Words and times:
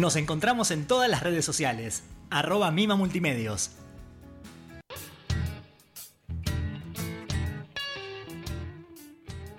Nos 0.00 0.16
encontramos 0.16 0.70
en 0.70 0.86
todas 0.86 1.10
las 1.10 1.22
redes 1.22 1.44
sociales. 1.44 2.04
Arroba 2.30 2.70
Mima 2.70 2.96
Multimedios. 2.96 3.72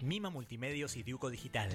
Mima 0.02 0.32
Multimedios 0.32 0.98
y 0.98 1.04
Diuco 1.04 1.30
Digital. 1.30 1.70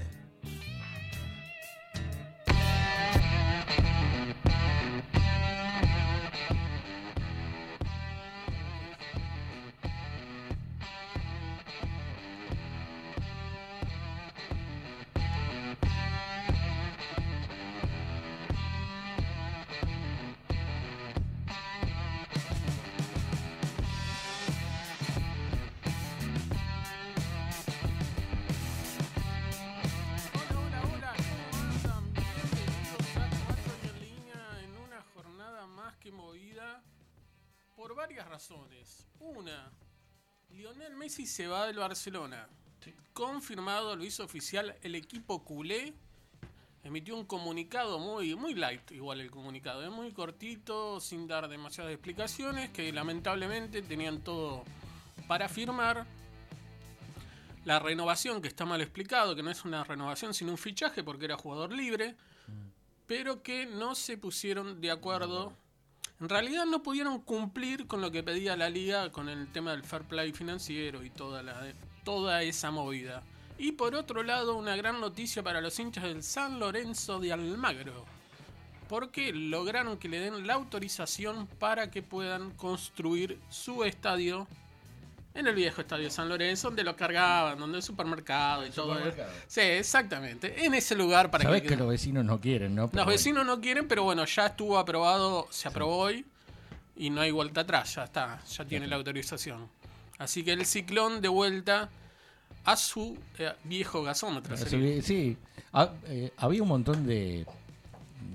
Messi 41.16 41.27
se 41.27 41.47
va 41.47 41.66
del 41.66 41.78
Barcelona. 41.78 42.47
Confirmado, 43.14 43.97
lo 43.97 44.05
hizo 44.05 44.22
oficial 44.22 44.77
el 44.83 44.94
equipo 44.94 45.42
culé. 45.42 45.94
Emitió 46.84 47.16
un 47.16 47.25
comunicado 47.25 47.98
muy, 47.98 48.34
muy 48.34 48.55
light, 48.55 48.91
igual 48.91 49.22
el 49.22 49.30
comunicado, 49.30 49.83
es 49.83 49.91
muy 49.91 50.12
cortito, 50.12 51.00
sin 51.00 51.27
dar 51.27 51.48
demasiadas 51.48 51.95
explicaciones, 51.95 52.69
que 52.69 52.92
lamentablemente 52.92 53.81
tenían 53.81 54.20
todo 54.20 54.62
para 55.27 55.48
firmar. 55.48 56.06
La 57.64 57.78
renovación, 57.78 58.42
que 58.42 58.48
está 58.48 58.67
mal 58.67 58.83
explicado, 58.83 59.34
que 59.34 59.42
no 59.42 59.51
es 59.51 59.64
una 59.64 59.84
renovación 59.84 60.34
sino 60.34 60.51
un 60.51 60.58
fichaje 60.58 61.03
porque 61.03 61.25
era 61.25 61.39
jugador 61.39 61.73
libre, 61.73 62.14
pero 63.06 63.42
que 63.42 63.64
no 63.64 63.95
se 63.95 64.19
pusieron 64.19 64.83
de 64.83 64.91
acuerdo. 64.91 65.55
En 66.19 66.31
realidad 66.31 66.64
no 66.64 66.83
pudieron 66.83 67.20
cumplir 67.20 67.86
con 67.86 68.00
lo 68.00 68.11
que 68.11 68.22
pedía 68.22 68.56
la 68.56 68.70
liga 68.70 69.12
con 69.12 69.28
el 69.28 69.48
tema 69.48 69.72
del 69.72 69.84
fair 69.84 70.03
play 70.03 70.33
financiero 70.33 71.05
y 71.05 71.11
toda, 71.11 71.42
la, 71.42 72.42
esa 72.42 72.70
movida. 72.70 73.23
Y 73.58 73.73
por 73.73 73.95
otro 73.95 74.23
lado, 74.23 74.56
una 74.56 74.77
gran 74.77 74.98
noticia 74.98 75.42
para 75.42 75.61
los 75.61 75.78
hinchas 75.78 76.05
del 76.05 76.23
San 76.23 76.58
Lorenzo 76.58 77.20
de 77.20 77.34
Almagro. 77.34 78.06
Porque 78.89 79.33
lograron 79.33 79.98
que 79.98 80.08
le 80.08 80.20
den 80.20 80.47
la 80.47 80.55
autorización 80.55 81.47
para 81.58 81.91
que 81.91 82.03
puedan 82.03 82.53
construir 82.53 83.39
su 83.51 83.84
estadio 83.84 84.47
en 85.37 85.47
el 85.47 85.55
viejo 85.55 85.81
estadio 85.83 86.11
San 86.11 86.29
Lorenzo, 86.29 86.69
donde 86.69 86.83
lo 86.84 86.97
cargaban, 86.97 87.59
donde 87.59 87.79
el 87.79 87.83
supermercado 87.83 88.67
y 88.67 88.70
todo. 88.70 88.95
supermercado. 88.95 89.31
Sí, 89.47 89.61
exactamente. 89.61 90.65
En 90.65 90.75
ese 90.75 90.95
lugar 90.95 91.31
para 91.31 91.45
Sabés 91.45 91.62
que, 91.62 91.69
que 91.69 91.77
los 91.77 91.89
vecinos 91.89 92.25
no 92.25 92.41
quieren, 92.41 92.75
¿no? 92.75 92.89
Pero 92.89 92.98
los 93.01 93.05
bueno. 93.06 93.11
vecinos 93.19 93.47
no 93.47 93.61
quieren, 93.61 93.87
pero 93.89 94.03
bueno, 94.05 94.25
ya 94.25 94.47
estuvo 94.47 94.79
aprobado, 94.79 95.47
se 95.51 95.69
aprobó 95.69 95.97
hoy 95.98 96.25
y 96.97 97.11
no 97.11 97.20
hay 97.20 97.31
vuelta 97.31 97.61
atrás, 97.62 97.95
ya 97.95 98.05
está, 98.05 98.41
ya 98.45 98.64
tiene 98.64 98.87
la 98.87 98.97
autorización. 98.97 99.69
Así 100.19 100.42
que 100.42 100.53
el 100.53 100.64
ciclón 100.64 101.20
de 101.20 101.29
vuelta 101.29 101.91
a 102.64 102.77
su 102.77 103.19
eh, 103.39 103.53
viejo 103.64 104.03
gasómetro. 104.03 104.57
Vi- 104.57 105.03
Sí, 105.03 105.37
Ha- 105.73 105.92
eh, 106.07 106.33
había 106.39 106.62
un 106.62 106.69
montón 106.69 107.07
de, 107.07 107.47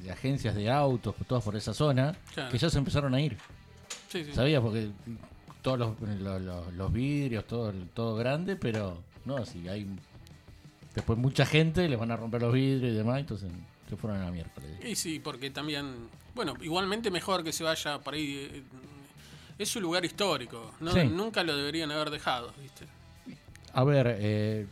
de 0.03 0.11
agencias 0.11 0.53
de 0.55 0.69
autos, 0.69 1.15
todas 1.27 1.43
por 1.43 1.55
esa 1.55 1.73
zona, 1.73 2.15
Claro. 2.33 2.51
que 2.51 2.57
ya 2.59 2.69
se 2.69 2.77
empezaron 2.77 3.13
a 3.15 3.19
ir. 3.19 3.35
Sí, 4.09 4.23
sí. 4.25 4.31
¿Sabías? 4.33 4.61
Porque 4.61 4.91
todos 5.61 5.79
los, 5.79 5.99
los- 6.19 6.41
los- 6.41 6.73
los 6.73 6.93
vidrios, 6.93 7.45
todo, 7.45 7.71
todo 7.93 8.15
grande, 8.15 8.55
pero 8.55 8.97
no, 9.25 9.45
si 9.45 9.67
hay 9.67 9.87
después 10.95 11.17
mucha 11.19 11.45
gente, 11.45 11.87
les 11.87 11.97
van 11.99 12.11
a 12.11 12.17
romper 12.17 12.41
los 12.41 12.53
vidrios 12.53 12.93
y 12.93 12.95
demás, 12.95 13.19
entonces 13.19 13.49
se 13.89 13.95
fueron 13.95 14.19
a 14.21 14.25
la 14.25 14.31
miércoles. 14.31 14.69
Y 14.85 14.95
sí, 14.95 15.19
porque 15.19 15.49
también, 15.51 15.93
bueno, 16.35 16.53
igualmente 16.61 17.11
mejor 17.11 17.43
que 17.43 17.51
se 17.53 17.63
vaya 17.63 17.99
por 17.99 18.13
ahí. 18.13 18.49
eh, 18.51 18.63
Es 19.57 19.69
su 19.69 19.79
lugar 19.79 20.03
histórico, 20.05 20.71
¿no? 20.79 20.91
Sí. 20.91 21.03
nunca 21.07 21.43
lo 21.43 21.55
deberían 21.55 21.91
haber 21.91 22.09
dejado, 22.09 22.51
¿viste? 22.61 22.85
A 23.73 23.83
ver, 23.83 24.15
eh, 24.19 24.65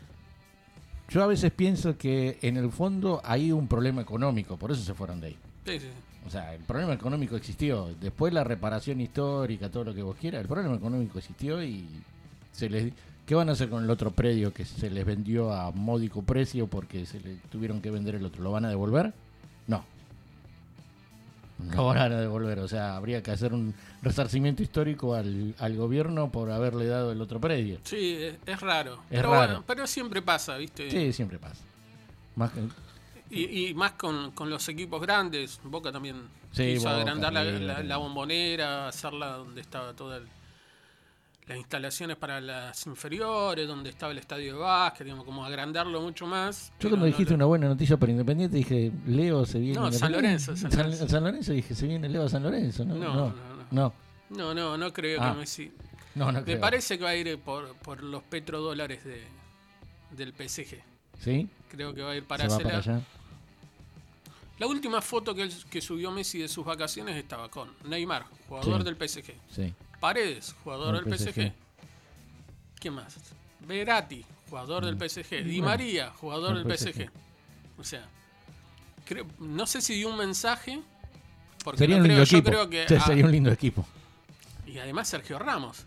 yo 1.10 1.24
a 1.24 1.28
veces 1.28 1.52
pienso 1.52 1.98
que 1.98 2.40
en 2.42 2.58
el 2.58 2.72
fondo 2.72 3.22
hay 3.24 3.52
un 3.52 3.68
problema 3.68 4.02
económico, 4.02 4.58
por 4.58 4.72
eso 4.72 4.82
se 4.84 4.94
fueron 4.96 5.22
de 5.22 5.28
ahí. 5.28 5.38
Sí, 5.66 5.80
sí. 5.80 5.88
O 6.28 6.30
sea, 6.30 6.54
el 6.54 6.62
problema 6.62 6.94
económico 6.94 7.36
existió. 7.36 7.90
Después 8.00 8.34
la 8.34 8.44
reparación 8.44 9.02
histórica, 9.02 9.70
todo 9.70 9.86
lo 9.86 9.94
que 9.96 10.04
vos 10.04 10.16
quieras, 10.20 10.42
el 10.42 10.48
problema 10.48 10.76
económico 10.76 11.18
existió 11.20 11.64
y 11.64 11.88
se 12.52 12.70
les... 12.70 12.94
¿Qué 13.26 13.36
van 13.36 13.50
a 13.50 13.52
hacer 13.52 13.70
con 13.70 13.84
el 13.84 13.90
otro 13.92 14.12
predio 14.12 14.52
que 14.54 14.66
se 14.66 14.90
les 14.90 15.06
vendió 15.06 15.54
a 15.54 15.72
módico 15.72 16.24
precio 16.24 16.66
porque 16.68 17.06
se 17.06 17.20
le 17.20 17.36
tuvieron 17.52 17.80
que 17.82 17.92
vender 17.92 18.16
el 18.16 18.26
otro? 18.26 18.42
¿Lo 18.44 18.52
van 18.52 18.66
a 18.66 18.70
devolver? 18.70 19.14
No. 19.68 19.86
No 21.60 21.76
lo 21.76 21.86
van 21.88 21.98
a 22.00 22.10
devolver. 22.10 22.60
O 22.60 22.68
sea, 22.68 22.96
habría 22.96 23.22
que 23.22 23.32
hacer 23.32 23.54
un 23.54 23.74
resarcimiento 24.02 24.64
histórico 24.64 25.14
al, 25.14 25.54
al 25.60 25.76
gobierno 25.76 26.32
por 26.32 26.50
haberle 26.52 26.86
dado 26.88 27.12
el 27.12 27.22
otro 27.22 27.40
predio. 27.40 27.80
Sí, 27.84 28.16
es, 28.20 28.36
es 28.46 28.60
raro. 28.62 28.94
Es 28.94 29.00
pero 29.20 29.32
raro. 29.32 29.46
bueno, 29.46 29.64
pero 29.68 29.86
siempre 29.86 30.22
pasa, 30.22 30.58
¿viste? 30.58 30.90
Sí, 30.90 31.12
siempre 31.14 31.38
pasa. 31.38 31.62
Más 32.36 32.52
que- 32.52 32.62
Y, 33.32 33.68
y 33.70 33.74
más 33.76 33.92
con, 33.94 34.32
con 34.32 34.50
los 34.50 34.68
equipos 34.70 35.02
grandes. 35.02 35.60
Boca 35.64 35.92
también 35.92 36.28
Sí, 36.52 36.74
quiso 36.74 36.90
Boca, 36.90 37.02
agrandar 37.02 37.32
la, 37.84 37.98
bombonera, 37.98 38.88
hacerla 38.88 39.34
donde 39.38 39.62
estaba 39.62 39.94
todas 39.94 40.24
las 41.48 41.58
instalaciones 41.58 42.16
para 42.18 42.40
las 42.42 42.86
inferiores, 42.86 43.68
donde 43.68 43.90
estaba 43.90 44.12
el 44.12 44.18
estadio 44.20 44.54
de 44.54 44.60
básquet, 44.60 45.06
digamos, 45.06 45.26
como 45.26 45.44
agrandarlo 45.46 46.00
mucho 46.02 46.28
más. 46.28 46.72
Yo 46.80 46.90
cuando 46.90 46.98
no 46.98 47.06
dijiste 47.06 47.32
lo- 47.32 47.38
una 47.38 47.46
buena 47.46 47.68
noticia 47.68 47.98
para 47.98 48.12
Independiente 48.12 48.58
dije, 48.58 48.92
Leo 49.08 49.46
se 49.46 49.60
viene. 49.60 49.80
No, 49.80 49.92
San. 49.92 50.12
Lorenzo, 50.12 50.56
San 50.56 50.72
Lorenzo. 50.72 51.08
San 51.08 51.24
Lorenzo 51.24 51.52
dije, 51.54 51.74
se 51.74 51.88
viene 51.88 52.08
Leo 52.10 52.24
a 52.26 52.30
San 52.30 52.44
Lorenzo. 52.44 52.86
No, 52.86 52.96
No, 52.96 53.14
no, 53.14 53.26
no, 53.28 53.34
no. 53.72 53.94
No, 54.30 54.54
no, 54.54 54.78
no 54.78 54.94
creo 54.94 55.20
Ah, 55.22 55.32
que 55.34 55.40
Messi. 55.40 55.72
no, 56.14 56.26
no 56.32 56.40
Me 56.40 56.44
creo. 56.46 56.60
parece 56.60 56.98
que 57.00 57.04
va 57.04 57.10
a 57.12 57.16
ir 57.16 57.40
por, 57.40 57.74
por 57.78 58.04
los 58.04 58.22
petrodólares 58.24 59.04
de, 59.04 59.24
del 60.12 60.34
PSG. 60.34 60.78
¿Sí? 61.20 61.50
Creo 61.70 61.94
que 61.96 62.02
va 62.04 62.12
a 62.12 62.16
ir 62.16 62.26
para 62.26 62.46
allá. 62.46 63.02
La 64.60 64.68
última 64.68 65.02
foto 65.02 65.34
que, 65.34 65.44
él- 65.44 65.54
que 65.70 65.82
subió 65.82 66.12
Messi 66.12 66.40
de 66.40 66.48
sus 66.48 66.66
vacaciones 66.66 67.16
estaba 67.16 67.50
con 67.50 67.72
Neymar, 67.86 68.26
jugador 68.48 68.80
Sí. 68.80 68.84
del 68.86 68.96
PSG. 68.96 69.34
Sí. 69.54 69.74
Paredes, 70.00 70.56
jugador 70.64 71.04
Del 71.04 71.18
PSG. 71.18 71.34
PSG. 71.34 71.54
¿Quién 72.80 72.94
más? 72.94 73.16
Verati, 73.62 74.26
jugador 74.50 74.86
del 74.86 74.98
PSG. 74.98 75.44
Di 75.44 75.62
María, 75.62 76.12
jugador 76.12 76.56
del 76.58 76.68
del 76.68 76.78
PSG. 76.78 76.94
PSG. 77.06 77.12
O 77.78 77.84
sea, 77.84 78.08
creo- 79.06 79.26
no 79.40 79.66
sé 79.66 79.82
si 79.82 79.96
dio 79.96 80.10
un 80.10 80.18
mensaje. 80.18 80.82
Porque 81.64 81.80
Sería 81.80 81.98
no 81.98 82.04
un 82.04 82.08
creo, 82.08 82.18
lindo 82.18 82.30
yo 82.32 82.38
equipo. 82.38 82.52
creo 82.52 82.70
que. 82.70 82.88
Sí, 82.88 82.96
ah, 82.96 83.06
sería 83.06 83.26
un 83.26 83.32
lindo 83.32 83.52
equipo. 83.52 83.86
y 84.66 84.78
además 84.78 85.08
Sergio 85.10 85.40
Ramos. 85.40 85.86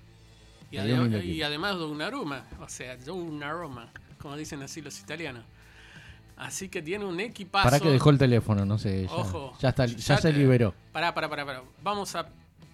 Y, 0.70 0.76
adem- 0.76 1.22
y 1.24 1.42
además 1.42 1.76
Donnarumma. 1.76 2.44
O 2.60 2.68
sea, 2.68 2.96
Donnarumma, 2.96 3.90
como 4.18 4.36
dicen 4.36 4.62
así 4.62 4.80
los 4.82 4.98
italianos. 5.00 5.44
Así 6.42 6.68
que 6.68 6.82
tiene 6.82 7.04
un 7.04 7.20
equipazo. 7.20 7.64
Para 7.64 7.78
que 7.78 7.88
dejó 7.88 8.10
el 8.10 8.18
teléfono, 8.18 8.64
no 8.64 8.76
sé. 8.76 9.06
Ya, 9.06 9.12
Ojo. 9.14 9.52
ya, 9.60 9.68
está, 9.68 9.86
ya, 9.86 9.96
Ya 9.96 10.16
se 10.18 10.32
liberó. 10.32 10.74
Pará, 10.92 11.14
pará, 11.14 11.28
pará, 11.28 11.46
pará. 11.46 11.62
Vamos 11.82 12.14
a. 12.16 12.26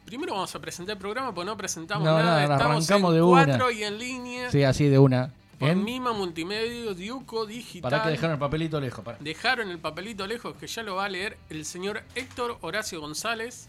Primero 0.06 0.32
vamos 0.32 0.54
a 0.54 0.58
presentar 0.58 0.94
el 0.94 0.98
programa 0.98 1.34
porque 1.34 1.46
no 1.50 1.56
presentamos 1.56 2.02
No, 2.02 2.16
nada. 2.16 2.46
no, 2.46 2.54
Estamos 2.54 2.76
arrancamos 2.88 3.10
en 3.10 3.16
de 3.16 3.22
una. 3.22 3.44
cuatro 3.44 3.70
y 3.70 3.84
en 3.84 3.98
línea. 3.98 4.50
Sí, 4.50 4.64
así 4.64 4.84
de 4.88 4.98
una. 4.98 5.32
Por 5.58 5.68
¿En? 5.68 5.84
Mima 5.84 6.12
Multimedia, 6.14 6.94
Diuco 6.94 7.44
Digital. 7.44 7.90
Para 7.90 8.02
que 8.04 8.10
dejaron 8.10 8.32
el 8.34 8.38
papelito 8.38 8.80
lejos. 8.80 9.04
Para. 9.04 9.18
Dejaron 9.18 9.68
el 9.68 9.78
papelito 9.78 10.26
lejos 10.26 10.54
que 10.56 10.66
ya 10.66 10.82
lo 10.82 10.94
va 10.96 11.04
a 11.04 11.08
leer 11.10 11.36
el 11.50 11.64
señor 11.66 12.02
Héctor 12.14 12.56
Horacio 12.62 13.00
González. 13.02 13.68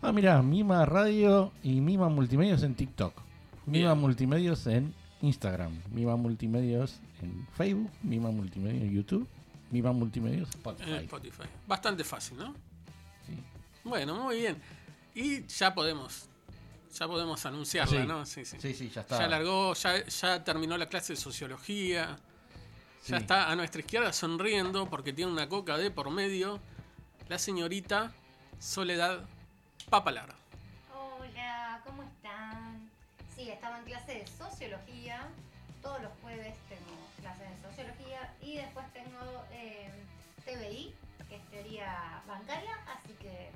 Ah, 0.00 0.12
mira, 0.12 0.40
Mima 0.42 0.84
Radio 0.84 1.50
y 1.64 1.80
Mima 1.80 2.08
Multimedios 2.08 2.62
en 2.62 2.74
TikTok. 2.76 3.14
Mima 3.66 3.92
Bien. 3.94 3.98
Multimedios 4.00 4.66
en 4.68 4.94
Instagram. 5.22 5.72
Mima 5.90 6.16
Multimedios 6.16 7.00
en 7.22 7.46
Facebook. 7.56 7.90
Mima 8.02 8.30
Multimedios 8.30 8.82
en 8.82 8.92
YouTube. 8.92 9.28
Mima 9.70 9.92
Multimedios 9.92 10.48
en 10.48 10.54
Spotify. 10.58 10.90
En 10.90 10.96
Spotify. 10.96 11.42
Bastante 11.66 12.04
fácil, 12.04 12.36
¿no? 12.38 12.54
Sí. 13.26 13.38
Bueno, 13.84 14.16
muy 14.22 14.36
bien. 14.38 14.60
Y 15.14 15.46
ya 15.46 15.74
podemos. 15.74 16.28
Ya 16.98 17.06
podemos 17.08 17.46
anunciarla, 17.46 18.02
Sí. 18.02 18.06
¿no? 18.06 18.26
Sí, 18.26 18.44
sí. 18.44 18.56
Sí, 18.60 18.74
sí, 18.74 18.90
ya 18.90 19.00
está. 19.00 19.18
Ya 19.18 19.28
largó, 19.28 19.72
ya, 19.74 20.04
ya 20.06 20.44
terminó 20.44 20.76
la 20.76 20.86
clase 20.88 21.14
de 21.14 21.16
sociología. 21.16 22.18
Ya 23.06 23.16
está 23.16 23.50
a 23.50 23.56
nuestra 23.56 23.80
izquierda 23.80 24.12
sonriendo 24.12 24.88
porque 24.88 25.12
tiene 25.12 25.32
una 25.32 25.48
coca 25.48 25.78
de 25.78 25.90
por 25.90 26.10
medio. 26.10 26.60
La 27.28 27.38
señorita 27.38 28.12
Soledad 28.58 29.24
Papalar. 29.90 30.34
Estaba 33.52 33.78
en 33.78 33.84
clase 33.84 34.12
de 34.14 34.26
sociología. 34.26 35.28
Todos 35.82 36.00
los 36.02 36.12
jueves 36.22 36.54
tengo 36.68 36.96
clases 37.20 37.48
de 37.50 37.68
sociología 37.68 38.32
y 38.40 38.56
después 38.56 38.86
tengo 38.92 39.44
eh, 39.52 39.90
TBI, 40.44 40.94
que 41.28 41.36
es 41.36 41.42
teoría 41.50 42.22
bancaria, 42.28 42.74
así 42.86 43.12
que 43.20 43.50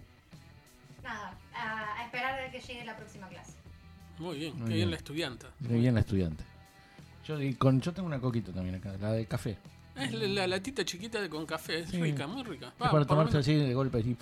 nada, 1.02 1.34
a, 1.54 2.00
a 2.00 2.04
esperar 2.04 2.40
a 2.40 2.50
que 2.50 2.60
llegue 2.60 2.84
la 2.84 2.96
próxima 2.96 3.28
clase. 3.28 3.52
Muy 4.18 4.38
bien, 4.38 4.52
Muy 4.56 4.62
qué 4.62 4.74
bien 4.74 4.76
bien. 4.78 4.90
la 4.90 4.96
estudianta. 4.96 5.46
Muy 5.60 5.80
bien 5.80 5.94
la 5.94 6.00
estudiante. 6.00 6.42
Yo, 7.26 7.40
y 7.40 7.54
con, 7.54 7.80
yo 7.80 7.92
tengo 7.92 8.06
una 8.06 8.18
coquita 8.20 8.52
también 8.52 8.76
acá, 8.76 8.96
la 9.00 9.12
de 9.12 9.26
café. 9.26 9.56
Es 9.94 10.12
la, 10.12 10.26
la 10.26 10.46
latita 10.46 10.84
chiquita 10.84 11.20
de- 11.20 11.28
con 11.28 11.46
café, 11.46 11.80
es 11.80 11.90
Sí. 11.90 12.00
rica, 12.00 12.26
muy 12.26 12.42
rica. 12.42 12.68
Es 12.68 12.88
para 12.90 13.04
tomarse 13.06 13.38
así 13.38 13.54
de 13.54 13.72
golpe 13.74 14.00
y, 14.00 14.16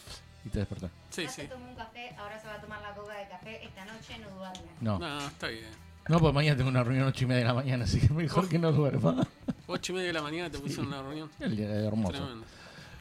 y 0.45 0.49
te 0.51 0.59
despertás. 0.61 0.91
Sí, 1.11 1.23
ya 1.25 1.29
sí. 1.31 1.43
se 1.43 1.49
tomó 1.49 1.69
un 1.69 1.75
café, 1.75 2.15
ahora 2.19 2.39
se 2.41 2.47
va 2.47 2.55
a 2.55 2.61
tomar 2.61 2.83
la 2.83 2.95
coca 2.95 3.15
de 3.19 3.29
café. 3.29 3.65
Esta 3.65 3.85
noche 3.85 4.19
no 4.19 4.31
duerme. 4.37 4.71
No. 4.81 4.99
No, 4.99 5.19
está 5.27 5.49
bien. 5.49 5.67
No, 6.09 6.19
pues 6.21 6.35
mañana 6.35 6.57
tengo 6.57 6.69
una 6.69 6.85
reunión 6.85 7.07
a 7.07 7.09
8 7.09 7.25
y 7.25 7.27
media 7.27 7.39
de 7.41 7.47
la 7.47 7.55
mañana, 7.55 7.85
así 7.85 7.99
que 8.01 8.13
mejor 8.13 8.49
que 8.49 8.59
no 8.59 8.73
duerma. 8.73 9.27
Ocho 9.67 9.93
y 9.93 9.95
media 9.95 10.09
de 10.09 10.13
la 10.13 10.23
mañana 10.23 10.51
te 10.51 10.59
pusieron 10.59 10.89
una 10.89 11.01
reunión. 11.03 11.31
El 11.41 11.57
día 11.57 11.69
de 11.69 11.87
hermoso. 11.87 12.13
Tremendo. 12.13 12.45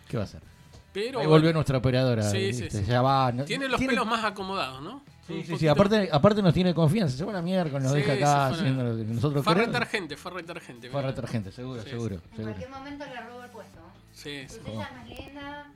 ¿Qué 0.08 0.16
va 0.18 0.24
a 0.24 0.26
hacer? 0.26 0.42
Pero 0.94 1.20
Ahí 1.20 1.26
bueno, 1.26 1.30
volvió 1.32 1.54
nuestra 1.54 1.78
operadora. 1.80 2.24
Sí, 2.24 2.38
¿viste? 2.38 2.70
sí, 2.70 2.78
sí. 2.78 2.86
Ya 2.86 3.02
va. 3.02 3.32
no- 3.34 3.44
tiene 3.46 3.68
los 3.68 3.82
pelos 3.82 4.06
más 4.06 4.24
acomodados, 4.24 4.82
¿no? 4.82 5.04
Sí, 5.28 5.44
sí, 5.46 5.58
sí. 5.58 5.68
Aparte, 5.68 6.10
aparte 6.12 6.42
nos 6.42 6.54
tiene 6.54 6.74
confianza. 6.74 7.18
Se 7.18 7.24
va 7.26 7.32
a 7.32 7.36
la 7.36 7.42
miércoles, 7.42 7.84
nos 7.84 7.94
Sí, 7.94 7.98
deja 8.00 8.14
acá 8.14 8.50
fue 8.50 8.58
haciendo 8.60 8.84
lo 8.84 8.96
que 8.98 9.04
nosotros 9.06 9.44
Fue 9.44 9.54
queremos. 9.54 9.74
retargente, 9.74 10.18
fue 10.18 10.32
retargente. 10.32 10.90
Fue 10.90 11.00
mirá. 11.02 11.10
retargente, 11.12 11.52
seguro, 11.52 11.82
Sí, 11.84 11.90
seguro, 11.90 12.16
En 12.16 12.22
seguro. 12.22 12.44
cualquier 12.44 12.70
momento 12.70 13.06
le 13.06 13.22
robo 13.22 13.44
el 13.44 13.50
puesto. 13.50 13.80
Sí, 14.14 14.46
sí. 14.48 14.58
Usted 14.60 14.72
es 14.72 14.78
más 14.78 15.08
linda. 15.10 15.68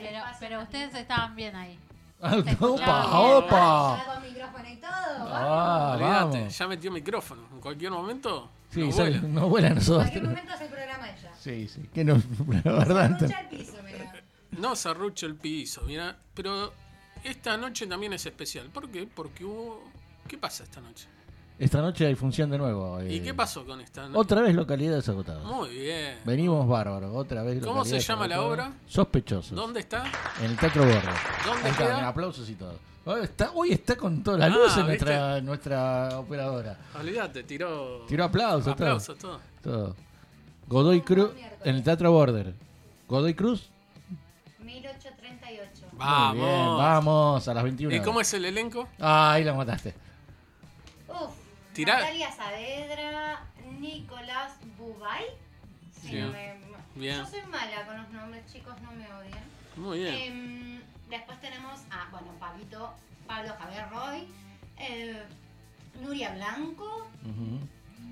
Pero, 0.00 0.20
pero 0.40 0.62
ustedes 0.62 0.94
estaban 0.94 1.34
bien 1.36 1.54
ahí. 1.56 1.78
Ah, 2.20 2.36
¡Opa! 2.60 3.18
¡Opa! 3.20 3.98
Ya 4.06 4.14
con 4.14 4.22
micrófono 4.22 4.68
y 4.68 4.76
todo. 4.76 4.90
Ah, 5.30 5.92
Olvídate, 5.94 6.48
ya 6.50 6.66
metió 6.68 6.90
micrófono. 6.92 7.42
En 7.52 7.60
cualquier 7.60 7.90
momento. 7.92 8.50
Sí, 8.70 8.80
no 8.80 8.92
sale- 8.92 9.18
vuela. 9.20 9.28
no 9.40 9.48
vuela 9.48 9.66
a 9.68 9.70
En 9.70 9.76
nosotros. 9.76 10.02
cualquier 10.04 10.24
momento 10.24 10.52
hace 10.52 10.64
el 10.64 10.70
programa 10.70 11.10
ella. 11.10 11.32
Sí, 11.38 11.68
sí. 11.68 11.88
Que 11.92 12.04
no, 12.04 12.14
la 12.64 12.72
verdad. 12.72 13.18
Se 13.18 13.24
arrucha 13.26 13.40
el 13.40 13.48
piso, 13.48 13.72
mira. 13.84 14.12
No 14.52 14.76
serrucho 14.76 15.26
el 15.26 15.34
piso, 15.36 15.82
mira. 15.86 16.16
Pero 16.34 16.72
esta 17.22 17.56
noche 17.56 17.86
también 17.86 18.12
es 18.14 18.24
especial. 18.26 18.66
¿Por 18.68 18.88
qué? 18.90 19.06
Porque 19.12 19.44
hubo. 19.44 19.82
¿Qué 20.26 20.38
pasa 20.38 20.64
esta 20.64 20.80
noche? 20.80 21.06
Esta 21.58 21.80
noche 21.80 22.06
hay 22.06 22.14
función 22.14 22.50
de 22.50 22.58
nuevo. 22.58 23.02
¿Y 23.02 23.16
eh, 23.16 23.22
qué 23.22 23.32
pasó 23.32 23.64
con 23.64 23.80
esta 23.80 24.02
noche? 24.08 24.18
Otra 24.18 24.42
vez 24.42 24.54
localidades 24.54 25.08
agotadas. 25.08 25.42
Muy 25.44 25.70
bien. 25.70 26.18
Venimos 26.24 26.68
bárbaros, 26.68 27.10
otra 27.14 27.42
vez. 27.42 27.64
¿Cómo 27.64 27.84
se 27.84 27.98
llama 27.98 28.28
la 28.28 28.42
obra? 28.42 28.72
Sospechosos. 28.86 29.56
¿Dónde 29.56 29.80
está? 29.80 30.04
En 30.40 30.50
el 30.50 30.56
Teatro 30.58 30.82
Bordo. 30.84 31.00
¿Dónde 31.46 31.64
Ahí 31.64 31.70
está, 31.70 31.84
queda? 31.84 32.08
aplausos 32.08 32.50
y 32.50 32.54
todo. 32.54 32.74
Hoy 33.06 33.20
está, 33.22 33.52
hoy 33.54 33.72
está 33.72 33.96
con 33.96 34.22
toda 34.22 34.36
la 34.38 34.46
Ah, 34.46 34.48
luz 34.50 34.76
en 34.76 34.86
nuestra, 34.86 35.40
nuestra 35.40 36.18
operadora. 36.18 36.76
Olvídate, 37.00 37.44
tiró. 37.44 38.04
Tiró 38.06 38.24
aplausos, 38.24 38.72
aplausos, 38.72 39.16
todo. 39.16 39.40
todo. 39.62 39.84
todo. 39.86 39.96
Godoy 40.66 41.00
Cruz, 41.02 41.30
en 41.64 41.76
el 41.76 41.82
Teatro 41.84 42.10
Border. 42.12 42.52
Godoy 43.08 43.32
Cruz. 43.34 43.70
1838. 44.60 45.86
Vamos. 45.92 46.34
Bien, 46.34 46.66
vamos, 46.76 47.48
a 47.48 47.54
las 47.54 47.62
21. 47.62 47.94
¿Y 47.94 48.00
cómo 48.00 48.20
es 48.20 48.34
el 48.34 48.44
elenco? 48.44 48.88
Ah, 49.00 49.32
ahí 49.32 49.44
la 49.44 49.54
mataste. 49.54 49.94
Uf. 51.76 51.84
Tirá. 51.84 51.98
Natalia 52.00 52.32
Saavedra, 52.32 53.46
Nicolás 53.78 54.52
Bubay. 54.78 55.24
Sí, 56.00 56.10
Bien. 56.12 56.26
no 56.26 56.32
me- 56.32 56.56
Bien. 56.94 57.18
Yo 57.18 57.26
soy 57.26 57.42
mala 57.42 57.84
con 57.86 57.96
los 57.98 58.08
nombres, 58.10 58.50
chicos, 58.50 58.74
no 58.80 58.90
me 58.92 59.12
odien. 59.12 59.44
Muy 59.76 59.98
bien. 59.98 60.14
Em, 60.14 60.80
después 61.10 61.38
tenemos 61.42 61.80
a, 61.90 62.08
bueno, 62.10 62.32
Pablito, 62.40 62.94
Pablo 63.26 63.54
Javier 63.58 63.90
Roy, 63.90 64.26
eh, 64.78 65.22
Nuria 66.00 66.30
Blanco, 66.32 67.06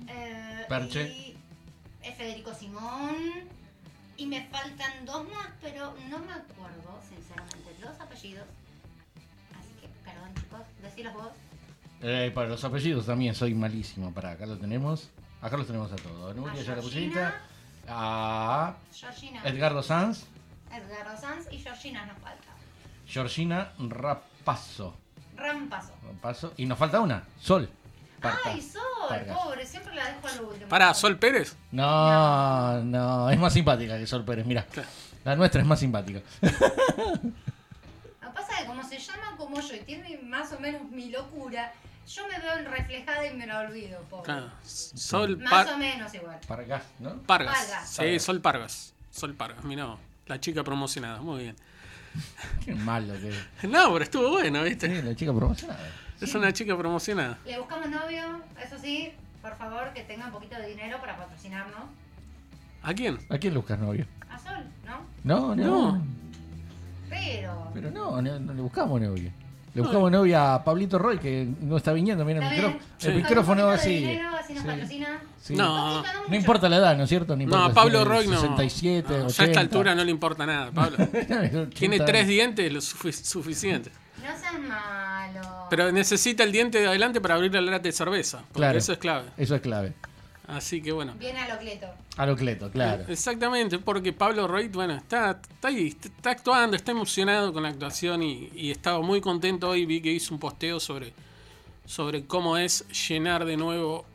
eh, 0.07 0.65
Perche. 0.69 1.07
y 1.09 1.37
eh, 2.03 2.13
Federico 2.13 2.53
Simón. 2.53 3.15
Y 4.17 4.27
me 4.27 4.45
faltan 4.47 5.05
dos 5.05 5.27
más, 5.29 5.49
pero 5.61 5.93
no 6.09 6.19
me 6.19 6.33
acuerdo, 6.33 7.01
sinceramente, 7.09 7.75
los 7.81 7.99
apellidos. 7.99 8.47
Así 9.59 9.73
que, 9.81 9.87
perdón, 10.05 10.33
chicos, 10.35 10.61
decilos 10.83 11.13
vos. 11.15 11.31
Eh, 12.07 12.31
para 12.35 12.47
los 12.49 12.63
apellidos 12.63 13.07
también 13.07 13.33
soy 13.33 13.55
malísimo. 13.55 14.13
Para 14.13 14.31
acá 14.31 14.45
lo 14.45 14.59
tenemos. 14.59 15.09
Acá 15.41 15.57
los 15.57 15.65
tenemos 15.65 15.91
a 15.91 15.95
todos. 15.95 16.35
Nuria 16.35 16.53
A 16.53 16.55
ya 16.63 16.75
la 16.75 16.81
Georgina. 16.81 16.81
pusiste. 16.81 17.27
A 17.87 18.75
Georgina. 18.93 19.41
Edgardo 19.43 19.81
Sanz. 19.81 20.25
Edgardo 20.71 21.19
Sanz 21.19 21.47
y 21.51 21.57
Georgina 21.57 22.05
nos 22.05 22.17
falta. 22.19 22.43
Georgina 23.07 23.71
Rapazo. 23.79 24.95
Rampazo. 25.35 25.93
Rapazo. 26.05 26.53
Y 26.57 26.67
nos 26.67 26.77
falta 26.77 26.99
una. 27.01 27.23
Sol. 27.41 27.67
Parca. 28.21 28.39
Ay, 28.51 28.61
Sol, 28.61 28.81
Pargas. 29.09 29.37
pobre, 29.37 29.65
siempre 29.65 29.95
la 29.95 30.05
dejo 30.05 30.27
al 30.27 30.41
último. 30.41 30.69
Para, 30.69 30.93
Sol 30.93 31.17
Pérez. 31.17 31.55
No, 31.71 32.81
no, 32.83 33.31
es 33.31 33.39
más 33.39 33.51
simpática 33.53 33.97
que 33.97 34.05
Sol 34.05 34.23
Pérez, 34.23 34.45
mira. 34.45 34.63
Claro. 34.65 34.87
La 35.23 35.35
nuestra 35.35 35.59
es 35.61 35.67
más 35.67 35.79
simpática. 35.79 36.21
Lo 36.41 36.49
que 36.51 38.33
pasa 38.33 38.53
es 38.53 38.59
que 38.61 38.65
como 38.67 38.83
se 38.83 38.99
llama 38.99 39.35
como 39.37 39.59
yo 39.59 39.75
y 39.75 39.79
tiene 39.79 40.19
más 40.19 40.51
o 40.53 40.59
menos 40.59 40.83
mi 40.91 41.09
locura, 41.09 41.73
yo 42.07 42.27
me 42.27 42.39
veo 42.39 42.69
reflejada 42.69 43.27
y 43.27 43.33
me 43.35 43.47
la 43.47 43.59
olvido, 43.61 43.99
pobre. 44.09 44.25
Claro. 44.25 44.51
Sol 44.63 45.37
Más 45.37 45.49
Par- 45.51 45.73
o 45.73 45.77
menos 45.77 46.13
igual. 46.13 46.39
Pargas, 46.47 46.83
¿no? 46.99 47.15
Pargas. 47.23 47.55
Pargas. 47.57 47.89
Sí, 47.89 47.97
Pargas. 48.01 48.23
Sol 48.23 48.41
Pargas. 48.41 48.93
Sol 49.11 49.33
Pargas, 49.33 49.63
mira. 49.63 49.95
La 50.27 50.39
chica 50.39 50.63
promocionada, 50.63 51.21
muy 51.21 51.43
bien. 51.43 51.55
Qué 52.63 52.73
malo 52.73 53.13
que 53.13 53.67
No, 53.67 53.91
pero 53.93 54.03
estuvo 54.03 54.29
bueno, 54.31 54.63
Sí, 54.63 54.69
¿viste? 54.69 55.03
la 55.03 55.15
chica 55.15 55.33
promocionada. 55.33 55.89
Es 56.21 56.33
una 56.33 56.53
chica 56.53 56.77
promocionada. 56.77 57.37
Le 57.45 57.59
buscamos 57.59 57.89
novio, 57.89 58.41
eso 58.63 58.77
sí, 58.79 59.11
por 59.41 59.55
favor, 59.57 59.91
que 59.93 60.03
tenga 60.03 60.25
un 60.27 60.31
poquito 60.31 60.55
de 60.57 60.67
dinero 60.67 60.99
para 61.01 61.17
patrocinarnos. 61.17 61.81
¿A 62.83 62.93
quién? 62.93 63.19
¿A 63.29 63.37
quién 63.37 63.53
le 63.53 63.59
buscas 63.59 63.77
novio? 63.79 64.05
A 64.29 64.39
Sol, 64.39 64.63
¿no? 64.85 65.01
No, 65.23 65.55
no. 65.55 65.91
No. 65.97 66.05
Pero... 67.09 67.69
Pero 67.73 67.91
no, 67.91 68.21
no, 68.21 68.39
no 68.39 68.53
le 68.53 68.61
buscamos 68.61 68.99
novio. 69.01 69.31
Le 69.75 69.81
buscamos 69.81 70.09
novia 70.11 70.55
a 70.55 70.63
Pablito 70.63 70.97
Roy, 70.97 71.17
que 71.19 71.47
no 71.61 71.75
está 71.77 71.91
viniendo, 71.93 72.23
mira 72.25 72.39
el, 72.39 72.45
¿Está 72.45 72.67
micro-? 72.69 72.79
Sí. 72.97 73.07
el 73.09 73.15
micrófono 73.15 73.69
así. 73.69 73.89
dinero, 73.97 74.29
así 74.37 74.53
nos 74.53 74.89
Sí. 75.41 75.53
No. 75.55 76.01
No 76.27 76.35
importa 76.35 76.67
la 76.69 76.77
edad, 76.77 76.97
¿no 76.97 77.03
es 77.03 77.09
cierto? 77.09 77.35
No 77.35 77.43
importa 77.43 77.63
No, 77.65 77.69
si 77.69 77.75
Pablo 77.75 77.99
tiene 77.99 78.05
Roy 78.15 78.27
no. 78.27 78.33
67, 78.39 79.07
No, 79.09 79.25
80. 79.25 79.33
Ya 79.37 79.43
a 79.43 79.45
esta 79.47 79.59
altura 79.59 79.93
no 79.93 80.03
le 80.03 80.11
importa 80.11 80.45
nada, 80.45 80.71
Pablo. 80.71 80.97
Tiene 81.75 81.97
80. 81.99 82.05
tres 82.05 82.27
dientes, 82.27 82.71
lo 82.73 82.79
sufi- 82.79 83.11
suficiente. 83.11 83.91
No 84.23 84.39
seas 84.39 84.59
malo. 84.59 85.67
Pero 85.69 85.91
necesita 85.91 86.43
el 86.43 86.51
diente 86.51 86.79
de 86.79 86.87
adelante 86.87 87.19
para 87.21 87.35
abrir 87.35 87.53
la 87.53 87.61
lata 87.61 87.83
de 87.83 87.91
cerveza. 87.91 88.39
Porque 88.39 88.53
Claro. 88.59 88.77
eso 88.77 88.93
es 88.93 88.97
clave. 88.97 89.25
Eso 89.37 89.55
es 89.55 89.61
clave. 89.61 89.93
Así 90.47 90.81
que 90.81 90.91
bueno. 90.91 91.13
Viene 91.17 91.39
a 91.39 91.53
lo 91.53 91.59
cleto. 91.59 91.87
A 92.17 92.25
lo 92.25 92.35
Cleto, 92.35 92.69
claro. 92.71 93.03
Exactamente, 93.07 93.79
porque 93.79 94.13
Pablo 94.13 94.47
Roy, 94.47 94.67
bueno, 94.69 94.93
está, 94.93 95.31
está 95.31 95.67
ahí, 95.67 95.87
está, 95.87 96.31
actuando, 96.31 96.77
está 96.77 96.91
emocionado 96.91 97.51
con 97.51 97.63
la 97.63 97.69
actuación 97.69 98.23
y, 98.23 98.49
y 98.55 98.71
estaba 98.71 99.01
muy 99.01 99.19
contento 99.19 99.69
hoy. 99.69 99.85
Vi 99.85 100.01
que 100.01 100.11
hizo 100.11 100.33
un 100.33 100.39
posteo 100.39 100.79
sobre, 100.79 101.13
sobre 101.85 102.25
cómo 102.25 102.57
es 102.57 102.87
llenar 103.07 103.43
de 103.43 103.57
nuevo 103.57 104.05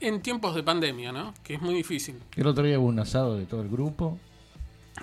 en 0.00 0.20
tiempos 0.20 0.54
de 0.54 0.62
pandemia, 0.62 1.12
¿no? 1.12 1.34
Que 1.42 1.54
es 1.54 1.60
muy 1.62 1.74
difícil. 1.74 2.20
El 2.36 2.46
otro 2.46 2.64
día 2.64 2.78
hubo 2.78 2.88
un 2.88 2.98
asado 2.98 3.36
de 3.36 3.46
todo 3.46 3.62
el 3.62 3.68
grupo. 3.68 4.18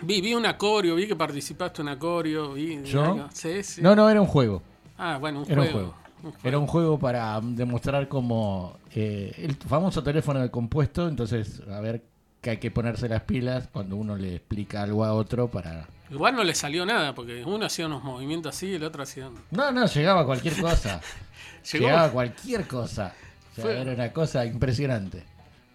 Vi, 0.01 0.21
vi 0.21 0.33
un 0.33 0.45
acorio, 0.45 0.95
vi 0.95 1.07
que 1.07 1.15
participaste 1.15 1.81
en 1.81 1.87
un 1.87 1.93
acorio. 1.93 2.53
Vi, 2.53 2.83
¿Yo? 2.83 3.03
algo. 3.03 3.29
Sí, 3.33 3.63
sí. 3.63 3.81
No, 3.81 3.95
no, 3.95 4.09
era 4.09 4.21
un 4.21 4.27
juego. 4.27 4.61
Ah, 4.97 5.17
bueno, 5.17 5.41
un 5.41 5.45
Era 5.51 5.61
juego. 5.61 5.79
Un 5.79 5.85
juego. 5.85 5.95
Era 6.43 6.57
un 6.59 6.67
juego 6.67 6.99
para 6.99 7.39
demostrar 7.41 8.07
cómo 8.07 8.77
eh, 8.93 9.33
el 9.37 9.55
famoso 9.55 10.03
teléfono 10.03 10.39
de 10.41 10.49
compuesto, 10.51 11.07
entonces 11.07 11.61
a 11.71 11.79
ver 11.79 12.03
que 12.41 12.51
hay 12.51 12.57
que 12.57 12.71
ponerse 12.71 13.07
las 13.09 13.23
pilas 13.23 13.67
cuando 13.71 13.95
uno 13.95 14.15
le 14.15 14.35
explica 14.35 14.81
algo 14.83 15.03
a 15.05 15.13
otro 15.13 15.49
para... 15.49 15.87
Igual 16.09 16.35
no 16.35 16.43
le 16.43 16.55
salió 16.55 16.85
nada, 16.85 17.13
porque 17.13 17.43
uno 17.45 17.65
hacía 17.65 17.85
unos 17.85 18.03
movimientos 18.03 18.55
así 18.55 18.67
y 18.67 18.73
el 18.75 18.83
otro 18.83 19.03
hacía... 19.03 19.29
No, 19.51 19.71
no, 19.71 19.85
llegaba 19.85 20.25
cualquier 20.25 20.59
cosa. 20.59 21.01
Llegó. 21.71 21.85
Llegaba 21.87 22.09
cualquier 22.11 22.65
cosa. 22.67 23.13
O 23.51 23.55
sea, 23.55 23.63
Fue- 23.63 23.81
Era 23.81 23.91
una 23.93 24.11
cosa 24.13 24.45
impresionante. 24.45 25.23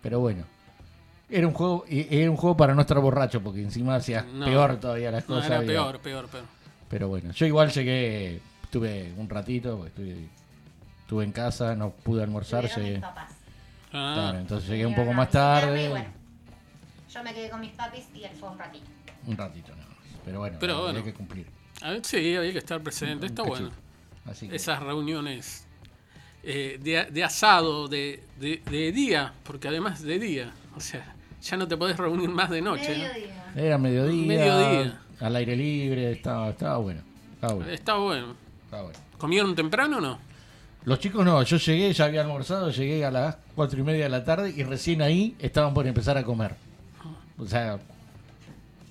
Pero 0.03 0.21
bueno. 0.21 0.45
Era 1.31 1.47
un 1.47 1.55
juego 1.55 1.85
era 1.89 2.31
un 2.31 2.37
juego 2.37 2.57
para 2.57 2.75
no 2.75 2.81
estar 2.83 2.99
borracho 3.01 3.41
porque 3.43 3.63
encima 3.63 3.97
hacía 3.97 4.23
No. 4.23 4.45
peor 4.47 4.77
todavía 4.77 5.11
las 5.11 5.29
No, 5.29 5.37
cosas. 5.37 5.51
era 5.51 5.61
peor, 5.61 5.99
peor, 6.01 6.27
peor. 6.29 6.45
Pero 6.89 7.09
bueno, 7.09 7.33
yo 7.33 7.47
igual 7.47 7.71
llegué, 7.71 8.41
estuve 8.63 9.13
un 9.17 9.29
ratito, 9.29 9.87
estuve, 9.87 10.29
estuve 11.05 11.25
en 11.25 11.33
casa, 11.33 11.75
no 11.77 11.91
pude 11.91 12.23
almorzar, 12.23 12.69
llegué, 12.75 12.93
mis 12.93 13.01
papás. 13.01 13.31
Ah, 13.93 14.13
claro, 14.17 14.39
entonces 14.39 14.69
llegué 14.69 14.87
un 14.87 14.95
poco 14.95 15.13
más 15.13 15.31
tarde, 15.31 15.85
y 15.85 15.89
bueno, 15.89 16.07
yo 17.13 17.23
me 17.23 17.33
quedé 17.33 17.49
con 17.51 17.61
mis 17.61 17.71
papis 17.73 18.05
y 18.15 18.25
él 18.25 18.33
fue 18.39 18.49
un 18.51 18.59
ratito. 18.59 18.85
un 19.27 19.37
ratito 19.37 19.69
nada 19.77 19.89
más. 19.89 19.99
Pero 20.25 20.39
bueno, 20.41 20.57
Pero 20.59 20.89
había 20.89 21.05
que 21.05 21.15
cumplir. 21.15 21.47
a 21.83 21.91
ver, 21.91 22.05
sí, 22.05 22.35
había 22.37 22.53
que 22.53 22.59
estar 22.59 22.81
presente, 22.81 23.27
está 23.27 23.43
Un 23.43 23.49
bueno. 23.51 23.71
Así 24.27 24.49
que, 24.49 24.57
Esas 24.57 24.83
reuniones 24.83 25.67
eh, 26.43 26.79
de, 26.83 27.05
de 27.11 27.25
asado, 27.25 27.87
de, 27.89 28.23
de, 28.41 28.63
de 28.71 28.91
día, 28.93 29.33
porque 29.45 29.69
además 29.69 30.03
de 30.03 30.19
día, 30.19 30.53
o 30.75 30.81
sea, 30.81 31.15
ya 31.43 31.57
no 31.59 31.69
te 31.69 31.77
podés 31.77 31.97
reunir 31.99 32.31
más 32.31 32.49
de 32.51 32.63
noche. 32.63 32.97
¿no? 32.97 33.05
Mediodía. 33.05 33.53
era 33.55 33.79
mediodía, 33.79 34.27
Mediodía. 34.27 35.01
al 35.21 35.37
aire 35.37 35.55
libre, 35.57 36.11
estaba, 36.13 36.49
estaba 36.51 36.79
bueno. 36.79 37.03
Estaba 37.35 37.53
bueno, 37.55 37.71
Está 37.73 37.95
bueno. 37.97 38.35
estaba 38.65 38.83
bueno. 38.85 38.99
¿Comieron 39.19 39.55
temprano 39.55 39.99
o 39.99 40.01
no? 40.01 40.19
Los 40.85 40.99
chicos 40.99 41.25
no, 41.25 41.43
yo 41.43 41.57
llegué, 41.57 41.93
ya 41.93 42.05
había 42.05 42.21
almorzado, 42.23 42.71
llegué 42.71 43.05
a 43.05 43.11
las 43.11 43.37
cuatro 43.55 43.81
y 43.81 43.83
media 43.83 44.05
de 44.05 44.11
la 44.11 44.25
tarde 44.25 44.53
y 44.55 44.63
recién 44.65 45.01
ahí 45.01 45.35
estaban 45.39 45.73
por 45.73 45.87
empezar 45.87 46.19
a 46.19 46.25
comer. 46.25 46.55
O 47.39 47.47
sea, 47.47 47.79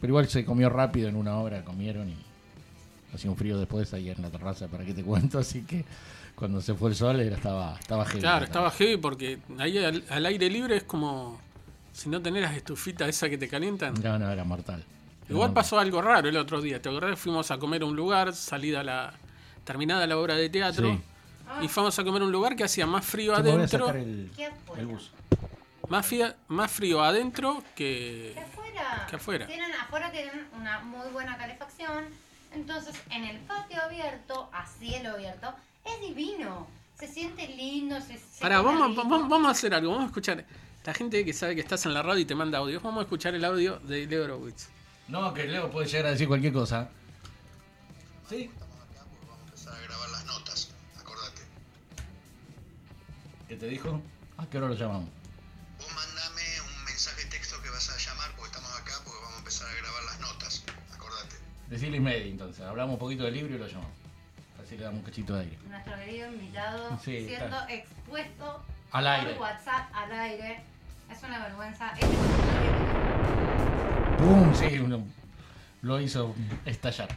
Pero 0.01 0.11
igual 0.11 0.27
se 0.27 0.43
comió 0.43 0.69
rápido 0.69 1.07
en 1.07 1.15
una 1.15 1.37
hora, 1.37 1.63
comieron 1.63 2.09
y 2.09 2.15
hacía 3.13 3.29
un 3.29 3.37
frío 3.37 3.57
después 3.59 3.93
ahí 3.93 4.09
en 4.09 4.21
la 4.21 4.29
terraza, 4.29 4.67
para 4.67 4.83
qué 4.83 4.93
te 4.93 5.03
cuento, 5.03 5.37
así 5.39 5.61
que 5.61 5.85
cuando 6.35 6.61
se 6.61 6.73
fue 6.73 6.89
el 6.89 6.95
sol 6.95 7.19
era, 7.19 7.35
estaba, 7.35 7.77
estaba 7.79 8.05
heavy. 8.05 8.19
Claro, 8.21 8.45
estaba 8.45 8.71
heavy 8.71 8.97
porque 8.97 9.37
ahí 9.59 9.77
al, 9.77 10.03
al 10.09 10.25
aire 10.25 10.49
libre 10.49 10.77
es 10.77 10.83
como 10.83 11.39
si 11.93 12.09
no 12.09 12.21
tenés 12.21 12.41
las 12.41 12.55
estufitas 12.55 13.07
esas 13.07 13.29
que 13.29 13.37
te 13.37 13.47
calientan. 13.47 13.93
No, 14.01 14.17
no, 14.17 14.31
era 14.31 14.43
mortal. 14.43 14.83
Igual 15.29 15.49
No, 15.49 15.53
pasó 15.53 15.79
algo 15.79 16.01
raro 16.01 16.27
el 16.27 16.35
otro 16.37 16.59
día. 16.59 16.81
¿Te 16.81 16.89
acordás? 16.89 17.17
Fuimos 17.19 17.51
a 17.51 17.59
comer 17.59 17.83
a 17.83 17.85
un 17.85 17.95
lugar, 17.95 18.33
salida 18.33 18.83
la. 18.83 19.13
terminada 19.63 20.05
la 20.07 20.17
obra 20.17 20.35
de 20.35 20.49
teatro. 20.49 20.91
Sí. 20.91 20.99
Y 21.61 21.67
fuimos 21.67 21.97
a 21.99 22.03
comer 22.03 22.21
a 22.21 22.25
un 22.25 22.31
lugar 22.31 22.55
que 22.55 22.63
hacía 22.63 22.85
más 22.87 23.05
frío 23.05 23.35
adentro. 23.35 23.89
el, 23.91 24.31
¿Qué 24.35 24.47
afuera? 24.47 24.81
el 24.81 24.87
bus. 24.87 25.11
Más, 25.89 26.05
fría- 26.05 26.35
más 26.47 26.71
frío 26.71 27.03
adentro 27.03 27.61
¿Qué 27.75 28.33
que. 28.35 28.41
afuera? 28.41 29.07
¿Qué 29.09 29.15
afuera? 29.17 29.47
Tienen, 29.47 29.71
afuera 29.73 30.11
tienen 30.11 30.47
una 30.59 30.79
muy 30.79 31.07
buena 31.11 31.37
calefacción. 31.37 32.05
Entonces, 32.53 32.95
en 33.09 33.23
el 33.25 33.37
patio 33.39 33.81
abierto, 33.81 34.49
a 34.53 34.65
cielo 34.65 35.11
abierto, 35.11 35.53
es 35.85 35.99
divino. 36.01 36.67
Se 36.97 37.07
siente 37.07 37.47
lindo, 37.49 37.99
se, 37.99 38.17
se 38.17 38.39
come 38.41 38.55
vamos, 38.55 38.95
vamos, 38.95 39.27
vamos 39.29 39.47
a 39.47 39.51
hacer 39.51 39.73
algo. 39.73 39.89
Vamos 39.91 40.05
a 40.05 40.07
escuchar. 40.07 40.45
La 40.85 40.93
gente 40.93 41.23
que 41.25 41.33
sabe 41.33 41.55
que 41.55 41.61
estás 41.61 41.85
en 41.85 41.93
la 41.93 42.01
radio 42.01 42.19
y 42.21 42.25
te 42.25 42.35
manda 42.35 42.59
audios. 42.59 42.81
Vamos 42.83 42.99
a 42.99 43.03
escuchar 43.03 43.33
el 43.35 43.43
audio 43.45 43.79
de 43.79 44.05
Leo 44.05 44.23
Horowitz. 44.25 44.69
No, 45.07 45.33
que 45.33 45.45
Leo 45.45 45.69
puede 45.69 45.87
llegar 45.87 46.07
a 46.07 46.11
decir 46.11 46.27
cualquier 46.27 46.53
cosa. 46.53 46.89
¿Sí? 48.29 48.49
¿Qué 53.53 53.59
te 53.59 53.67
dijo? 53.67 54.01
¿A 54.39 54.47
qué 54.47 54.57
hora 54.57 54.67
lo 54.67 54.73
llamamos? 54.73 55.09
Vos 55.77 55.87
mandame 55.93 56.41
un 56.75 56.85
mensaje 56.85 57.23
de 57.25 57.29
texto 57.29 57.61
que 57.61 57.69
vas 57.69 57.87
a 57.87 57.97
llamar 57.99 58.31
porque 58.35 58.49
estamos 58.49 58.71
acá 58.81 58.93
porque 59.03 59.19
vamos 59.21 59.35
a 59.35 59.37
empezar 59.37 59.67
a 59.69 59.75
grabar 59.75 60.03
las 60.05 60.19
notas, 60.21 60.63
acordate. 60.91 61.35
Decirle 61.67 61.97
y 61.97 61.99
media, 61.99 62.25
entonces. 62.31 62.65
Hablamos 62.65 62.93
un 62.93 62.99
poquito 62.99 63.25
del 63.25 63.35
libro 63.35 63.53
y 63.53 63.59
lo 63.59 63.67
llamamos. 63.67 63.91
Así 64.59 64.75
le 64.75 64.85
damos 64.85 65.01
un 65.01 65.05
cachito 65.05 65.35
de 65.35 65.41
aire. 65.41 65.59
Nuestro 65.69 65.95
querido 65.97 66.33
invitado 66.33 66.99
Sí, 67.05 67.25
siendo 67.27 67.45
está. 67.45 67.71
expuesto 67.71 68.63
Al 68.91 69.05
aire. 69.07 69.33
por 69.33 69.41
WhatsApp 69.43 69.91
al 69.93 70.11
aire. 70.13 70.63
Es 71.11 71.21
una 71.21 71.37
vergüenza. 71.45 71.91
Este 71.91 72.07
¡Pum! 74.17 74.55
Sí, 74.55 74.79
uno 74.79 75.05
lo 75.83 76.01
hizo 76.01 76.33
estallar. 76.65 77.09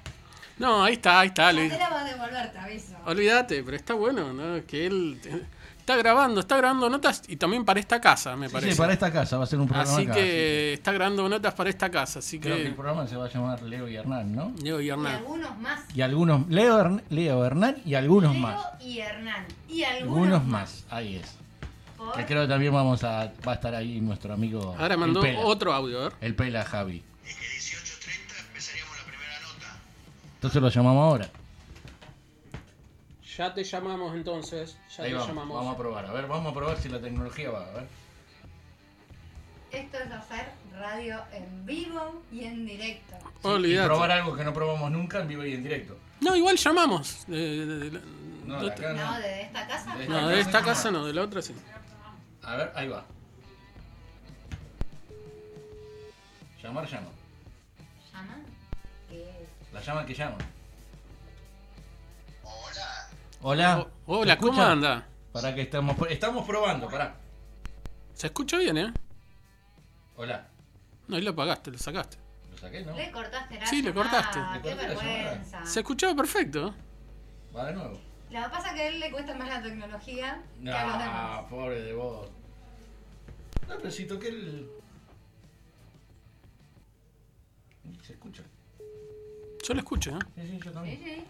No, 0.59 0.85
ahí 0.85 0.95
está, 0.95 1.21
ahí 1.21 1.29
está. 1.29 1.49
a 1.49 1.53
devolver, 1.55 2.53
te 2.53 2.59
aviso. 2.59 2.95
Olvídate, 3.07 3.63
pero 3.63 3.75
está 3.79 3.95
bueno, 3.95 4.35
¿no? 4.35 4.67
Que 4.67 4.87
él 4.87 5.19
eh, 5.25 5.43
está 5.87 5.97
grabando, 5.97 6.41
está 6.41 6.57
grabando 6.57 6.91
notas 6.91 7.23
y 7.29 7.37
también 7.37 7.65
para 7.65 7.79
esta 7.79 8.01
casa, 8.01 8.35
me 8.37 8.49
Sí, 8.49 8.53
parece. 8.55 8.73
sí, 8.73 8.79
para 8.79 8.93
esta 8.93 9.13
casa 9.13 9.39
va 9.39 9.45
a 9.45 9.47
ser 9.47 9.61
un 9.61 9.69
programa 9.69 9.93
Así 9.93 10.03
acá, 10.03 10.15
que 10.15 10.73
está 10.73 10.91
grabando 10.91 11.29
notas 11.29 11.55
para 11.55 11.71
esta 11.71 11.89
casa, 11.89 12.19
así 12.19 12.31
sí. 12.31 12.41
Creo 12.41 12.57
que 12.57 12.63
que 12.63 12.69
el 12.71 12.75
programa 12.75 13.07
se 13.07 13.15
va 13.17 13.27
a 13.27 13.29
llamar 13.29 13.63
Leo 13.63 13.87
y 13.89 13.95
Hernán, 13.95 14.35
¿no? 14.35 14.53
Leo 14.61 14.81
y 14.81 14.87
Y 14.87 14.91
Hernán. 14.91 15.15
algunos 15.15 15.57
más. 15.61 15.81
Y 15.95 16.01
algunos. 16.03 16.49
Leo, 16.49 16.77
Hern- 16.77 17.03
Leo 17.09 17.45
Hernán 17.45 17.77
y 17.85 17.95
algunos 17.95 18.33
Leo 18.33 18.41
más. 18.43 18.67
y 18.81 18.99
Hernán. 18.99 19.47
Y 19.69 19.85
algunos, 19.85 20.13
Algunos 20.17 20.45
más. 20.45 20.85
Ahí 20.91 21.17
es. 21.17 21.37
Por- 21.97 22.13
Que 22.17 22.27
creo 22.27 22.43
que 22.43 22.49
también 22.49 22.73
vamos 22.75 23.05
a. 23.05 23.33
Va 23.47 23.53
a 23.53 23.55
estar 23.55 23.73
ahí 23.73 24.01
nuestro 24.01 24.35
amigo. 24.35 24.75
Ahora 24.77 24.97
mandó 24.97 25.21
el 25.25 25.35
Pela. 25.37 25.47
otro 25.47 25.73
audio, 25.73 26.01
ver. 26.01 26.13
El 26.21 26.35
Pela 26.35 26.65
Javi. 26.65 27.05
Es 27.25 27.37
que 27.37 27.45
18.30 27.45 28.41
empezaríamos 28.49 28.97
la 28.99 29.05
primera 29.05 29.41
nota. 29.41 29.79
Entonces 30.35 30.61
lo 30.61 30.69
llamamos 30.69 31.03
ahora. 31.13 31.31
Ya 33.37 33.53
te 33.53 33.65
llamamos 33.65 34.15
entonces, 34.15 34.79
ya 34.97 35.03
Ahí 35.05 35.11
te 35.11 35.15
vamos, 35.15 35.29
llamamos. 35.29 35.57
vamos 35.59 35.75
a 35.75 35.79
probar. 35.79 36.07
A 36.07 36.13
ver, 36.13 36.27
vamos 36.27 36.51
a 36.51 36.55
probar 36.55 36.79
si 36.79 36.89
la 36.89 37.01
tecnología 37.01 37.51
va. 37.51 37.67
A 37.67 37.71
ver. 37.73 37.87
Esto 39.73 39.99
es 39.99 40.11
hacer 40.11 40.47
radio 40.79 41.21
en 41.33 41.67
vivo 41.67 42.23
y 42.33 42.45
en 42.45 42.65
directo. 42.67 43.15
Y 43.45 43.47
Olvídate. 43.47 43.89
probar 43.89 44.11
algo 44.13 44.35
que 44.37 44.45
no 44.45 44.55
probamos 44.55 44.91
nunca 44.91 45.21
en 45.21 45.29
vivo 45.29 45.45
y 45.45 45.53
en 45.53 45.63
directo. 45.63 45.99
No, 46.21 46.35
igual 46.35 46.57
llamamos. 46.57 47.27
De- 47.27 47.67
de- 47.67 47.91
de- 47.91 48.01
No, 48.47 48.57
de 48.59 48.65
de 48.65 48.71
otra- 48.71 48.91
acá 48.93 49.03
No, 49.05 49.11
no. 49.13 49.19
de 49.21 49.43
esta 49.43 49.67
casa. 49.67 49.97
De- 49.97 50.09
no, 50.09 50.29
de 50.29 50.41
esta 50.41 50.63
casa 50.63 50.91
no, 50.91 51.05
de 51.05 51.13
la 51.13 51.23
otra 51.23 51.43
sí. 51.43 51.55
A 52.43 52.57
ver, 52.57 52.73
ahí 52.75 52.89
va. 52.89 53.05
Llamar, 56.63 56.87
llama. 56.89 57.09
¿Llama? 58.13 58.37
¿Qué 59.11 59.23
es? 59.23 59.73
La 59.75 59.81
llama 59.83 60.07
que 60.07 60.15
llama. 60.15 60.39
Hola. 63.49 63.77
Hola. 63.77 63.91
Oh, 64.07 64.19
hola, 64.19 64.35
¿Se 64.35 64.41
¿cómo 64.41 64.61
anda? 64.61 65.07
Para 65.33 65.55
que 65.55 65.61
estamos, 65.63 65.97
estamos 66.11 66.45
probando, 66.45 66.89
pará. 66.89 67.15
Se 68.13 68.27
escucha 68.27 68.59
bien, 68.59 68.77
¿eh? 68.77 68.93
Hola. 70.17 70.49
No, 71.07 71.15
ahí 71.15 71.23
lo 71.23 71.31
apagaste, 71.31 71.71
lo 71.71 71.79
sacaste. 71.79 72.17
¿Lo 72.51 72.59
saqué, 72.59 72.85
no? 72.85 72.97
Le 72.97 73.13
cortaste 73.13 73.57
la 73.61 73.67
Sí, 73.69 73.83
le 73.83 73.95
cortaste. 73.95 74.41
Le 74.41 74.63
Qué 74.63 74.69
llamada. 74.71 74.89
vergüenza. 74.89 75.65
Se 75.65 75.79
escuchaba 75.79 76.17
perfecto. 76.17 76.75
Va 77.57 77.67
de 77.67 77.75
nuevo. 77.75 78.01
Lo 78.31 78.43
que 78.43 78.49
pasa 78.49 78.69
es 78.71 78.75
que 78.75 78.81
a 78.81 78.89
él 78.89 78.99
le 78.99 79.13
cuesta 79.13 79.35
más 79.37 79.49
la 79.49 79.63
tecnología 79.63 80.43
que 80.61 80.71
a 80.73 80.85
los 80.89 80.99
demás. 80.99 81.43
No, 81.43 81.49
pobre 81.49 81.83
de 81.83 81.93
vos. 81.95 82.29
No, 83.69 83.77
pero 83.77 83.91
si 83.93 84.07
toqué 84.07 84.27
el. 84.29 84.69
Se 88.03 88.15
escucha. 88.15 88.43
Yo 89.63 89.73
lo 89.75 89.79
escucho, 89.81 90.11
¿eh? 90.17 90.19
Sí, 90.35 90.43
sí, 90.49 90.59
yo 90.59 90.65
Sí, 90.65 90.71
también. 90.75 90.99
sí. 91.05 91.25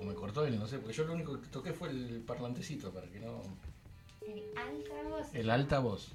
O 0.00 0.04
me 0.04 0.14
cortó 0.14 0.44
él, 0.46 0.58
no 0.58 0.66
sé, 0.66 0.78
porque 0.78 0.94
yo 0.94 1.04
lo 1.04 1.14
único 1.14 1.40
que 1.40 1.46
toqué 1.48 1.72
fue 1.72 1.88
el 1.90 2.22
parlantecito 2.26 2.90
para 2.92 3.06
que 3.08 3.18
no. 3.20 3.42
El 4.26 4.42
altavoz. 4.56 5.34
El 5.34 5.50
altavoz. 5.50 6.08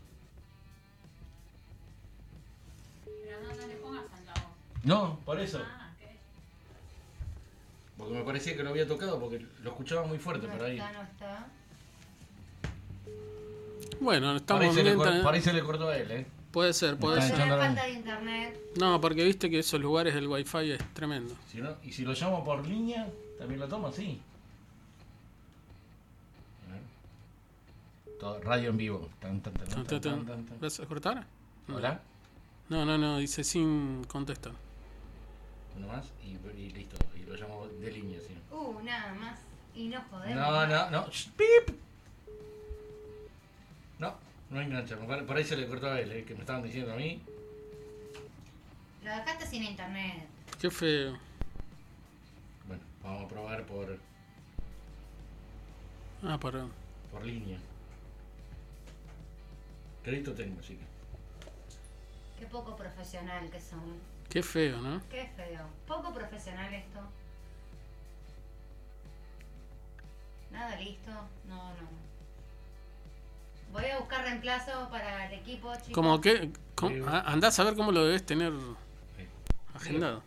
Pero 3.06 3.42
no, 3.42 3.56
no 3.56 3.68
le 3.68 3.76
pongas 3.76 4.04
altavoz. 4.12 4.50
No, 4.84 5.20
por 5.26 5.40
eso. 5.40 5.60
Ah, 5.64 5.92
ok. 5.96 6.10
Porque 7.98 8.14
me 8.14 8.24
parecía 8.24 8.56
que 8.56 8.64
lo 8.64 8.70
había 8.70 8.88
tocado 8.88 9.20
porque 9.20 9.46
lo 9.62 9.70
escuchaba 9.72 10.06
muy 10.06 10.18
fuerte, 10.20 10.48
No 10.48 10.54
pero 10.54 10.66
ahí. 10.66 10.78
está, 10.78 10.92
no 10.94 11.02
está. 11.04 11.48
Bueno, 14.00 14.28
Por 14.28 14.36
estamos 14.38 14.76
se 14.76 14.84
le 14.84 14.96
bien. 14.96 14.98
cor- 14.98 15.24
por 15.24 15.42
se 15.42 15.54
le 15.54 15.62
cortó 15.64 15.88
a 15.90 15.98
él, 15.98 16.12
¿eh? 16.12 16.26
Puede 16.52 16.74
ser, 16.74 16.98
puede 16.98 17.20
ser. 17.22 17.36
falta 17.38 17.84
de 17.86 17.92
internet. 17.92 18.60
No, 18.80 19.02
porque 19.02 19.24
viste 19.24 19.50
que 19.50 19.60
esos 19.60 19.82
lugares 19.82 20.14
el 20.16 20.28
wifi 20.28 20.72
es 20.74 20.94
tremendo. 20.94 21.34
Si 21.52 21.60
no, 21.60 21.76
y 21.84 21.92
si 21.92 22.04
lo 22.04 22.14
llamo 22.14 22.44
por 22.44 22.68
línea, 22.68 23.08
también 23.44 23.60
lo 23.60 23.68
toma, 23.68 23.92
sí. 23.92 24.22
A 26.66 26.72
ver. 26.72 26.82
Todo, 28.18 28.40
radio 28.42 28.70
en 28.70 28.78
vivo. 28.78 29.10
Tan, 29.20 29.42
tan, 29.42 29.54
tan, 29.54 29.68
tan, 29.68 29.74
Tan, 29.76 29.86
tan, 29.86 30.02
tan, 30.02 30.16
tan. 30.16 30.26
tan, 30.26 30.46
tan. 30.46 30.60
¿Vas 30.62 30.80
a 30.80 30.86
cortar? 30.86 31.26
Hola, 31.68 32.00
No, 32.70 32.86
no, 32.86 32.98
no, 32.98 33.18
dice 33.18 33.44
sin 33.44 34.06
contestar. 34.06 34.54
uno 35.78 35.88
más 35.90 36.06
y, 36.24 36.38
y 36.58 36.70
listo. 36.72 36.96
Y 37.18 37.26
lo 37.30 37.36
llamo 37.36 37.68
de 37.68 37.92
línea, 37.92 38.18
sí. 38.22 38.34
Uh, 38.50 38.80
nada 38.82 39.14
más. 39.16 39.40
Y 39.76 39.88
no 39.90 40.02
podemos. 40.08 40.36
No, 40.36 40.66
no, 40.68 40.90
no. 40.90 41.08
Shh, 41.10 41.28
¡Pip! 41.36 41.76
No, 44.00 44.14
no 44.52 44.62
engancha. 44.62 44.96
Por 44.96 45.26
por 45.26 45.36
ahí 45.36 45.44
se 45.44 45.58
le 45.58 45.68
cortó 45.68 45.88
a 45.88 46.00
él, 46.00 46.10
¿eh? 46.14 46.24
que 46.24 46.34
me 46.34 46.42
estaban 46.42 46.64
diciendo 46.64 46.94
a 46.94 46.96
mí. 46.96 47.22
Lo 49.04 49.10
dejaste 49.10 49.48
sin 49.48 49.64
internet. 49.64 50.28
Qué 50.62 50.72
feo. 50.72 51.18
Vamos 53.04 53.24
a 53.24 53.28
probar 53.28 53.66
por, 53.66 54.00
Ah, 56.24 56.40
perdón. 56.40 56.72
por 57.12 57.24
línea. 57.26 57.58
Crédito 60.04 60.34
tengo, 60.34 60.60
así 60.60 60.76
que. 60.76 60.84
Qué 62.40 62.46
poco 62.48 62.76
profesional 62.76 63.50
que 63.50 63.60
son. 63.60 63.82
Qué 64.30 64.42
feo, 64.42 64.80
¿no? 64.82 65.02
Qué 65.10 65.30
feo. 65.36 65.66
Poco 65.88 66.14
profesional 66.14 66.74
esto. 66.74 67.00
Nada 70.52 70.76
listo. 70.78 71.12
No, 71.48 71.56
no. 71.70 72.04
Voy 73.72 73.86
a 73.86 74.00
buscar 74.00 74.24
reemplazo 74.24 74.88
para 74.90 75.26
el 75.28 75.40
equipo, 75.40 75.74
chicos. 75.76 75.94
Como 75.94 76.22
que. 76.22 76.52
cómo- 76.76 77.06
ah, 77.08 77.24
andás 77.26 77.60
a 77.60 77.64
ver 77.64 77.76
cómo 77.76 77.92
lo 77.92 78.06
debes 78.06 78.26
tener 78.26 78.54
agendado. 79.74 80.24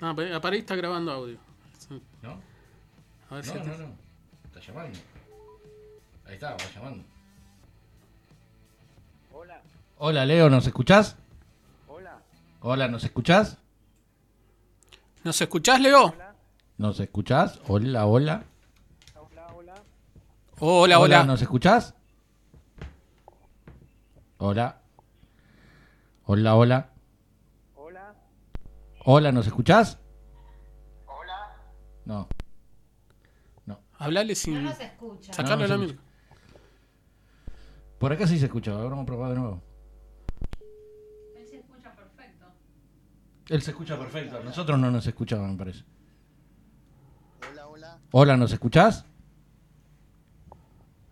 Ah, 0.00 0.14
ahí 0.16 0.58
está 0.58 0.76
grabando 0.76 1.10
audio. 1.12 1.38
¿No? 2.22 2.40
A 3.30 3.34
ver 3.36 3.44
si. 3.44 3.54
No, 3.54 3.62
te- 3.62 3.68
no, 3.70 3.78
no. 3.78 3.94
Está 4.44 4.60
llamando. 4.60 4.98
Ahí 6.26 6.34
está, 6.34 6.50
va 6.52 6.56
llamando. 6.74 7.04
Hola, 9.32 9.60
Hola, 9.98 10.24
Leo, 10.26 10.48
¿nos 10.50 10.66
escuchás? 10.66 11.16
hola, 11.88 12.18
Hola, 12.60 12.88
¿nos 12.88 13.04
escuchás? 13.04 13.58
¿Nos 15.24 15.40
escuchás, 15.40 15.80
Leo? 15.80 16.06
hola, 16.06 16.34
¿Nos 16.78 17.00
escuchás? 17.00 17.60
Hola, 17.68 18.06
hola. 18.06 18.44
hola, 19.16 19.46
hola. 19.54 19.74
Hola, 20.58 20.98
hola. 21.00 21.24
¿nos 21.24 21.42
escuchás? 21.42 21.94
Hola. 24.38 24.80
Hola, 26.24 26.54
hola. 26.54 26.90
Hola, 27.76 28.14
Hola, 29.04 29.32
¿nos 29.32 29.46
escuchás? 29.46 29.98
Hola. 32.10 32.26
No. 33.66 33.80
Hablale 33.98 34.32
No 34.32 34.36
sin. 34.36 34.64
nos 34.64 34.80
escucha. 34.80 35.32
Sacarle 35.32 35.68
No, 35.68 35.76
no 35.76 35.82
la 35.84 35.88
se 35.88 35.92
mil. 35.94 36.00
Por 37.98 38.12
acá 38.12 38.26
sí 38.26 38.38
se 38.38 38.46
escucha, 38.46 38.72
ahora 38.72 38.88
vamos 38.90 39.02
a 39.04 39.06
probar 39.06 39.30
de 39.30 39.36
nuevo. 39.38 39.62
escucha 41.58 41.94
perfecto. 41.94 42.46
Él 43.48 43.62
se 43.62 43.70
escucha 43.70 43.98
perfecto. 43.98 44.42
Nosotros 44.42 44.78
no 44.78 44.90
nos 44.90 45.06
escuchamos, 45.06 45.50
me 45.50 45.56
parece. 45.56 45.84
Hola, 47.50 47.68
hola. 47.68 47.98
Hola, 48.12 48.36
¿nos 48.36 48.52
escuchás? 48.52 49.04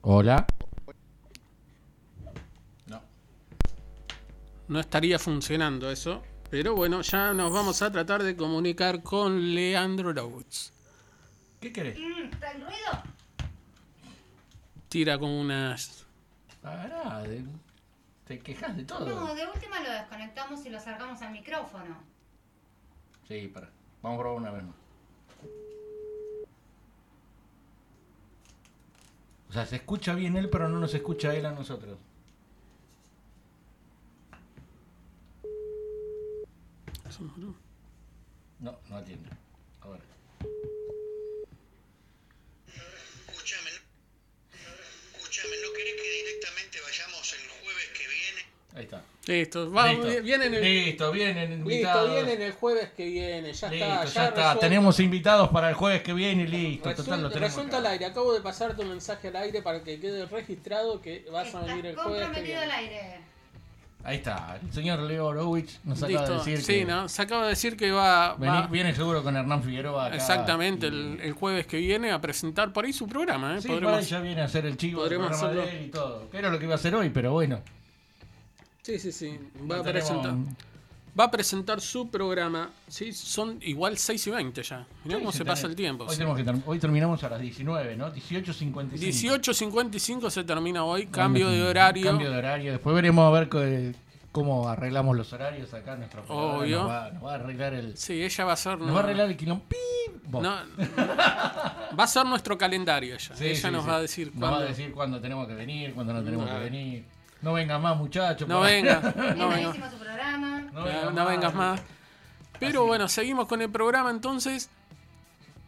Hola. 0.01 0.47
No. 2.87 3.01
No 4.69 4.81
estaría 4.81 5.19
funcionando 5.19 5.91
eso. 5.91 6.23
Pero 6.51 6.75
bueno, 6.75 7.03
ya 7.03 7.35
nos 7.35 7.53
vamos 7.53 7.83
a 7.83 7.93
tratar 7.93 8.23
de 8.23 8.35
comunicar 8.35 9.03
con 9.03 9.55
Leandro 9.55 10.15
Rhodes. 10.15 10.73
¿Qué 11.61 11.73
querés? 11.73 11.99
Mm, 11.99 12.33
¿Está 12.33 12.51
el 12.53 12.61
ruido? 12.63 13.03
Tira 14.89 15.19
con 15.19 15.31
unas. 15.31 16.07
Pará, 16.63 17.23
de- 17.23 17.45
te 18.27 18.39
quejas 18.41 18.77
de 18.77 18.85
todo. 18.85 19.07
No, 19.07 19.35
de 19.35 19.47
última 19.47 19.81
lo 19.81 19.91
desconectamos 19.91 20.65
y 20.67 20.71
lo 20.71 20.79
acercamos 20.79 21.21
al 21.23 21.33
micrófono. 21.33 21.97
Sí, 23.27 23.49
para. 23.49 23.71
Vamos 24.03 24.19
a 24.19 24.21
probar 24.23 24.41
una 24.41 24.51
vez 24.51 24.63
más. 24.65 24.75
O 29.49 29.53
sea, 29.53 29.65
se 29.67 29.77
escucha 29.77 30.15
bien 30.15 30.37
él, 30.37 30.51
pero 30.51 30.69
no 30.69 30.79
nos 30.79 30.95
escucha 30.95 31.35
él 31.35 31.47
a 31.47 31.53
nosotros. 31.53 31.99
No, 38.61 38.79
no 38.89 38.97
atiende. 38.97 39.29
A 39.83 39.89
ver. 39.89 40.01
Escúchame, 43.29 43.71
¿no? 43.71 45.17
Escúchame, 45.17 45.57
¿no 45.65 45.73
querés 45.73 45.95
que 45.95 46.11
directamente 46.25 46.79
vayamos 46.81 47.33
el 47.35 47.49
jueves 47.49 47.89
que 47.97 48.09
viene? 48.09 48.43
Ahí 48.79 48.85
está. 48.85 49.03
Listo, 49.27 49.71
vamos, 49.71 50.07
Listo. 50.07 50.23
vienen 50.23 50.55
el. 50.55 50.63
Listo, 50.63 51.11
vienen 51.13 51.51
Listo, 51.51 51.71
invitados. 51.71 52.11
vienen 52.13 52.43
el 52.43 52.53
jueves 52.53 52.89
que 52.97 53.05
viene, 53.07 53.53
ya 53.53 53.69
Listo, 53.69 53.85
está, 53.85 53.87
ya, 53.87 54.05
ya, 54.05 54.05
está. 54.05 54.31
resuelto. 54.31 54.59
Tenemos 54.61 55.01
invitados 55.01 55.49
para 55.51 55.69
el 55.69 55.75
jueves 55.75 56.03
que 56.03 56.13
viene 56.15 56.45
y 56.45 56.47
listo. 56.47 56.89
Resulta, 56.89 57.11
Total, 57.11 57.23
lo 57.25 57.29
tenemos 57.31 57.55
resulta 57.57 57.79
acá. 57.79 57.87
al 57.89 57.93
aire, 57.93 58.07
acabo 58.07 58.33
de 58.33 58.41
pasar 58.41 58.75
tu 58.77 58.85
mensaje 58.85 59.29
al 59.29 59.37
aire 59.37 59.61
para 59.61 59.83
que 59.83 59.99
quede 60.01 60.25
registrado 60.27 61.03
que 61.03 61.27
vas 61.31 61.55
a 61.55 61.61
venir 61.63 61.85
el 61.87 61.97
jueves 61.97 62.21
que 62.21 62.25
comprometido 62.25 62.61
al 62.63 62.69
viene. 62.69 62.75
aire. 63.01 63.21
Ahí 64.05 64.17
está. 64.19 64.59
El 64.63 64.73
señor 64.73 65.01
Leo 65.01 65.27
Orowich 65.27 65.81
nos 65.85 65.99
acaba 66.03 66.21
Listo, 66.21 66.33
de 66.33 66.39
decir 66.39 66.63
sí, 66.63 66.73
que 66.79 66.85
¿no? 66.87 67.09
Se 67.09 67.21
acaba 67.21 67.43
de 67.43 67.49
decir 67.51 67.77
que 67.77 67.91
va, 67.91 68.37
vení- 68.39 68.63
va- 68.63 68.67
viene 68.69 68.95
seguro 68.95 69.23
con 69.25 69.37
Hernán 69.37 69.63
Figueroa 69.63 70.07
acá. 70.07 70.17
exactamente 70.17 70.87
y- 70.87 70.91
el, 70.91 71.21
el 71.21 71.33
jueves 71.33 71.67
que 71.67 71.79
viene 71.79 72.13
a 72.13 72.21
presentar 72.21 72.73
por 72.73 72.85
ahí 72.87 72.93
su 72.93 73.07
programa, 73.09 73.57
¿eh? 73.57 73.61
Sí, 73.61 73.69
Podremos- 73.69 74.09
ya 74.09 74.21
viene 74.21 74.41
a 74.41 74.45
hacer 74.45 74.65
el 74.65 74.77
chivo 74.77 75.03
del 75.05 75.19
programa 75.19 75.37
de 75.37 75.61
hacerlo. 75.61 75.63
él 75.79 75.85
y 75.87 75.91
todo. 75.91 76.31
Que 76.31 76.39
era 76.39 76.49
lo 76.49 76.59
que 76.61 76.65
iba 76.67 76.75
a 76.75 76.77
hacer 76.77 76.95
hoy, 76.95 77.11
pero 77.11 77.33
bueno. 77.33 77.61
Sí, 78.89 78.99
sí, 78.99 79.13
sí. 79.13 79.39
Va 79.61 79.77
a 79.77 79.83
tenemos- 79.83 79.93
presentar. 79.93 80.35
Va 81.19 81.25
a 81.25 81.31
presentar 81.31 81.81
su 81.81 82.09
programa. 82.09 82.71
Sí, 82.87 83.13
son 83.13 83.59
igual 83.63 83.99
6 83.99 84.27
y 84.29 84.31
20 84.31 84.63
ya. 84.63 84.87
Mirá 85.05 85.17
Sí, 85.17 85.21
cómo 85.23 85.33
se 85.33 85.45
pasa 85.45 85.67
el 85.67 85.75
tiempo. 85.75 86.05
Hoy, 86.05 86.11
sí. 86.11 86.17
tenemos 86.19 86.37
que 86.39 86.45
ter- 86.45 86.63
hoy 86.65 86.79
terminamos 86.79 87.23
a 87.25 87.29
las 87.29 87.41
19, 87.41 87.97
¿no? 87.97 88.11
18.55. 88.13 88.97
18.55 88.99 90.31
se 90.31 90.45
termina 90.45 90.85
hoy. 90.85 91.07
Cambio 91.09 91.49
de 91.51 91.63
horario. 91.65 92.05
Cambio 92.07 92.31
de 92.31 92.37
horario. 92.39 92.73
Después 92.73 92.95
veremos 92.95 93.27
a 93.27 93.31
ver 93.39 93.49
cómo 94.33 94.69
arreglamos 94.69 95.17
los 95.17 95.33
horarios 95.33 95.75
acá. 95.75 95.97
Nuestra 95.97 96.21
operadora 96.21 96.59
Obvio. 96.61 96.79
Nos 96.83 96.89
va, 96.91 97.11
nos 97.11 97.25
va 97.25 97.33
a 97.33 97.35
arreglar 97.35 97.75
el. 97.75 97.97
Sí, 97.99 98.23
ella 98.23 98.45
va 98.45 98.53
a 98.53 98.57
ser. 98.57 98.79
Nos 98.79 98.95
va 98.95 99.01
a 99.01 99.03
arreglar 99.03 99.29
el 99.29 99.37
quilombo. 99.37 99.65
No, 100.31 100.41
va 101.99 102.05
a 102.05 102.07
ser 102.07 102.27
nuestro 102.27 102.57
calendario 102.57 103.15
ella. 103.15 103.35
Sí, 103.35 103.45
ella 103.47 103.57
sí, 103.61 103.71
nos 103.71 103.83
sí. 103.85 103.91
va 103.91 103.97
a 103.97 104.01
decir 104.03 104.27
Nos 104.35 104.37
va 104.37 104.49
cuándo. 104.51 104.67
a 104.67 104.69
decir 104.69 104.93
cuándo 104.93 105.21
tenemos 105.21 105.47
que 105.49 105.55
venir, 105.55 105.95
cuándo 105.95 106.13
no 106.13 106.23
tenemos 106.23 106.47
Vale. 106.47 106.59
que 106.59 106.65
venir. 106.71 107.05
No 107.43 107.53
venga 107.53 107.79
más, 107.79 107.97
muchachos. 107.97 108.49
No 108.49 108.61
pa- 108.61 108.67
venga, 108.67 109.01
No 109.17 109.35
no 109.35 109.49
venga. 109.49 109.73
Programa. 109.73 110.61
No, 110.73 111.11
no 111.13 111.27
vengas 111.27 111.55
más. 111.55 111.81
Pero 112.59 112.81
Así. 112.81 112.89
bueno, 112.89 113.09
seguimos 113.09 113.47
con 113.47 113.63
el 113.63 113.71
programa 113.71 114.11
entonces. 114.11 114.69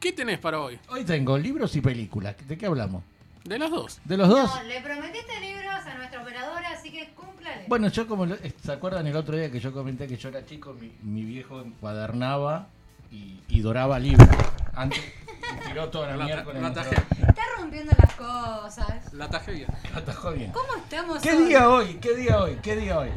¿Qué 0.00 0.12
tenés 0.12 0.38
para 0.38 0.60
hoy? 0.60 0.78
Hoy 0.88 1.04
tengo 1.04 1.36
libros 1.38 1.76
y 1.76 1.80
películas. 1.80 2.34
¿De 2.48 2.56
qué 2.56 2.66
hablamos? 2.66 3.04
De 3.44 3.58
las 3.58 3.70
dos. 3.70 4.00
¿De 4.04 4.16
los 4.16 4.28
dos? 4.28 4.50
No, 4.54 4.62
le 4.64 4.80
prometiste 4.80 5.40
libros 5.40 5.74
a 5.86 5.94
nuestra 5.94 6.22
operadora, 6.22 6.70
así 6.72 6.90
que 6.90 7.10
cúmplale. 7.14 7.64
Bueno, 7.68 7.88
yo 7.88 8.06
como... 8.08 8.26
lo- 8.26 8.36
¿Se 8.62 8.72
acuerdan 8.72 9.06
el 9.06 9.16
otro 9.16 9.36
día 9.36 9.50
que 9.50 9.60
yo 9.60 9.72
comenté 9.72 10.06
que 10.06 10.16
yo 10.16 10.28
era 10.30 10.44
chico? 10.44 10.74
Mi, 10.80 10.92
mi 11.02 11.24
viejo 11.24 11.60
encuadernaba 11.60 12.68
y, 13.12 13.40
y 13.48 13.60
doraba 13.60 13.98
libros. 13.98 14.28
Antes 14.74 15.00
tiró 15.66 15.88
toda 15.88 16.08
la, 16.08 16.16
La 16.16 16.24
miércoles. 16.24 16.62
la 16.62 16.72
tajé. 16.72 16.94
Está 16.96 17.42
rompiendo 17.58 17.92
las 17.98 18.14
cosas. 18.14 19.12
La 19.12 19.28
tajé 19.28 19.52
bien. 19.52 19.68
atajó 19.94 20.32
bien. 20.32 20.52
¿Cómo 20.52 20.74
estamos 20.76 21.22
¿Qué 21.22 21.32
hoy? 21.32 21.44
día 21.46 21.68
hoy? 21.68 21.94
¿Qué 22.00 22.14
día 22.16 22.40
hoy? 22.42 22.58
¿Qué 22.62 22.76
día 22.76 22.98
hoy? 22.98 23.08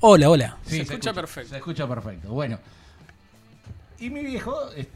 Hola, 0.00 0.30
hola. 0.30 0.56
Sí, 0.64 0.76
se, 0.76 0.82
escucha 0.82 1.12
perfecto. 1.12 1.50
Se 1.50 1.56
escucha 1.56 1.86
perfecto. 1.88 2.28
Bueno. 2.28 2.58
Y 3.98 4.10
mi 4.10 4.22
viejo 4.22 4.54
eh, 4.76 4.86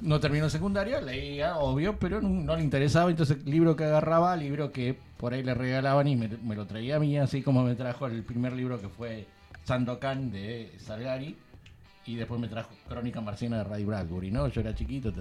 no 0.00 0.20
terminó 0.20 0.48
secundaria, 0.48 1.00
leía, 1.00 1.56
obvio, 1.56 1.98
pero 1.98 2.20
no, 2.20 2.28
no 2.28 2.54
le 2.56 2.62
interesaba. 2.62 3.10
Entonces, 3.10 3.38
el 3.44 3.50
libro 3.50 3.74
que 3.74 3.84
agarraba, 3.84 4.36
libro 4.36 4.70
que 4.70 4.96
por 5.16 5.32
ahí 5.34 5.42
le 5.42 5.54
regalaban 5.54 6.06
y 6.06 6.14
me, 6.16 6.28
me 6.28 6.54
lo 6.54 6.66
traía 6.66 6.96
a 6.96 6.98
mí, 7.00 7.18
así 7.18 7.42
como 7.42 7.64
me 7.64 7.74
trajo 7.74 8.06
el 8.06 8.22
primer 8.22 8.52
libro 8.52 8.80
que 8.80 8.88
fue 8.88 9.26
Sandokan 9.64 10.30
de 10.30 10.72
Salgari. 10.78 11.36
Y 12.06 12.16
después 12.16 12.40
me 12.40 12.48
trajo 12.48 12.70
Crónica 12.88 13.20
Marciana 13.20 13.58
de 13.58 13.64
Ray 13.64 13.84
Bradbury, 13.84 14.30
¿no? 14.30 14.48
Yo 14.48 14.60
era 14.60 14.74
chiquito, 14.74 15.12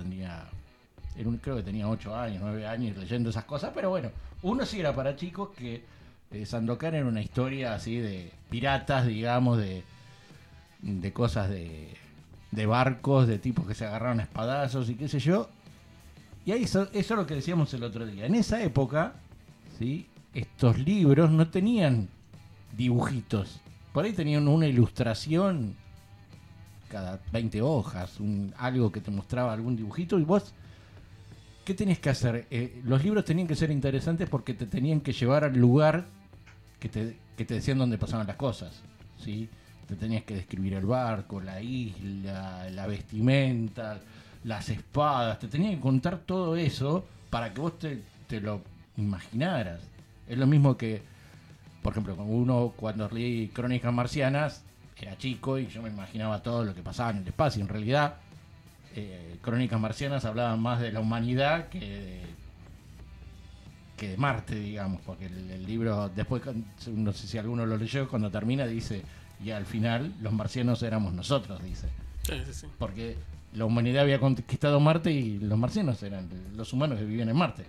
un- 1.26 1.38
creo 1.38 1.56
que 1.56 1.63
tenía 1.63 1.88
8 1.88 2.15
años, 2.15 2.39
9 2.41 2.65
años 2.67 2.98
leyendo 2.98 3.30
esas 3.30 3.46
cosas, 3.46 3.72
pero 3.74 3.89
bueno, 3.89 4.10
uno 4.41 4.65
sí 4.65 4.80
era 4.80 4.93
para 4.96 5.15
chicos 5.15 5.50
que 5.58 5.84
eh, 6.32 6.46
Sandokan 6.46 6.96
era 6.96 7.06
una 7.06 7.22
historia 7.22 7.76
así 7.76 7.98
de 7.98 8.32
piratas, 8.50 9.06
digamos, 9.06 9.60
de, 9.60 9.84
de 10.82 11.13
cosas 11.13 11.50
de, 11.50 11.96
de 12.52 12.65
barcos, 12.65 13.28
de 13.28 13.38
tipos 13.39 13.67
que 13.67 13.76
se 13.76 13.86
agarraron 13.86 14.19
a 14.19 14.24
espadazos 14.24 14.89
y 14.89 14.96
qué 14.96 15.08
sé 15.08 15.19
yo. 15.19 15.50
Y 16.46 16.52
ahí 16.52 16.63
eso, 16.63 16.84
eso 16.91 17.13
es 17.13 17.17
lo 17.19 17.26
que 17.28 17.36
decíamos 17.36 17.74
el 17.74 17.84
otro 17.84 18.06
día. 18.06 18.26
En 18.26 18.36
esa 18.36 18.62
época, 18.63 19.13
¿sí? 19.80 20.08
estos 20.34 20.78
libros 20.80 21.30
no 21.32 21.48
tenían 21.48 22.10
dibujitos. 22.76 23.60
Por 23.93 24.06
ahí 24.06 24.13
tenían 24.13 24.48
una 24.48 24.65
ilustración 24.67 25.76
cada 26.93 27.19
20 27.32 27.60
hojas, 27.63 28.19
un, 28.19 28.53
algo 28.56 28.91
que 28.91 29.01
te 29.01 29.10
mostraba 29.10 29.51
algún 29.51 29.75
dibujito 29.75 30.19
y 30.19 30.23
vos, 30.23 30.53
¿qué 31.65 31.73
tenías 31.73 31.97
que 31.97 32.12
hacer? 32.12 32.45
Eh, 32.51 32.82
los 32.86 33.03
libros 33.03 33.25
tenían 33.25 33.47
que 33.47 33.56
ser 33.56 33.71
interesantes 33.71 34.29
porque 34.29 34.53
te 34.53 34.67
tenían 34.67 35.01
que 35.01 35.12
llevar 35.12 35.43
al 35.43 35.58
lugar 35.58 36.06
que 36.79 36.89
te, 36.89 37.17
que 37.36 37.45
te 37.45 37.56
decían 37.56 37.79
dónde 37.79 37.97
pasaban 37.97 38.27
las 38.27 38.36
cosas, 38.36 38.84
¿sí? 39.17 39.49
Te 39.88 39.95
tenías 39.95 40.23
que 40.23 40.36
describir 40.36 40.75
el 40.75 40.86
barco, 40.86 41.41
la 41.41 41.60
isla, 41.63 42.69
la 42.69 42.86
vestimenta, 42.86 43.99
las 44.43 44.69
espadas, 44.69 45.39
te 45.39 45.47
tenían 45.47 45.73
que 45.73 45.82
contar 45.82 46.19
todo 46.19 46.56
eso 46.56 47.06
para 47.32 47.51
que 47.51 47.60
vos 47.60 47.79
te, 47.79 48.03
te 48.27 48.39
lo 48.39 48.62
imaginaras. 48.97 49.79
Es 50.27 50.38
lo 50.38 50.45
mismo 50.45 50.77
que, 50.77 51.01
por 51.82 51.93
ejemplo, 51.93 52.13
uno 52.23 52.71
cuando 52.75 53.10
leí 53.10 53.47
Crónicas 53.47 53.91
Marcianas, 53.91 54.63
era 55.01 55.17
chico 55.17 55.58
y 55.60 55.67
yo 55.67 55.82
me 55.82 55.89
imaginaba 55.89 56.41
todo 56.41 56.63
lo 56.63 56.73
que 56.75 56.82
pasaba 56.82 57.10
en 57.12 57.17
el 57.17 57.27
espacio. 57.27 57.62
En 57.62 57.67
realidad, 57.67 58.15
eh, 58.95 59.38
Crónicas 59.41 59.79
Marcianas 59.79 60.23
hablaban 60.25 60.60
más 60.62 60.79
de 60.79 60.91
la 60.91 60.99
humanidad 60.99 61.67
que 61.69 61.79
de, 61.79 62.21
que 63.97 64.10
de 64.10 64.17
Marte, 64.17 64.56
digamos, 64.56 65.01
porque 65.01 65.25
el, 65.27 65.49
el 65.51 65.65
libro, 65.65 66.10
después, 66.10 66.41
no 66.88 67.12
sé 67.13 67.27
si 67.27 67.38
alguno 67.38 67.65
lo 67.65 67.77
leyó, 67.77 68.08
cuando 68.08 68.29
termina 68.32 68.65
dice, 68.65 69.03
y 69.43 69.51
al 69.51 69.65
final 69.65 70.13
los 70.21 70.34
marcianos 70.34 70.82
éramos 70.84 71.13
nosotros, 71.13 71.62
dice. 71.63 71.88
Sí, 72.23 72.34
sí, 72.45 72.53
sí. 72.53 72.67
Porque 72.79 73.17
la 73.53 73.65
humanidad 73.65 74.03
había 74.03 74.19
conquistado 74.19 74.79
Marte 74.79 75.12
y 75.12 75.38
los 75.39 75.58
marcianos 75.58 76.01
eran 76.03 76.29
los 76.56 76.71
humanos 76.73 76.97
que 76.99 77.06
vivían 77.06 77.29
en 77.29 77.36
Marte. 77.36 77.65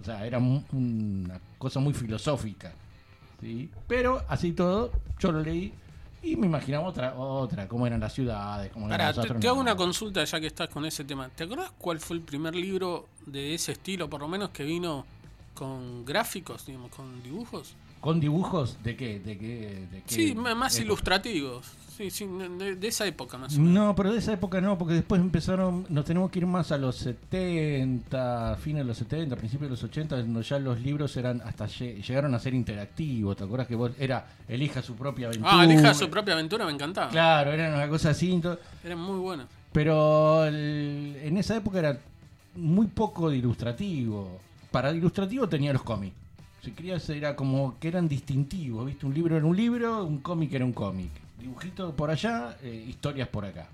O 0.00 0.04
sea, 0.04 0.26
era 0.26 0.38
un- 0.38 0.64
una 0.72 1.40
cosa 1.58 1.80
muy 1.80 1.94
filosófica. 1.94 2.72
¿sí? 3.40 3.70
Pero 3.88 4.22
así 4.28 4.52
todo, 4.52 4.92
yo 5.18 5.32
lo 5.32 5.40
leí 5.42 5.72
y 6.26 6.36
me 6.36 6.46
imaginaba 6.46 6.88
otra, 6.88 7.14
otra, 7.14 7.68
cómo 7.68 7.86
eran 7.86 8.00
las 8.00 8.12
ciudades, 8.12 8.72
cómo 8.72 8.90
eran 8.90 9.14
los 9.14 9.26
te, 9.26 9.34
te 9.34 9.48
hago 9.48 9.60
una 9.60 9.76
consulta 9.76 10.24
ya 10.24 10.40
que 10.40 10.48
estás 10.48 10.68
con 10.68 10.84
ese 10.84 11.04
tema. 11.04 11.28
¿Te 11.28 11.44
acordás 11.44 11.70
cuál 11.78 12.00
fue 12.00 12.16
el 12.16 12.22
primer 12.22 12.54
libro 12.54 13.06
de 13.24 13.54
ese 13.54 13.72
estilo, 13.72 14.10
por 14.10 14.20
lo 14.20 14.28
menos 14.28 14.50
que 14.50 14.64
vino 14.64 15.06
con 15.54 16.04
gráficos, 16.04 16.66
digamos, 16.66 16.90
con 16.90 17.22
dibujos? 17.22 17.74
¿Con 18.00 18.20
dibujos 18.20 18.82
de 18.82 18.96
qué? 18.96 19.20
¿De 19.20 19.38
qué? 19.38 19.86
De 19.90 20.02
qué 20.02 20.14
Sí, 20.14 20.34
más 20.34 20.78
ilustrativos. 20.78 21.66
Sí, 21.96 22.10
sí, 22.10 22.26
de, 22.58 22.76
de 22.76 22.88
esa 22.88 23.06
época 23.06 23.38
más 23.38 23.56
o 23.56 23.60
menos. 23.60 23.72
No, 23.74 23.94
pero 23.96 24.12
de 24.12 24.18
esa 24.18 24.32
época 24.34 24.60
no, 24.60 24.76
porque 24.76 24.94
después 24.94 25.18
empezaron, 25.20 25.86
nos 25.88 26.04
tenemos 26.04 26.30
que 26.30 26.40
ir 26.40 26.46
más 26.46 26.70
a 26.70 26.76
los 26.76 26.96
70, 26.96 28.56
fines 28.60 28.82
de 28.82 28.84
los 28.84 28.96
70, 28.98 29.36
principios 29.36 29.68
de 29.68 29.70
los 29.70 29.82
80, 29.84 30.16
donde 30.18 30.42
ya 30.42 30.58
los 30.58 30.80
libros 30.80 31.16
eran 31.16 31.40
hasta 31.42 31.66
lle- 31.66 32.02
llegaron 32.02 32.34
a 32.34 32.38
ser 32.38 32.54
interactivos, 32.54 33.36
¿te 33.36 33.44
acuerdas 33.44 33.66
que 33.66 33.74
vos 33.76 33.92
era 33.98 34.26
elija 34.48 34.82
su 34.82 34.94
propia 34.94 35.28
aventura? 35.28 35.50
Ah, 35.60 35.64
Elija 35.64 35.94
su 35.94 36.10
propia 36.10 36.34
aventura, 36.34 36.66
me 36.66 36.72
encantaba. 36.72 37.08
Claro, 37.10 37.52
era 37.52 37.74
una 37.74 37.88
cosa 37.88 38.10
así, 38.10 38.40
Eran 38.84 38.98
muy 38.98 39.18
buenos. 39.18 39.46
pero 39.72 40.44
el- 40.44 41.16
en 41.22 41.36
esa 41.38 41.56
época 41.56 41.78
era 41.78 41.98
muy 42.56 42.86
poco 42.88 43.30
de 43.30 43.36
ilustrativo. 43.38 44.38
Para 44.70 44.90
ilustrativo 44.92 45.48
tenía 45.48 45.72
los 45.72 45.82
cómics. 45.82 46.14
Si 46.62 46.72
querías 46.72 47.08
era 47.10 47.36
como 47.36 47.78
que 47.78 47.88
eran 47.88 48.08
distintivos, 48.08 48.84
¿viste? 48.86 49.06
Un 49.06 49.14
libro 49.14 49.36
era 49.36 49.46
un 49.46 49.56
libro, 49.56 50.04
un 50.04 50.18
cómic 50.18 50.52
era 50.52 50.64
un 50.64 50.72
cómic. 50.72 51.10
Dibujito 51.38 51.94
por 51.94 52.10
allá, 52.10 52.56
eh, 52.62 52.84
historias 52.88 53.28
por 53.28 53.44
acá. 53.44 53.68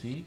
¿Sí? 0.00 0.24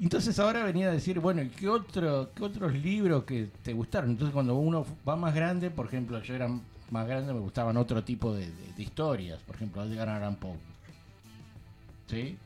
Entonces 0.00 0.38
ahora 0.38 0.64
venía 0.64 0.88
a 0.88 0.92
decir, 0.92 1.20
bueno, 1.20 1.42
¿y 1.42 1.48
¿qué, 1.50 1.68
otro, 1.68 2.30
¿qué 2.34 2.42
otros 2.42 2.72
libros 2.74 3.24
que 3.24 3.48
te 3.62 3.72
gustaron? 3.72 4.10
Entonces 4.10 4.32
cuando 4.32 4.56
uno 4.56 4.84
va 5.08 5.14
más 5.16 5.34
grande, 5.34 5.70
por 5.70 5.86
ejemplo, 5.86 6.20
yo 6.22 6.34
era 6.34 6.48
más 6.90 7.06
grande, 7.06 7.32
me 7.32 7.40
gustaban 7.40 7.76
otro 7.76 8.02
tipo 8.02 8.34
de, 8.34 8.50
historias, 8.78 9.40
por 9.42 9.54
ejemplo, 9.56 9.84
Edgar 9.84 10.08
Allan 10.08 10.36
Poe. 10.36 10.56
¿Sí? 12.08 12.36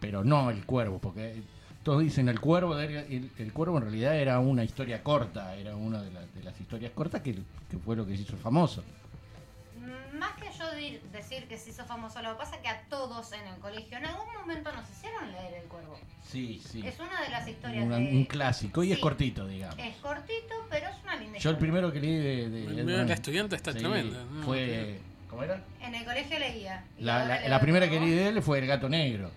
Pero 0.00 0.24
no 0.24 0.50
el 0.50 0.64
cuervo, 0.66 0.98
porque 0.98 1.42
todos 1.82 2.02
dicen 2.02 2.28
el 2.28 2.40
cuervo, 2.40 2.78
el, 2.78 3.30
el 3.38 3.52
cuervo 3.52 3.78
en 3.78 3.84
realidad 3.84 4.16
era 4.18 4.38
una 4.40 4.64
historia 4.64 5.02
corta, 5.02 5.56
era 5.56 5.74
una 5.76 6.02
de, 6.02 6.10
la- 6.12 6.26
de 6.26 6.42
las 6.44 6.60
historias 6.60 6.92
cortas 6.92 7.22
que, 7.22 7.34
que 7.70 7.78
fue 7.78 7.96
lo 7.96 8.06
que 8.06 8.16
se 8.16 8.22
hizo 8.22 8.36
famoso. 8.36 8.82
Decir 10.74 11.46
que 11.48 11.56
se 11.58 11.70
hizo 11.70 11.84
famoso, 11.84 12.20
lo 12.22 12.32
que 12.32 12.38
pasa 12.38 12.56
es 12.56 12.62
que 12.62 12.68
a 12.68 12.80
todos 12.88 13.32
en 13.32 13.46
el 13.46 13.58
colegio 13.60 13.98
en 13.98 14.06
algún 14.06 14.32
momento 14.34 14.72
nos 14.72 14.88
hicieron 14.90 15.30
leer 15.32 15.54
El 15.62 15.68
Cuervo. 15.68 15.98
Sí, 16.28 16.60
sí. 16.70 16.86
Es 16.86 16.98
una 16.98 17.20
de 17.22 17.28
las 17.30 17.46
historias 17.48 17.84
Una- 17.86 17.96
de... 17.98 18.08
un 18.10 18.24
clásico 18.24 18.82
y 18.84 18.92
es 18.92 18.98
cortito, 18.98 19.46
digamos. 19.46 19.78
Es 19.78 19.96
cortito, 19.96 20.54
pero 20.70 20.88
es 20.88 20.96
una 21.02 21.16
linda 21.16 21.38
Yo 21.38 21.50
el 21.50 21.56
primero 21.58 21.92
que 21.92 22.00
leí 22.00 22.16
de... 22.16 22.48
de 22.50 22.64
El 22.66 23.06
La 23.06 23.14
estudiante 23.14 23.56
está 23.56 23.72
sí, 23.72 23.78
tremenda, 23.78 24.24
¿no? 24.24 24.42
Fue... 24.42 25.00
¿Cómo 25.30 25.42
era? 25.42 25.62
En 25.80 25.94
el 25.94 26.04
colegio 26.04 26.38
leía. 26.38 26.84
La, 26.98 27.24
la- 27.48 27.60
primera 27.60 27.88
que 27.88 27.98
leí 28.00 28.10
de 28.10 28.28
él 28.28 28.42
fue 28.42 28.58
El 28.58 28.66
Gato 28.66 28.88
Negro. 28.88 29.30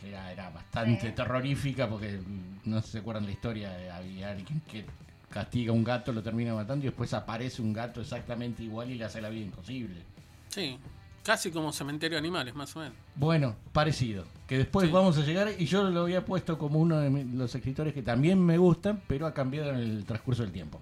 Que 0.00 0.08
era, 0.10 0.30
era 0.32 0.50
bastante 0.50 1.08
Sí. 1.08 1.12
terrorífica 1.12 1.88
porque 1.88 2.20
no 2.64 2.80
se 2.82 2.98
acuerdan 2.98 3.26
la 3.26 3.32
historia. 3.32 3.70
de 3.70 3.90
Había 3.90 4.30
alguien 4.30 4.60
que 4.70 4.84
castiga 5.30 5.70
a 5.72 5.74
un 5.74 5.84
gato, 5.84 6.12
lo 6.12 6.22
termina 6.22 6.54
matando 6.54 6.84
y 6.84 6.88
después 6.88 7.12
aparece 7.14 7.60
un 7.62 7.72
gato 7.72 8.00
exactamente 8.00 8.62
igual 8.62 8.90
y 8.90 8.94
le 8.94 9.04
hace 9.04 9.20
la 9.20 9.28
vida 9.28 9.44
imposible. 9.44 10.02
Sí, 10.48 10.78
casi 11.22 11.50
como 11.50 11.72
cementerio 11.72 12.16
de 12.16 12.20
animales, 12.20 12.54
más 12.54 12.74
o 12.76 12.80
menos. 12.80 12.94
Bueno, 13.14 13.54
parecido. 13.72 14.24
Que 14.46 14.56
después 14.58 14.86
Sí. 14.86 14.92
vamos 14.92 15.18
a 15.18 15.22
llegar 15.22 15.48
y 15.58 15.66
yo 15.66 15.84
lo 15.90 16.00
había 16.02 16.24
puesto 16.24 16.56
como 16.56 16.78
uno 16.80 16.98
de 17.00 17.24
los 17.24 17.54
escritores 17.54 17.92
que 17.92 18.02
también 18.02 18.40
me 18.42 18.56
gustan, 18.56 19.02
pero 19.06 19.26
ha 19.26 19.34
cambiado 19.34 19.70
en 19.70 19.76
el 19.80 20.04
transcurso 20.06 20.42
del 20.42 20.52
tiempo. 20.52 20.80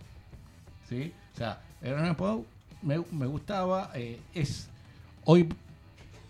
¿Sí? 0.89 1.13
O 1.35 1.37
sea, 1.37 1.61
Hernán 1.83 2.15
Poe 2.15 2.45
me, 2.83 3.03
me 3.11 3.27
gustaba. 3.27 3.91
eh, 3.95 4.21
es 4.35 4.69
Hoy 5.25 5.49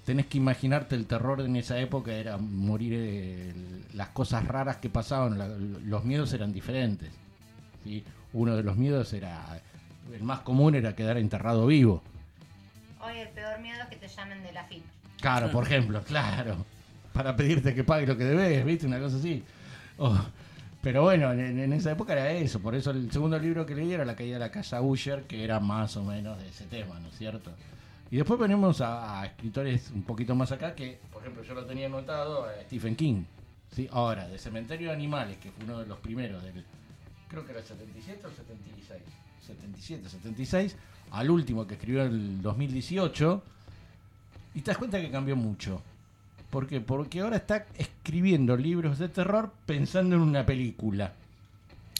tenés 0.07 0.25
que 0.27 0.39
imaginarte 0.39 0.95
el 0.95 1.05
terror 1.07 1.43
en 1.43 1.55
esa 1.57 1.79
época, 1.79 2.15
era 2.15 2.39
morir, 2.39 2.93
eh, 2.97 3.53
las 3.93 4.09
cosas 4.09 4.47
raras 4.49 4.79
que 4.79 4.89
pasaban, 4.89 5.37
la- 5.37 5.49
los 5.49 6.05
miedos 6.05 6.33
eran 6.33 6.53
diferentes. 6.55 7.11
¿Sí? 7.87 8.05
Uno 8.33 8.57
de 8.57 8.63
los 8.63 8.77
miedos 8.77 9.13
era, 9.13 9.61
el 10.13 10.23
más 10.23 10.41
común 10.41 10.75
era 10.75 10.95
quedar 10.95 11.17
enterrado 11.19 11.67
vivo. 11.67 12.03
Hoy 13.01 13.19
el 13.19 13.29
peor 13.29 13.61
miedo 13.61 13.79
es 13.83 13.89
que 13.89 13.97
te 13.97 14.09
llamen 14.09 14.43
de 14.43 14.53
la 14.53 14.65
FIP. 14.65 14.83
Claro, 15.21 15.51
por 15.51 15.65
ejemplo, 15.65 16.03
claro. 16.03 16.57
Para 17.13 17.35
pedirte 17.37 17.75
que 17.75 17.85
pague 17.85 18.07
lo 18.07 18.17
que 18.17 18.25
debes, 18.25 18.65
¿viste? 18.65 18.87
Una 18.87 18.99
cosa 18.99 19.17
así. 19.17 19.43
Oh, 19.99 20.19
Pero 20.83 21.03
bueno, 21.03 21.33
en, 21.33 21.59
en 21.59 21.73
esa 21.73 21.93
época 21.93 22.13
era 22.13 22.31
eso. 22.33 22.61
Por 22.61 22.75
eso 22.75 22.91
el 22.91 23.11
segundo 23.11 23.39
libro 23.39 23.65
que 23.65 23.75
leí 23.75 23.93
era 23.93 24.05
La 24.05 24.17
caída 24.17 24.35
de 24.35 24.41
la 24.41 24.51
casa 24.51 24.83
Usher, 24.83 25.23
que 25.23 25.43
era 25.45 25.61
más 25.61 25.97
o 25.97 26.05
menos 26.05 26.39
de 26.39 26.49
ese 26.49 26.65
tema, 26.67 26.99
¿no 27.01 27.09
es 27.09 27.17
cierto? 27.17 27.53
Y 28.11 28.17
después 28.17 28.39
venimos 28.39 28.81
a, 28.81 29.21
a 29.21 29.27
escritores 29.27 29.91
un 29.95 30.03
poquito 30.03 30.35
más 30.35 30.53
acá, 30.53 30.75
que 30.75 30.99
por 31.13 31.23
ejemplo 31.23 31.43
yo 31.43 31.55
lo 31.55 31.65
tenía 31.65 31.87
anotado, 31.87 32.45
a 32.45 32.51
Stephen 32.67 32.95
King. 32.97 33.25
¿sí? 33.75 33.89
Ahora, 33.91 34.29
de 34.29 34.39
Cementerio 34.39 34.89
de 34.89 34.95
Animales, 34.95 35.39
que 35.39 35.51
fue 35.51 35.65
uno 35.65 35.79
de 35.79 35.87
los 35.87 35.99
primeros 35.99 36.43
del, 36.43 36.65
creo 37.29 37.45
que 37.45 37.51
era 37.53 37.61
el 37.61 37.67
77 37.67 38.21
o 38.25 38.29
el 38.29 38.35
76. 38.37 39.03
77, 39.47 40.09
76, 40.09 40.77
al 41.13 41.31
último 41.31 41.67
que 41.67 41.75
escribió 41.75 42.03
en 42.05 42.13
el 42.13 42.43
2018. 42.43 43.43
Y 44.55 44.61
te 44.63 44.71
das 44.71 44.79
cuenta 44.79 45.01
que 45.01 45.11
cambió 45.11 45.37
mucho. 45.37 45.83
¿Por 46.51 46.67
qué? 46.67 46.81
Porque 46.81 47.21
ahora 47.21 47.37
está 47.37 47.67
escribiendo 47.77 48.57
libros 48.57 48.99
de 48.99 49.09
terror 49.09 49.53
pensando 49.67 50.17
en 50.17 50.23
una 50.23 50.47
película. 50.47 51.13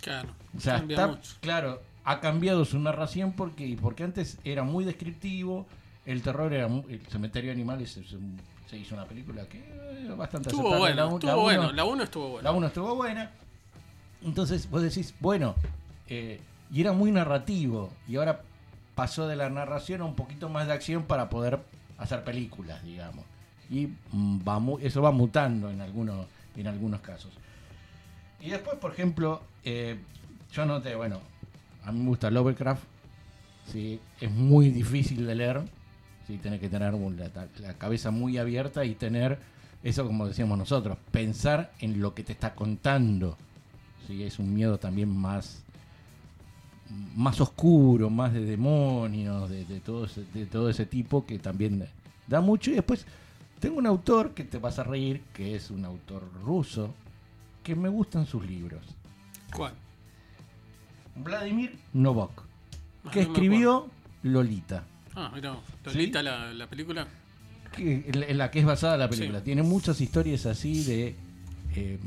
Claro, 0.01 0.31
O 0.57 0.61
sea, 0.61 0.77
está, 0.79 1.09
mucho. 1.09 1.35
claro, 1.41 1.83
ha 2.05 2.21
cambiado 2.21 2.65
su 2.65 2.79
narración 2.79 3.33
porque, 3.33 3.77
porque 3.81 4.05
antes 4.05 4.39
era 4.45 4.63
muy 4.63 4.85
descriptivo, 4.85 5.67
el 6.05 6.23
terror 6.23 6.53
era 6.53 6.69
mu- 6.69 6.85
el 6.89 7.01
cementerio 7.09 7.49
de 7.49 7.55
animales 7.55 7.91
se, 8.71 8.77
hizo 8.79 8.95
una 8.95 9.05
película 9.05 9.47
que 9.49 9.59
eh, 9.59 10.15
bastante 10.17 10.49
Estuvo 10.49 10.79
bueno, 10.79 10.95
La 10.97 11.07
un- 11.07 11.15
estuvo 11.15 11.31
la 11.31 11.37
bueno. 11.37 11.61
uno- 11.63 11.73
La 11.73 11.85
1 11.85 12.05
estuvo 12.05 12.29
buena. 12.31 12.43
la 12.51 12.57
1 12.57 12.67
estuvo 12.69 12.95
buena. 12.95 13.31
Entonces 14.27 14.69
vos 14.69 14.83
decís, 14.83 15.15
bueno, 15.21 15.55
eh, 16.09 16.41
y 16.71 16.81
era 16.81 16.93
muy 16.93 17.13
narrativo. 17.13 17.91
Y 18.09 18.17
ahora 18.17 18.43
pasó 18.95 19.29
de 19.29 19.37
la 19.37 19.49
narración 19.49 20.01
a 20.01 20.05
un 20.05 20.17
poquito 20.17 20.49
más 20.49 20.67
de 20.67 20.73
acción 20.73 21.05
para 21.05 21.31
poder 21.31 21.61
hacer 21.97 22.25
películas, 22.25 22.83
digamos. 22.85 23.25
Y 23.71 23.89
mm, 24.13 24.41
va 24.41 24.61
eso 24.83 25.01
va 25.01 25.13
mutando 25.13 25.71
en 25.71 25.81
algunos, 25.81 26.27
en 26.57 26.67
algunos 26.67 27.01
casos. 27.01 27.33
Y 28.41 28.51
después, 28.51 28.77
por 28.79 28.93
ejemplo, 28.93 29.43
eh, 29.65 29.99
yo 30.53 30.67
noté, 30.67 30.95
bueno, 30.97 31.21
a 31.85 31.93
mí 31.93 32.01
me 32.01 32.09
gusta 32.09 32.31
Lovecraft. 32.31 32.83
¿sí? 33.73 34.01
Es 34.21 34.31
muy 34.31 34.71
difícil 34.71 35.25
de 35.25 35.35
leer. 35.37 35.63
¿sí? 36.27 36.39
Tenés 36.39 36.61
que 36.61 36.69
tener 36.69 36.95
la 36.95 37.75
cabeza 37.75 38.11
muy 38.11 38.39
abierta 38.39 38.85
y 38.85 38.97
tener 38.97 39.39
eso, 39.85 40.05
como 40.05 40.27
decíamos 40.27 40.59
nosotros, 40.59 40.99
pensar 41.13 41.73
en 41.79 42.01
lo 42.01 42.13
que 42.13 42.25
te 42.25 42.33
está 42.33 42.57
contando. 42.57 43.39
¿Sí? 44.07 44.23
Es 44.23 44.39
un 44.39 44.53
miedo 44.55 44.79
también 44.79 45.09
más, 45.17 45.63
más 47.17 47.41
oscuro, 47.41 48.11
más 48.11 48.33
de 48.33 48.41
demonios, 48.45 49.51
de, 49.51 49.65
de 49.65 49.81
todo 49.81 50.05
ese, 50.07 50.25
de 50.35 50.47
todo 50.47 50.69
ese 50.71 50.87
tipo 50.87 51.25
que 51.27 51.39
también 51.39 51.87
da 52.27 52.41
mucho. 52.41 52.71
Y 52.71 52.75
después 52.75 53.07
tengo 53.61 53.79
un 53.79 53.87
autor 53.87 54.33
que 54.35 54.45
te 54.45 54.59
vas 54.59 54.79
a 54.79 54.85
reír, 54.85 55.23
que 55.35 55.57
es 55.57 55.71
un 55.71 55.85
autor 55.85 56.23
ruso, 56.45 56.95
que 57.63 57.75
me 57.75 57.89
gustan 57.89 58.27
sus 58.27 58.47
libros. 58.47 58.85
¿Cuál? 59.55 59.73
Vladimir 61.17 61.77
Novak, 61.95 62.43
Ah, 63.05 63.11
que 63.11 63.23
no 63.25 63.33
escribió 63.33 63.89
Lolita. 64.23 64.85
Ah, 65.15 65.31
mira, 65.35 65.57
Lolita, 65.85 66.23
la, 66.23 66.53
la 66.53 66.67
película. 66.69 67.07
que, 67.75 68.05
en 68.07 68.21
la- 68.21 68.33
la 68.35 68.51
que 68.51 68.61
es 68.61 68.67
basada 68.67 68.97
la 68.97 69.09
película. 69.09 69.39
Sí. 69.39 69.45
Tiene 69.47 69.63
muchas 69.63 70.01
historias 70.01 70.45
así 70.47 70.85
de, 70.85 71.17
eh, 71.75 71.99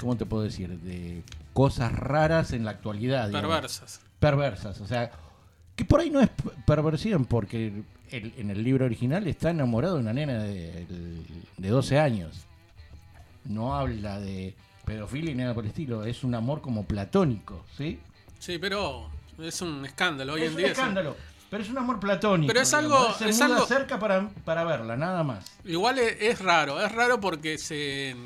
¿cómo 0.00 0.16
te 0.16 0.26
puedo 0.26 0.42
decir? 0.42 0.78
De 0.80 1.22
cosas 1.52 1.92
raras 1.92 2.52
en 2.52 2.64
la 2.64 2.72
actualidad. 2.72 3.28
digamos. 3.28 3.50
Perversas. 3.50 4.00
Perversas. 4.18 4.80
O 4.80 4.86
sea, 4.86 5.10
que 5.74 5.84
por 5.84 6.00
ahí 6.00 6.10
no 6.10 6.20
es 6.20 6.30
perversión, 6.66 7.24
porque 7.24 7.82
el- 8.10 8.32
en 8.36 8.50
el 8.50 8.62
libro 8.62 8.84
original 8.86 9.26
está 9.26 9.50
enamorado 9.50 9.94
de 9.96 10.00
una 10.00 10.12
nena 10.12 10.42
de, 10.42 10.86
de 11.56 11.68
12 11.68 11.98
años. 11.98 12.44
No 13.44 13.74
habla 13.76 14.18
de 14.20 14.54
pedofilia 14.84 15.32
ni 15.34 15.42
nada 15.42 15.54
por 15.54 15.64
el 15.64 15.70
estilo. 15.70 16.04
Es 16.04 16.24
un 16.24 16.34
amor 16.34 16.60
como 16.60 16.84
platónico, 16.84 17.64
¿sí? 17.76 18.00
Sí, 18.38 18.58
pero 18.58 19.08
es 19.38 19.60
un 19.62 19.84
escándalo 19.84 20.34
hoy 20.34 20.42
es 20.42 20.46
en 20.48 20.52
un 20.52 20.58
día. 20.58 20.66
escándalo. 20.68 21.16
Pero 21.48 21.62
es 21.62 21.70
un 21.70 21.78
amor 21.78 22.00
platónico. 22.00 22.48
Pero 22.48 22.60
es 22.60 22.74
algo- 22.74 23.14
Se 23.14 23.28
es 23.28 23.40
algo- 23.40 23.66
cerca 23.66 23.98
para, 24.00 24.28
para 24.44 24.64
verla, 24.64 24.96
nada 24.96 25.22
más. 25.22 25.44
Igual 25.64 25.98
es, 26.00 26.16
es 26.20 26.40
raro, 26.40 26.84
es 26.84 26.90
raro 26.92 27.20
porque 27.20 27.56
se. 27.58 28.16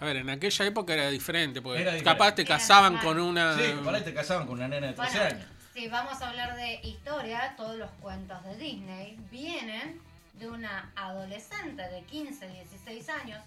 A 0.00 0.04
ver, 0.04 0.16
en 0.16 0.28
aquella 0.30 0.64
época 0.66 0.92
era 0.94 1.08
diferente, 1.08 1.62
porque 1.62 1.80
Era 1.82 1.92
diferente. 1.92 2.18
capaz 2.18 2.34
te 2.34 2.42
Era 2.42 2.56
casaban 2.56 2.94
normal. 2.94 3.14
con 3.14 3.20
una. 3.24 3.56
Sí, 3.56 3.62
por 3.82 3.94
ahí 3.94 4.02
te 4.02 4.12
casaban 4.14 4.46
con 4.46 4.56
una 4.56 4.68
nena 4.68 4.88
de 4.88 4.92
13 4.92 5.18
Bueno, 5.18 5.34
años. 5.36 5.46
si 5.74 5.88
vamos 5.88 6.20
a 6.22 6.28
hablar 6.28 6.54
de 6.56 6.80
historia, 6.82 7.54
todos 7.56 7.76
los 7.76 7.90
cuentos 8.00 8.44
de 8.44 8.56
Disney 8.56 9.16
vienen 9.30 10.00
de 10.34 10.48
una 10.50 10.90
adolescente 10.96 11.82
de 11.82 12.02
15, 12.02 12.46
16 12.46 13.08
años. 13.08 13.40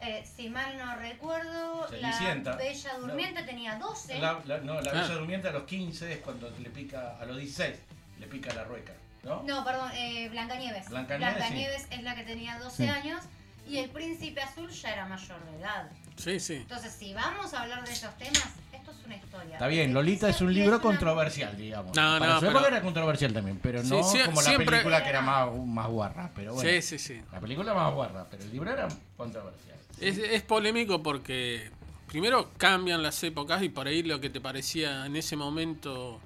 Eh, 0.00 0.24
si 0.36 0.48
mal 0.48 0.76
no 0.76 0.96
recuerdo, 0.96 1.86
Cenicienta. 1.88 2.50
la 2.50 2.56
Bella 2.56 2.92
No. 2.94 3.06
Durmiente 3.06 3.42
tenía 3.44 3.76
12. 3.76 4.18
La, 4.18 4.40
la- 4.46 4.58
no, 4.58 4.80
la 4.80 4.90
Ah. 4.90 4.94
Bella 4.94 5.14
Durmiente 5.14 5.48
a 5.48 5.52
los 5.52 5.62
15 5.62 6.12
es 6.14 6.18
cuando 6.18 6.50
le 6.58 6.70
pica, 6.70 7.16
a 7.20 7.24
los 7.24 7.36
16 7.36 7.76
le 8.18 8.26
pica 8.26 8.52
la 8.54 8.64
rueca, 8.64 8.92
¿no? 9.22 9.44
No, 9.44 9.64
perdón, 9.64 9.92
eh, 9.94 10.28
Blancanieves. 10.30 10.88
Blancanieves, 10.88 11.36
Blancanieves 11.36 11.86
es 11.90 12.02
la 12.02 12.16
que 12.16 12.24
tenía 12.24 12.58
12 12.58 12.82
Sí. 12.84 12.88
años 12.88 13.22
y 13.68 13.78
el 13.78 13.90
príncipe 13.90 14.40
azul 14.42 14.68
ya 14.70 14.92
era 14.92 15.06
mayor 15.06 15.44
de 15.44 15.58
edad. 15.60 15.90
Sí, 16.16 16.40
sí. 16.40 16.54
Entonces, 16.56 16.92
si 16.92 17.14
vamos 17.14 17.52
a 17.54 17.62
hablar 17.62 17.84
de 17.86 17.92
esos 17.92 18.16
temas, 18.18 18.44
esto 18.72 18.90
es 18.90 19.06
una 19.06 19.16
historia. 19.16 19.52
Está 19.54 19.66
bien, 19.66 19.94
Lolita 19.94 20.28
es 20.28 20.40
un 20.40 20.52
libro 20.52 20.74
una- 20.76 20.82
controversial, 20.82 21.56
digamos. 21.56 21.96
No, 21.96 22.18
Para 22.18 22.34
no, 22.34 22.40
su 22.40 22.46
época 22.46 22.62
pero- 22.64 22.74
era 22.76 22.82
controversial 22.84 23.32
también, 23.32 23.58
pero 23.62 23.82
no 23.82 24.02
Sí, 24.02 24.18
sí, 24.18 24.24
como 24.24 24.40
la 24.42 24.48
siempre- 24.48 24.66
película 24.66 25.02
que 25.02 25.08
era 25.10 25.20
más, 25.22 25.54
más 25.56 25.88
guarra. 25.88 26.30
Pero 26.34 26.54
bueno, 26.54 26.68
Sí, 26.70 26.82
sí, 26.82 26.98
sí. 26.98 27.22
la 27.32 27.40
película 27.40 27.72
más 27.74 27.92
guarra, 27.94 28.26
pero 28.30 28.42
el 28.42 28.52
libro 28.52 28.70
era 28.70 28.88
controversial. 29.16 29.76
Es, 30.00 30.18
es 30.18 30.42
polémico 30.42 31.02
porque 31.02 31.70
primero 32.08 32.50
cambian 32.58 33.02
las 33.02 33.22
épocas 33.22 33.62
y 33.62 33.68
por 33.68 33.86
ahí 33.86 34.02
lo 34.02 34.20
que 34.20 34.28
te 34.28 34.40
parecía 34.40 35.06
en 35.06 35.16
ese 35.16 35.36
momento 35.36 36.20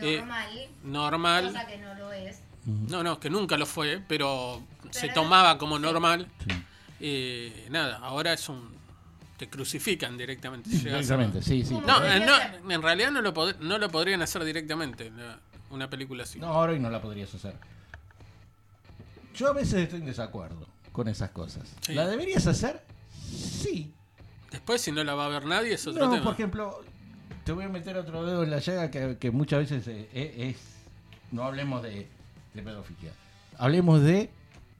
eh, 0.00 0.18
Normal, 0.18 0.68
normal. 0.84 1.46
cosa 1.48 1.66
que 1.66 1.78
no 1.78 1.94
lo 1.94 2.12
es. 2.12 2.40
No, 2.88 3.02
no, 3.02 3.18
que 3.20 3.30
nunca 3.30 3.56
lo 3.56 3.66
fue, 3.66 4.02
pero, 4.08 4.62
se 4.90 5.08
tomaba 5.08 5.56
como 5.58 5.78
normal. 5.78 6.26
Sí. 6.48 6.54
Eh, 7.00 7.66
nada, 7.70 7.98
ahora 7.98 8.32
es 8.32 8.48
un. 8.48 8.68
Te 9.38 9.48
crucifican 9.48 10.18
directamente. 10.18 10.68
a- 10.70 10.98
Exactamente, 10.98 11.40
sí, 11.42 11.64
sí. 11.64 11.74
No, 11.86 12.04
eh, 12.04 12.20
no, 12.20 12.70
en 12.72 12.82
realidad 12.82 13.10
no 13.10 13.22
lo, 13.22 13.32
pod- 13.32 13.56
no 13.60 13.78
lo 13.78 13.88
podrían 13.88 14.20
hacer 14.20 14.44
directamente, 14.44 15.10
una 15.70 15.88
película 15.88 16.24
así. 16.24 16.38
no, 16.38 16.48
ahora 16.48 16.72
hoy 16.72 16.78
no 16.80 16.90
la 16.90 17.00
podrías 17.00 17.32
hacer. 17.34 17.54
Yo 19.34 19.48
a 19.48 19.52
veces 19.52 19.74
estoy 19.84 20.00
en 20.00 20.06
desacuerdo 20.06 20.66
con 20.92 21.08
esas 21.08 21.30
cosas. 21.30 21.68
Sí. 21.80 21.94
¿La 21.94 22.06
deberías 22.06 22.46
hacer? 22.46 22.82
Sí. 23.32 23.94
Después, 24.50 24.80
si 24.82 24.92
no 24.92 25.02
la 25.04 25.14
va 25.14 25.26
a 25.26 25.28
ver 25.28 25.46
nadie, 25.46 25.74
es 25.74 25.86
otro 25.86 26.04
No, 26.04 26.10
tema. 26.10 26.24
por 26.24 26.34
ejemplo, 26.34 26.80
te 27.44 27.52
voy 27.52 27.64
a 27.64 27.68
meter 27.68 27.96
otro 27.96 28.26
dedo 28.26 28.42
en 28.42 28.50
la 28.50 28.58
llaga 28.58 28.90
que, 28.90 29.16
que 29.18 29.30
muchas 29.30 29.60
veces 29.60 29.86
eh, 29.88 30.08
eh, 30.12 30.50
es, 30.50 30.56
No 31.30 31.44
hablemos 31.44 31.82
de, 31.82 32.08
de 32.54 32.62
pedofilia. 32.62 33.12
Hablemos 33.58 34.00
de, 34.02 34.30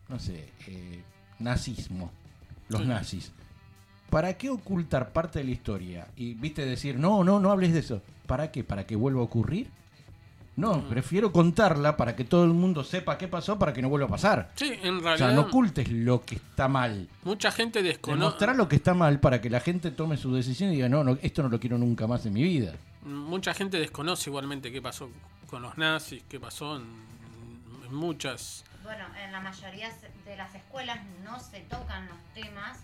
no 0.08 0.18
sé, 0.18 0.48
eh, 0.66 1.02
nazismo. 1.38 2.10
Los 2.68 2.82
Sí. 2.82 2.86
nazis. 2.86 3.32
¿Para 4.10 4.34
qué 4.34 4.50
ocultar 4.50 5.12
parte 5.12 5.38
de 5.40 5.44
la 5.44 5.50
historia? 5.52 6.06
Y 6.16 6.34
viste 6.34 6.64
decir, 6.64 6.98
no, 6.98 7.22
no, 7.24 7.38
no 7.40 7.50
hables 7.50 7.72
de 7.72 7.80
eso. 7.80 8.02
¿Para 8.26 8.50
qué? 8.50 8.64
¿Para 8.64 8.86
que 8.86 8.96
vuelva 8.96 9.20
a 9.20 9.24
ocurrir? 9.24 9.68
No, 10.56 10.74
Mm. 10.78 10.88
prefiero 10.88 11.32
contarla 11.32 11.96
para 11.96 12.16
que 12.16 12.24
todo 12.24 12.44
el 12.44 12.50
mundo 12.52 12.82
sepa 12.84 13.16
qué 13.16 13.28
pasó 13.28 13.58
para 13.58 13.72
que 13.72 13.80
no 13.80 13.88
vuelva 13.88 14.06
a 14.08 14.10
pasar. 14.10 14.50
Sí, 14.56 14.72
en 14.82 14.96
O 14.96 15.00
realidad, 15.00 15.28
sea, 15.28 15.32
no 15.32 15.42
ocultes 15.42 15.90
lo 15.90 16.22
que 16.22 16.34
está 16.36 16.68
mal. 16.68 17.08
mucha 17.24 17.50
gente 17.52 17.82
desconoce. 17.82 18.18
Demostrar 18.20 18.56
lo 18.56 18.68
que 18.68 18.76
está 18.76 18.92
mal 18.92 19.20
para 19.20 19.40
que 19.40 19.48
la 19.48 19.60
gente 19.60 19.90
tome 19.90 20.16
su 20.16 20.34
decisión 20.34 20.70
y 20.70 20.74
diga, 20.74 20.88
no, 20.88 21.02
no, 21.04 21.16
esto 21.22 21.42
no 21.42 21.48
lo 21.48 21.58
quiero 21.60 21.78
nunca 21.78 22.06
más 22.06 22.26
en 22.26 22.34
mi 22.34 22.42
vida. 22.42 22.74
Mucha 23.04 23.54
gente 23.54 23.78
desconoce 23.78 24.28
igualmente 24.28 24.70
qué 24.72 24.82
pasó 24.82 25.08
con 25.46 25.62
los 25.62 25.78
nazis, 25.78 26.22
qué 26.28 26.38
pasó 26.38 26.76
en 26.76 26.82
muchas. 27.90 28.64
Bueno, 28.82 29.04
en 29.22 29.32
la 29.32 29.40
mayoría 29.40 29.90
de 30.24 30.36
las 30.36 30.54
escuelas 30.54 30.98
no 31.24 31.38
se 31.40 31.60
tocan 31.60 32.06
los 32.08 32.18
temas 32.34 32.78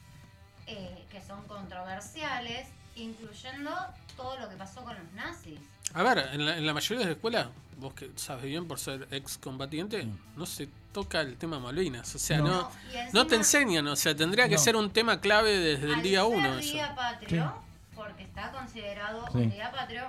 eh, 0.67 1.05
que 1.11 1.21
son 1.23 1.43
controversiales, 1.47 2.69
incluyendo 2.97 3.71
todo 4.17 4.39
lo 4.39 4.49
que 4.49 4.57
pasó 4.57 4.83
con 4.85 4.95
los 4.97 5.13
nazis. 5.15 5.59
A 5.95 6.03
ver, 6.03 6.19
en 6.33 6.45
la, 6.45 6.57
en 6.59 6.67
la 6.67 6.75
mayoría 6.75 6.99
de 6.99 7.05
las 7.07 7.15
escuelas, 7.17 7.47
vos 7.79 7.95
que 7.95 8.11
sabes 8.17 8.45
bien 8.45 8.67
por 8.67 8.79
ser 8.79 9.07
ex 9.11 9.39
combatiente, 9.39 10.07
no 10.37 10.45
se 10.47 10.69
toca 10.93 11.21
el 11.21 11.37
tema 11.37 11.59
Malvinas. 11.61 12.15
O 12.15 12.19
sea, 12.19 12.39
No. 12.39 12.45
no, 12.49 12.71
No, 13.13 13.27
te 13.27 13.37
enseñan, 13.37 13.87
o 13.87 13.97
sea, 13.97 14.15
tendría 14.17 14.49
que 14.49 14.57
No. 14.57 14.61
ser 14.61 14.77
un 14.77 14.91
tema 14.91 15.21
clave 15.21 15.57
desde 15.59 15.93
el 15.93 16.03
día 16.03 16.25
uno. 16.25 16.59
eso. 16.59 16.73
día 16.73 16.95
patrio, 16.95 17.53
porque 17.95 18.25
está 18.25 18.51
considerado 18.51 19.25
Sí. 19.31 19.39
un 19.39 19.51
día 19.51 19.71
patrio, 19.71 20.05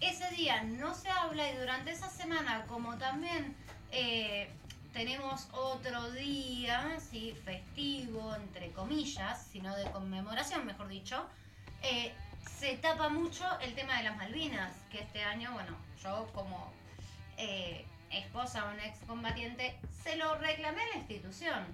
ese 0.00 0.30
día 0.30 0.62
no 0.62 0.94
se 0.94 1.08
habla 1.10 1.50
y 1.50 1.56
durante 1.56 1.90
esa 1.90 2.08
semana, 2.10 2.64
como 2.68 2.96
también 2.96 3.56
eh, 3.98 4.50
tenemos 4.92 5.48
otro 5.52 6.10
día, 6.10 6.98
sí, 7.10 7.34
festivo, 7.46 8.34
entre 8.34 8.70
comillas, 8.72 9.46
sino 9.50 9.74
de 9.74 9.90
conmemoración, 9.90 10.66
mejor 10.66 10.88
dicho, 10.88 11.26
eh, 11.82 12.14
se 12.58 12.76
tapa 12.76 13.08
mucho 13.08 13.44
el 13.60 13.74
tema 13.74 13.96
de 13.96 14.04
las 14.04 14.16
Malvinas, 14.18 14.72
que 14.90 15.00
este 15.00 15.22
año, 15.22 15.50
bueno, 15.52 15.74
yo 16.02 16.30
como 16.34 16.70
eh, 17.38 17.86
esposa 18.10 18.66
de 18.66 18.74
un 18.74 18.80
excombatiente, 18.80 19.78
se 20.04 20.16
lo 20.16 20.34
reclamé 20.36 20.82
a 20.82 20.88
la 20.88 20.96
institución. 20.96 21.64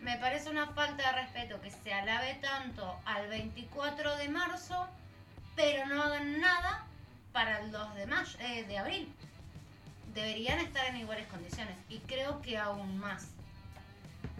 Me 0.00 0.18
parece 0.18 0.50
una 0.50 0.68
falta 0.68 1.02
de 1.02 1.22
respeto 1.22 1.60
que 1.60 1.72
se 1.72 1.92
alabe 1.92 2.34
tanto 2.34 2.96
al 3.04 3.26
24 3.26 4.16
de 4.18 4.28
marzo, 4.28 4.86
pero 5.56 5.86
no 5.86 6.00
hagan 6.00 6.40
nada 6.40 6.84
para 7.32 7.58
el 7.60 7.72
2 7.72 7.94
de, 7.96 8.06
mayo, 8.06 8.38
eh, 8.38 8.64
de 8.64 8.78
abril. 8.78 9.12
Deberían 10.16 10.58
estar 10.60 10.86
en 10.86 10.96
iguales 10.96 11.26
condiciones 11.26 11.76
y 11.90 11.98
creo 11.98 12.40
que 12.40 12.56
aún 12.56 12.96
más. 12.96 13.28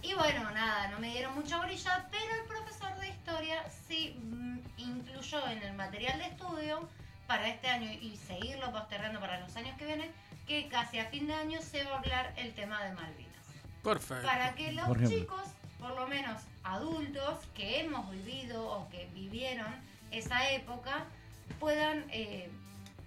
Y 0.01 0.15
bueno, 0.15 0.51
nada, 0.53 0.89
no 0.89 0.99
me 0.99 1.11
dieron 1.11 1.35
mucha 1.35 1.63
brilla, 1.63 2.09
pero 2.11 2.35
el 2.35 2.49
profesor 2.49 2.99
de 2.99 3.11
historia 3.11 3.63
sí 3.87 4.19
mm, 4.19 4.59
incluyó 4.79 5.47
en 5.49 5.63
el 5.63 5.75
material 5.75 6.19
de 6.19 6.29
estudio 6.29 6.89
para 7.27 7.49
este 7.49 7.69
año 7.69 7.93
y 7.93 8.17
seguirlo 8.17 8.73
postergando 8.73 9.21
para 9.21 9.39
los 9.39 9.55
años 9.55 9.77
que 9.77 9.85
vienen, 9.85 10.11
que 10.49 10.67
casi 10.69 10.99
a 10.99 11.11
fin 11.11 11.27
de 11.27 11.35
año 11.35 11.61
se 11.61 11.85
va 11.85 11.97
a 11.97 11.99
hablar 11.99 12.33
el 12.39 12.55
tema 12.55 12.83
de 12.83 12.95
Malvinas 12.95 13.45
Perfecto. 13.83 14.27
para 14.27 14.55
que 14.55 14.73
los 14.73 14.87
Por 14.87 15.07
chicos, 15.07 15.47
por 15.79 15.95
lo 15.95 16.07
menos 16.07 16.41
adultos 16.65 17.45
que 17.55 17.81
hemos 17.81 18.11
vivido 18.11 18.67
o 18.67 18.89
que 18.89 19.11
vivieron 19.13 19.75
esa 20.11 20.51
época, 20.53 21.05
puedan 21.61 22.07
eh, 22.11 22.49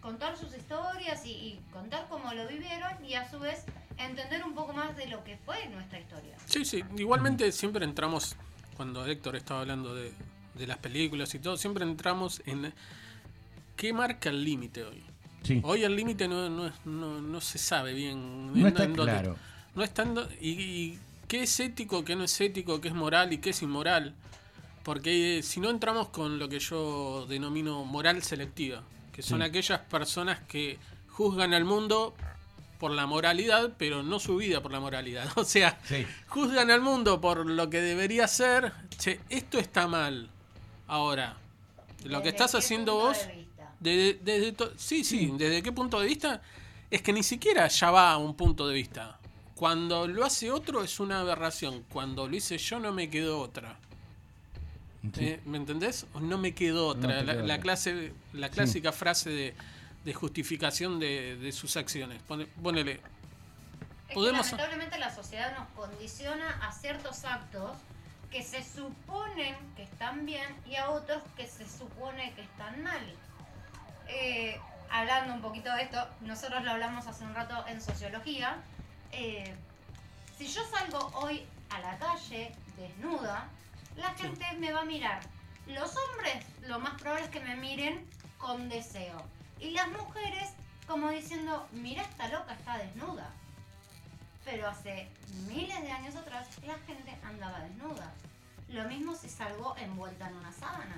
contar 0.01 0.38
sus 0.38 0.55
historias 0.55 1.25
y, 1.25 1.31
y 1.31 1.59
contar 1.73 2.07
cómo 2.09 2.33
lo 2.33 2.47
vivieron 2.47 3.03
y 3.05 3.15
a 3.15 3.29
su 3.29 3.39
vez 3.39 3.63
entender 3.97 4.43
un 4.45 4.53
poco 4.53 4.73
más 4.73 4.95
de 4.95 5.07
lo 5.07 5.23
que 5.23 5.38
fue 5.38 5.67
nuestra 5.69 5.99
historia. 5.99 6.35
Sí, 6.45 6.63
sí. 6.65 6.83
Igualmente 6.97 7.51
siempre 7.51 7.83
entramos, 7.85 8.35
cuando 8.77 9.05
Héctor 9.05 9.35
estaba 9.35 9.62
hablando 9.62 9.93
de, 9.93 10.13
de 10.55 10.67
las 10.67 10.77
películas 10.77 11.33
y 11.35 11.39
todo, 11.39 11.57
siempre 11.57 11.83
entramos 11.83 12.41
en 12.45 12.73
qué 13.75 13.91
marca 13.93 14.29
el 14.29 14.43
límite 14.43 14.83
hoy. 14.83 15.03
Sí. 15.43 15.62
Hoy 15.63 15.83
el 15.83 15.95
límite 15.95 16.27
no, 16.27 16.49
no, 16.49 16.67
es- 16.67 16.85
no, 16.85 17.21
no 17.21 17.41
se 17.41 17.57
sabe 17.57 17.93
bien. 17.93 18.53
No 18.53 18.67
está 18.67 18.83
en 18.83 18.95
dónde- 18.95 19.12
claro. 19.12 19.35
No 19.75 19.83
está 19.83 20.03
en 20.03 20.17
y, 20.41 20.49
y 20.49 20.99
qué 21.27 21.43
es 21.43 21.59
ético, 21.59 22.03
qué 22.03 22.15
no 22.15 22.23
es 22.23 22.41
ético, 22.41 22.81
qué 22.81 22.88
es 22.89 22.93
moral 22.93 23.31
y 23.33 23.38
qué 23.38 23.51
es 23.51 23.62
inmoral. 23.62 24.15
Porque 24.83 25.39
eh, 25.39 25.43
si 25.43 25.59
no 25.59 25.69
entramos 25.69 26.09
con 26.09 26.39
lo 26.39 26.49
que 26.49 26.59
yo 26.59 27.25
denomino 27.27 27.85
moral 27.85 28.23
selectiva, 28.23 28.81
que 29.12 29.22
son 29.22 29.39
Sí. 29.39 29.45
aquellas 29.45 29.80
personas 29.82 30.39
que 30.48 30.78
juzgan 31.10 31.54
al 31.54 31.65
mundo 31.65 32.13
por 32.80 32.91
la 32.91 33.06
moralidad, 33.06 33.74
pero 33.78 34.04
no 34.04 34.19
su 34.19 34.38
vida 34.38 34.62
por 34.62 34.72
la 34.72 34.80
moralidad. 34.80 35.26
O 35.38 35.43
sea, 35.43 35.80
Sí. 35.84 36.06
juzgan 36.28 36.72
al 36.72 36.82
mundo 36.82 37.19
por 37.19 37.45
lo 37.45 37.69
que 37.69 37.82
debería 37.82 38.28
ser. 38.28 38.72
Che, 38.98 39.19
esto 39.30 39.60
está 39.60 39.88
mal. 39.88 40.30
Ahora, 40.88 41.36
lo 42.04 42.10
¿Desde 42.10 42.24
que 42.24 42.30
estás 42.30 42.56
haciendo 42.56 42.95
vos, 42.95 43.17
de 43.28 43.36
vista? 43.36 43.74
desde, 43.80 44.13
desde 44.24 44.52
to- 44.54 44.72
sí, 44.78 45.04
sí, 45.04 45.32
desde 45.38 45.62
qué 45.62 45.72
punto 45.72 46.00
de 46.00 46.08
vista, 46.08 46.41
es 46.89 47.02
que 47.02 47.12
ni 47.13 47.22
siquiera 47.24 47.67
ya 47.67 47.91
va 47.91 48.12
a 48.13 48.17
un 48.17 48.34
punto 48.36 48.67
de 48.67 48.74
vista. 48.74 49.19
Cuando 49.56 50.08
lo 50.08 50.24
hace 50.26 50.50
otro 50.52 50.82
es 50.84 51.02
una 51.02 51.19
aberración. 51.19 51.84
Cuando 51.91 52.28
lo 52.30 52.36
hice 52.36 52.58
yo 52.58 52.80
no 52.80 52.93
me 52.93 53.10
quedó 53.10 53.41
otra. 53.41 53.78
Sí. 55.01 55.25
Eh, 55.27 55.41
¿Me 55.45 55.57
entendés? 55.57 56.05
O 56.13 56.19
no 56.19 56.38
me 56.38 56.53
quedó 56.53 56.88
otra. 56.88 57.21
la, 57.23 57.59
clase, 57.59 58.13
la 58.33 58.49
clásica 58.49 58.91
frase 58.91 59.29
de, 59.29 59.55
de 60.05 60.13
justificación 60.13 60.99
de, 60.99 61.38
de 61.38 61.51
sus 61.51 61.77
acciones. 61.77 62.21
Pone- 62.23 62.47
ponele, 62.62 62.99
Es 64.09 64.15
Podemos- 64.15 64.45
que 64.49 64.55
lamentablemente 64.55 64.99
la 64.99 65.13
sociedad 65.15 65.57
nos 65.57 65.67
condiciona 65.69 66.49
a 66.67 66.71
ciertos 66.73 67.23
actos 67.25 67.71
que 68.31 68.43
se 68.43 68.63
suponen 68.63 69.55
que 69.75 69.83
están 69.83 70.25
bien 70.25 70.55
y 70.69 70.75
a 70.75 70.89
otros 70.91 71.21
que 71.38 71.47
se 71.47 71.67
supone 71.67 72.33
que 72.33 72.41
están 72.41 72.83
mal. 72.83 73.01
Eh, 74.07 74.59
hablando 74.91 75.33
un 75.33 75.41
poquito 75.41 75.73
de 75.75 75.83
esto, 75.83 76.07
nosotros 76.21 76.63
lo 76.63 76.71
hablamos 76.71 77.07
hace 77.07 77.23
un 77.23 77.33
rato 77.33 77.65
en 77.67 77.81
sociología. 77.81 78.57
eh, 79.12 79.53
si 80.38 80.47
yo 80.47 80.62
salgo 80.71 80.99
hoy 81.15 81.43
a 81.69 81.79
la 81.79 81.97
calle 81.97 82.51
desnuda, 82.77 83.49
la 83.99 84.12
gente 84.15 84.45
me 84.59 84.71
va 84.71 84.81
a 84.81 84.85
mirar. 84.85 85.19
Los 85.67 85.93
hombres, 85.97 86.43
lo 86.67 86.79
más 86.79 86.99
probable 86.99 87.25
es 87.25 87.31
que 87.31 87.39
me 87.41 87.55
miren 87.55 88.05
con 88.38 88.69
deseo. 88.69 89.23
Y 89.59 89.71
las 89.71 89.88
mujeres, 89.89 90.49
como 90.88 91.09
diciendo, 91.09 91.67
mira 91.71 92.01
esta 92.03 92.27
loca, 92.29 92.53
está 92.53 92.77
desnuda. 92.77 93.29
Pero 94.45 94.67
hace 94.67 95.07
miles 95.47 95.81
de 95.81 95.91
años 95.91 96.15
atrás 96.15 96.47
la 96.65 96.75
gente 96.88 97.15
andaba 97.23 97.59
desnuda. 97.59 98.12
Lo 98.69 98.85
mismo 98.88 99.15
si 99.15 99.29
salgo 99.29 99.75
envuelta 99.77 100.27
en 100.29 100.35
una 100.38 100.51
sábana. 100.51 100.95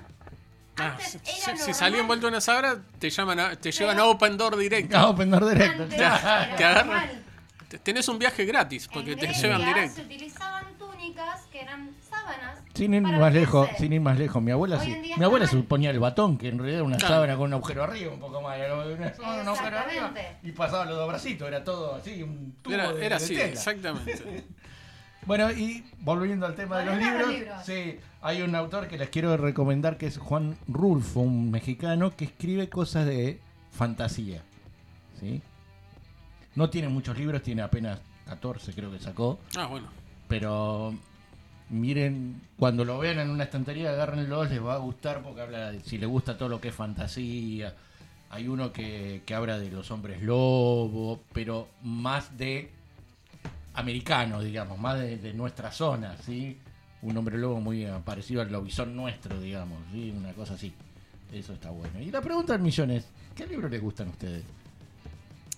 ah, 0.78 0.84
Antes 0.92 1.18
si, 1.22 1.50
era 1.50 1.56
si- 1.58 1.74
salí 1.74 1.98
envuelto 1.98 2.28
en 2.28 2.34
una 2.34 2.40
sabra, 2.40 2.78
te, 2.98 3.10
llaman 3.10 3.40
a- 3.40 3.56
te 3.56 3.72
llevan 3.72 3.98
a 3.98 4.04
Open 4.06 4.36
Door 4.38 4.56
directo. 4.56 4.96
No, 4.98 5.10
Open 5.10 5.30
Door 5.30 5.48
directo. 5.50 5.86
Te 5.88 6.04
agarran. 6.04 7.22
Tenés 7.82 8.06
un 8.08 8.18
viaje 8.18 8.44
gratis 8.44 8.86
porque 8.88 9.12
En 9.12 9.18
te 9.18 9.26
Grecia 9.26 9.42
llevan 9.48 9.64
directo. 9.66 9.94
se 9.96 10.02
utilizaban 10.02 10.74
túnicas 10.78 11.40
que 11.50 11.60
eran 11.62 11.94
sábanas. 12.22 12.58
Sin 12.74 12.94
ir 12.94 13.02
más 13.02 13.32
lejos, 13.34 13.68
sin 13.78 13.92
ir 13.92 14.00
más 14.00 14.18
lejos, 14.18 14.42
mi 14.42 14.50
abuela 14.50 14.80
sí. 14.80 14.90
Mi 15.18 15.24
abuela 15.24 15.44
mal. 15.44 15.50
suponía 15.54 15.90
el 15.90 15.98
batón, 16.00 16.38
que 16.38 16.48
en 16.48 16.58
realidad 16.58 16.76
era 16.80 16.84
una 16.84 16.96
Claro. 16.96 17.14
sábana 17.14 17.36
con 17.36 17.46
un 17.48 17.54
agujero 17.54 17.84
arriba, 17.84 18.12
un 18.14 18.20
poco 18.20 18.40
más. 18.40 18.56
Era 18.58 18.74
una 18.74 19.12
sábana, 19.14 19.42
un 19.42 19.48
agujero 19.48 19.78
arriba, 19.78 20.12
y 20.42 20.52
pasaba 20.52 20.84
los 20.86 20.96
dos 20.96 21.08
bracitos, 21.08 21.46
era 21.48 21.62
todo 21.64 21.94
así, 21.96 22.22
un 22.22 22.54
tubo 22.62 22.72
Era, 22.74 22.92
de, 22.92 23.04
era 23.06 23.18
de 23.18 23.24
así, 23.24 23.34
tela. 23.34 23.46
exactamente. 23.48 24.44
Bueno, 25.24 25.52
y 25.52 25.84
volviendo 26.00 26.46
al 26.46 26.56
tema 26.56 26.78
de 26.80 26.86
los 26.86 26.96
libros, 26.98 27.20
los 27.20 27.30
libros. 27.30 27.54
sí, 27.64 27.96
hay 28.22 28.42
un 28.42 28.56
autor 28.56 28.88
que 28.88 28.98
les 28.98 29.08
quiero 29.08 29.36
recomendar 29.36 29.96
que 29.96 30.06
es 30.08 30.18
Juan 30.18 30.56
Rulfo, 30.66 31.20
un 31.20 31.48
mexicano 31.52 32.16
que 32.16 32.24
escribe 32.24 32.68
cosas 32.68 33.06
de 33.06 33.38
fantasía. 33.70 34.42
¿sí? 35.20 35.40
No 36.56 36.70
tiene 36.70 36.88
muchos 36.88 37.16
libros, 37.16 37.40
tiene 37.40 37.62
apenas 37.62 38.00
14 38.26 38.72
creo 38.74 38.90
que 38.90 38.98
sacó, 38.98 39.38
Ah, 39.56 39.66
bueno. 39.66 39.86
pero 40.26 40.92
miren, 41.72 42.40
cuando 42.58 42.84
lo 42.84 42.98
vean 42.98 43.18
en 43.18 43.30
una 43.30 43.44
estantería, 43.44 43.90
agárrenlo, 43.90 44.44
les 44.44 44.62
va 44.62 44.74
a 44.74 44.78
gustar 44.78 45.22
porque 45.22 45.40
habla 45.40 45.72
de 45.72 45.80
si 45.80 45.98
les 45.98 46.08
gusta 46.08 46.36
todo 46.36 46.48
lo 46.48 46.60
que 46.60 46.68
es 46.68 46.74
fantasía. 46.74 47.74
Hay 48.30 48.48
uno 48.48 48.72
que, 48.72 49.22
que 49.26 49.34
habla 49.34 49.58
de 49.58 49.70
los 49.70 49.90
hombres 49.90 50.22
lobo, 50.22 51.20
pero 51.32 51.68
más 51.82 52.36
de 52.38 52.70
americano, 53.74 54.40
digamos, 54.40 54.78
más 54.78 55.00
de, 55.00 55.16
de 55.16 55.34
nuestra 55.34 55.72
zona, 55.72 56.16
¿sí? 56.18 56.58
Un 57.02 57.16
hombre 57.16 57.36
lobo 57.36 57.60
muy 57.60 57.86
parecido 58.04 58.42
al 58.42 58.52
lobizón 58.52 58.94
nuestro, 58.94 59.40
digamos, 59.40 59.78
¿sí? 59.92 60.14
Una 60.16 60.32
cosa 60.32 60.54
así. 60.54 60.72
Eso 61.32 61.54
está 61.54 61.70
bueno. 61.70 62.00
Y 62.00 62.10
la 62.10 62.20
pregunta 62.20 62.52
del 62.52 62.62
millón 62.62 62.90
es, 62.90 63.06
¿qué 63.34 63.46
libros 63.46 63.70
les 63.70 63.80
gustan 63.80 64.08
a 64.08 64.10
ustedes? 64.10 64.44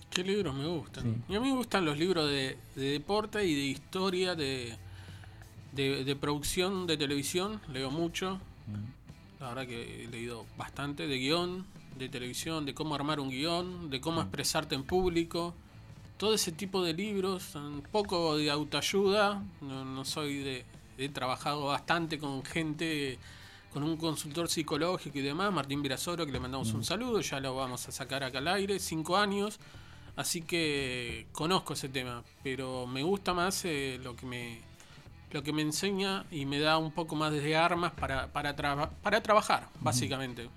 ¿Qué 0.09 0.23
libros 0.23 0.55
me 0.55 0.65
gustan? 0.65 1.03
Sí. 1.03 1.13
Y 1.27 1.35
a 1.35 1.41
mí 1.41 1.49
me 1.49 1.57
gustan 1.57 1.83
los 1.83 1.97
libros 1.97 2.29
de, 2.29 2.57
de 2.75 2.91
deporte 2.91 3.45
y 3.45 3.53
de 3.53 3.65
historia, 3.65 4.33
de, 4.33 4.73
de, 5.75 6.03
de 6.03 6.15
producción 6.15 6.87
de 6.87 6.97
televisión. 6.97 7.61
Leo 7.71 7.91
mucho. 7.91 8.39
La 9.39 9.49
verdad 9.49 9.67
que 9.67 10.05
he 10.05 10.07
leído 10.07 10.45
bastante. 10.57 11.07
De 11.07 11.17
guion, 11.17 11.65
de 11.97 12.09
televisión, 12.09 12.65
de 12.65 12.73
cómo 12.73 12.95
armar 12.95 13.19
un 13.19 13.29
guion, 13.29 13.89
de 13.89 14.01
cómo 14.01 14.21
expresarte 14.21 14.75
en 14.75 14.83
público. 14.83 15.53
Todo 16.17 16.33
ese 16.33 16.51
tipo 16.51 16.83
de 16.83 16.93
libros. 16.93 17.55
Un 17.55 17.83
poco 17.91 18.37
de 18.37 18.49
autoayuda. 18.49 19.43
No, 19.61 19.85
no 19.85 20.05
soy 20.05 20.37
de... 20.37 20.65
He 20.97 21.09
trabajado 21.09 21.65
bastante 21.65 22.17
con 22.17 22.43
gente 22.43 23.19
con 23.75 23.83
un 23.83 23.97
consultor 23.97 24.47
psicológico 24.47 25.19
y 25.19 25.21
demás, 25.21 25.51
Martín 25.51 25.81
Virasoro, 25.81 26.25
que 26.25 26.31
le 26.31 26.39
mandamos 26.39 26.71
un 26.71 26.85
saludo, 26.85 27.19
ya 27.19 27.41
lo 27.41 27.55
vamos 27.55 27.85
a 27.89 27.91
sacar 27.91 28.23
acá 28.23 28.37
al 28.37 28.47
aire, 28.47 28.79
cinco 28.79 29.17
años, 29.17 29.59
así 30.15 30.43
que 30.43 31.27
conozco 31.33 31.73
ese 31.73 31.89
tema, 31.89 32.23
pero 32.41 32.87
me 32.87 33.03
gusta 33.03 33.33
más 33.33 33.65
eh, 33.65 33.99
lo 34.01 34.15
que 34.15 34.25
me 34.25 34.61
lo 35.35 35.43
que 35.43 35.51
me 35.51 35.61
enseña 35.61 36.23
y 36.31 36.45
me 36.45 36.59
da 36.59 36.77
un 36.77 36.91
poco 36.93 37.13
más 37.17 37.33
de 37.33 37.57
armas 37.57 37.91
para, 37.91 38.27
para, 38.27 38.55
para 38.55 39.21
trabajar, 39.21 39.67
básicamente. 39.81 40.49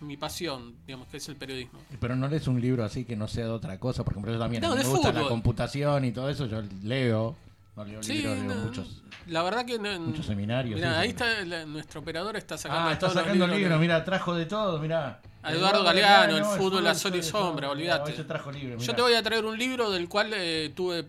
Mi 0.00 0.16
pasión, 0.16 0.74
digamos, 0.88 1.06
que 1.06 1.18
es 1.18 1.28
el 1.28 1.36
periodismo. 1.36 1.78
Pero 2.00 2.16
no 2.16 2.26
lees 2.26 2.48
un 2.48 2.60
libro 2.60 2.84
así 2.84 3.04
que 3.04 3.14
no 3.14 3.28
sea 3.28 3.44
de 3.44 3.50
otra 3.50 3.78
cosa. 3.78 4.02
Por 4.02 4.12
ejemplo, 4.14 4.32
yo 4.32 4.38
también 4.40 4.60
No, 4.60 4.74
me 4.74 4.82
gusta 4.82 5.08
la 5.12 5.14
fútbol. 5.20 5.28
computación 5.28 6.04
y 6.04 6.10
todo 6.10 6.28
eso. 6.30 6.46
Yo 6.46 6.62
leo. 6.82 7.36
No 7.76 7.84
leo 7.84 8.02
Sí, 8.02 8.14
libros, 8.14 8.38
leo 8.38 8.44
no, 8.48 8.54
muchos. 8.64 9.02
la 9.28 9.42
verdad 9.44 9.64
que... 9.64 9.78
no- 9.78 10.00
muchos 10.00 10.26
seminarios, 10.26 10.74
Mirá, 10.80 10.94
sí, 10.94 10.98
ahí 11.00 11.08
está 11.10 11.44
la- 11.44 11.64
nuestro 11.64 12.00
operador, 12.00 12.36
está 12.36 12.58
sacando 12.58 12.88
Ah, 12.90 12.92
está 12.92 13.08
sacando 13.10 13.46
libros 13.46 13.56
libros. 13.60 13.80
Mira, 13.80 14.04
trajo 14.04 14.34
de 14.34 14.46
todo. 14.46 14.80
Mira. 14.80 15.20
A 15.44 15.52
Eduardo 15.52 15.84
Galeano, 15.84 16.36
el 16.38 16.44
fútbol 16.44 16.84
a 16.88 16.94
sol 16.96 17.14
y 17.14 17.22
sombra, 17.22 17.70
olvídate. 17.70 18.12
Trajo 18.24 18.50
libros. 18.50 18.84
Yo 18.84 18.96
te 18.96 19.02
voy 19.02 19.14
a 19.14 19.22
traer 19.22 19.44
un 19.44 19.56
libro 19.56 19.92
del 19.92 20.08
cual 20.08 20.32
eh, 20.34 20.72
tuve 20.74 21.04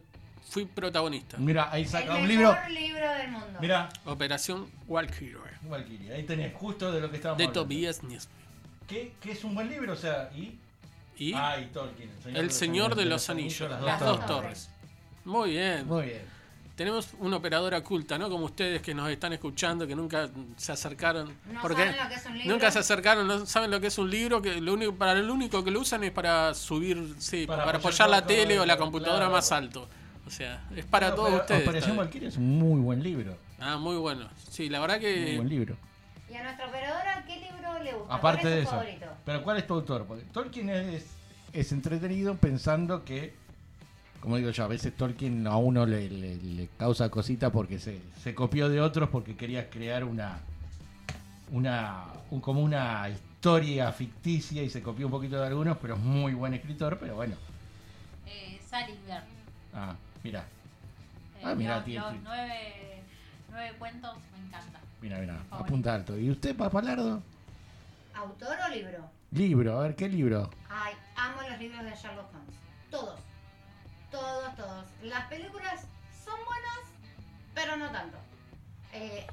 fui 0.49 0.65
protagonista. 0.65 1.37
Mira, 1.37 1.69
ahí 1.71 1.83
El 1.83 1.87
saca 1.89 2.15
un 2.15 2.27
libro. 2.27 2.55
libro 2.69 3.11
del 3.13 3.31
mundo. 3.31 3.59
Mira, 3.61 3.89
Operación 4.05 4.67
Valkyrie 4.87 5.35
Valkyrie. 5.63 6.13
Ahí 6.13 6.23
tenés 6.23 6.53
justo 6.53 6.91
de 6.91 7.01
lo 7.01 7.09
que 7.09 7.17
estábamos 7.17 7.37
de 7.37 7.43
hablando. 7.45 7.61
Tobias 7.63 8.03
Nies. 8.03 8.27
¿Qué, 8.87 9.13
qué 9.21 9.31
es 9.33 9.43
un 9.43 9.53
buen 9.55 9.69
libro? 9.69 9.93
O 9.93 9.95
sea, 9.95 10.29
y. 10.35 10.57
Y 11.17 11.33
Ah, 11.33 11.57
y 11.59 11.65
Tolkien. 11.67 12.09
El 12.33 12.49
Señor 12.51 12.95
de 12.95 13.05
los 13.05 13.29
Anillos, 13.29 13.69
las 13.81 13.99
dos 13.99 14.25
torres. 14.25 14.69
Muy 15.25 15.51
bien. 15.51 15.85
Muy 15.85 16.05
bien. 16.05 16.39
Tenemos 16.75 17.09
una 17.19 17.35
operadora 17.35 17.81
culta, 17.83 18.17
¿no? 18.17 18.29
Como 18.29 18.45
ustedes 18.45 18.81
que 18.81 18.93
nos 18.93 19.09
están 19.09 19.33
escuchando, 19.33 19.85
que 19.85 19.93
nunca 19.97 20.29
se 20.55 20.71
acercaron. 20.71 21.35
No 21.51 21.61
porque 21.61 21.83
saben 21.83 21.97
lo 22.01 22.07
que 22.07 22.15
es 22.15 22.25
un 22.25 22.37
libro. 22.37 22.53
Nunca 22.53 22.71
se 22.71 22.79
acercaron, 22.79 23.27
no 23.27 23.45
saben 23.45 23.69
lo 23.69 23.81
que 23.81 23.87
es 23.87 23.97
un 23.97 24.09
libro, 24.09 24.41
que 24.41 24.61
lo 24.61 24.73
único, 24.75 24.95
para 24.95 25.15
lo 25.15 25.33
único 25.33 25.61
que 25.61 25.71
lo 25.71 25.81
usan 25.81 26.05
es 26.05 26.11
para 26.11 26.53
subir, 26.53 27.15
sí, 27.19 27.45
Para 27.45 27.65
para, 27.65 27.77
apoyar 27.79 28.03
apoyar 28.05 28.09
la 28.09 28.25
tele 28.25 28.57
o 28.57 28.65
la 28.65 28.75
claro. 28.75 28.81
computadora 28.83 29.27
más 29.29 29.51
alto. 29.51 29.89
O 30.29 30.31
sea, 30.31 30.61
es 30.75 30.85
para 30.85 31.09
No, 31.09 31.15
todos 31.15 31.33
ustedes. 31.41 31.67
Operación. 31.67 31.97
Valkyrie 31.97 32.27
es 32.27 32.37
un 32.37 32.59
muy 32.59 32.79
buen 32.79 33.01
libro. 33.01 33.35
Ah, 33.59 33.77
muy 33.77 33.97
bueno. 33.97 34.29
Sí, 34.47 34.69
la 34.69 34.79
verdad 34.79 34.97
Muy 34.97 35.05
que 35.05 35.35
buen 35.37 35.49
libro. 35.49 35.75
¿Y 36.29 36.35
a 36.35 36.43
nuestra 36.43 36.67
operadora 36.67 37.23
qué 37.25 37.37
libro 37.39 37.83
le 37.83 37.93
gusta? 37.93 38.13
Aparte 38.13 38.41
¿Cuál 38.41 38.53
de 38.53 38.59
es 38.59 38.67
eso. 38.67 38.75
favorito? 38.75 39.05
Pero 39.25 39.43
¿cuál 39.43 39.57
es 39.57 39.65
tu 39.65 39.73
autor? 39.73 40.05
Porque 40.05 40.23
Tolkien 40.31 40.69
es, 40.69 41.07
es 41.51 41.71
entretenido 41.71 42.35
pensando 42.35 43.03
que, 43.03 43.33
como 44.21 44.37
digo 44.37 44.51
yo, 44.51 44.63
a 44.63 44.67
veces 44.67 44.95
Tolkien 44.95 45.47
a 45.47 45.57
uno 45.57 45.87
le, 45.87 46.07
le- 46.11 46.35
le 46.37 46.69
causa 46.77 47.09
cosita 47.09 47.51
porque 47.51 47.79
se, 47.79 47.99
se 48.21 48.35
copió 48.35 48.69
de 48.69 48.81
otros 48.81 49.09
porque 49.09 49.35
quería 49.35 49.67
crear 49.71 50.03
una, 50.03 50.41
una 51.51 52.03
un- 52.29 52.41
como 52.41 52.61
una 52.61 53.09
historia 53.09 53.91
ficticia 53.91 54.61
y 54.61 54.69
se 54.69 54.83
copió 54.83 55.07
un 55.07 55.11
poquito 55.11 55.39
de 55.41 55.47
algunos, 55.47 55.75
pero 55.81 55.95
es 55.95 55.99
muy 55.99 56.35
buen 56.35 56.53
escritor, 56.53 56.97
pero 56.99 57.15
bueno. 57.15 57.33
Eh, 58.27 58.59
Salinger. 58.69 59.23
Ah, 59.73 59.95
mira, 60.23 60.45
Eh, 61.37 61.41
Ah, 61.45 61.55
mirá, 61.55 61.75
los, 61.77 61.85
tiene- 61.85 62.01
los 62.01 62.21
nueve, 62.23 63.01
nueve 63.49 63.73
cuentos 63.79 64.17
me 64.33 64.45
encantan. 64.47 64.81
mira, 65.01 65.17
mira, 65.19 65.39
apunta 65.51 65.95
alto. 65.95 66.17
¿Y 66.17 66.29
usted, 66.31 66.55
Papalardo? 66.55 67.21
¿Autor 68.13 68.57
o 68.65 68.73
libro? 68.73 69.09
Libro, 69.31 69.79
a 69.79 69.83
ver, 69.83 69.95
¿qué 69.95 70.09
libro? 70.09 70.49
Ay, 70.69 70.93
amo 71.15 71.41
los 71.49 71.57
libros 71.59 71.83
de 71.85 71.91
Sherlock 71.95 72.33
Holmes. 72.33 72.55
Todos. 72.91 73.19
Todos, 74.11 74.55
todos. 74.57 74.85
Las 75.03 75.25
películas 75.27 75.81
son 76.25 76.35
buenas, 76.45 76.79
pero 77.53 77.77
no 77.77 77.89
tanto. 77.91 78.17
Eh, 78.91 79.25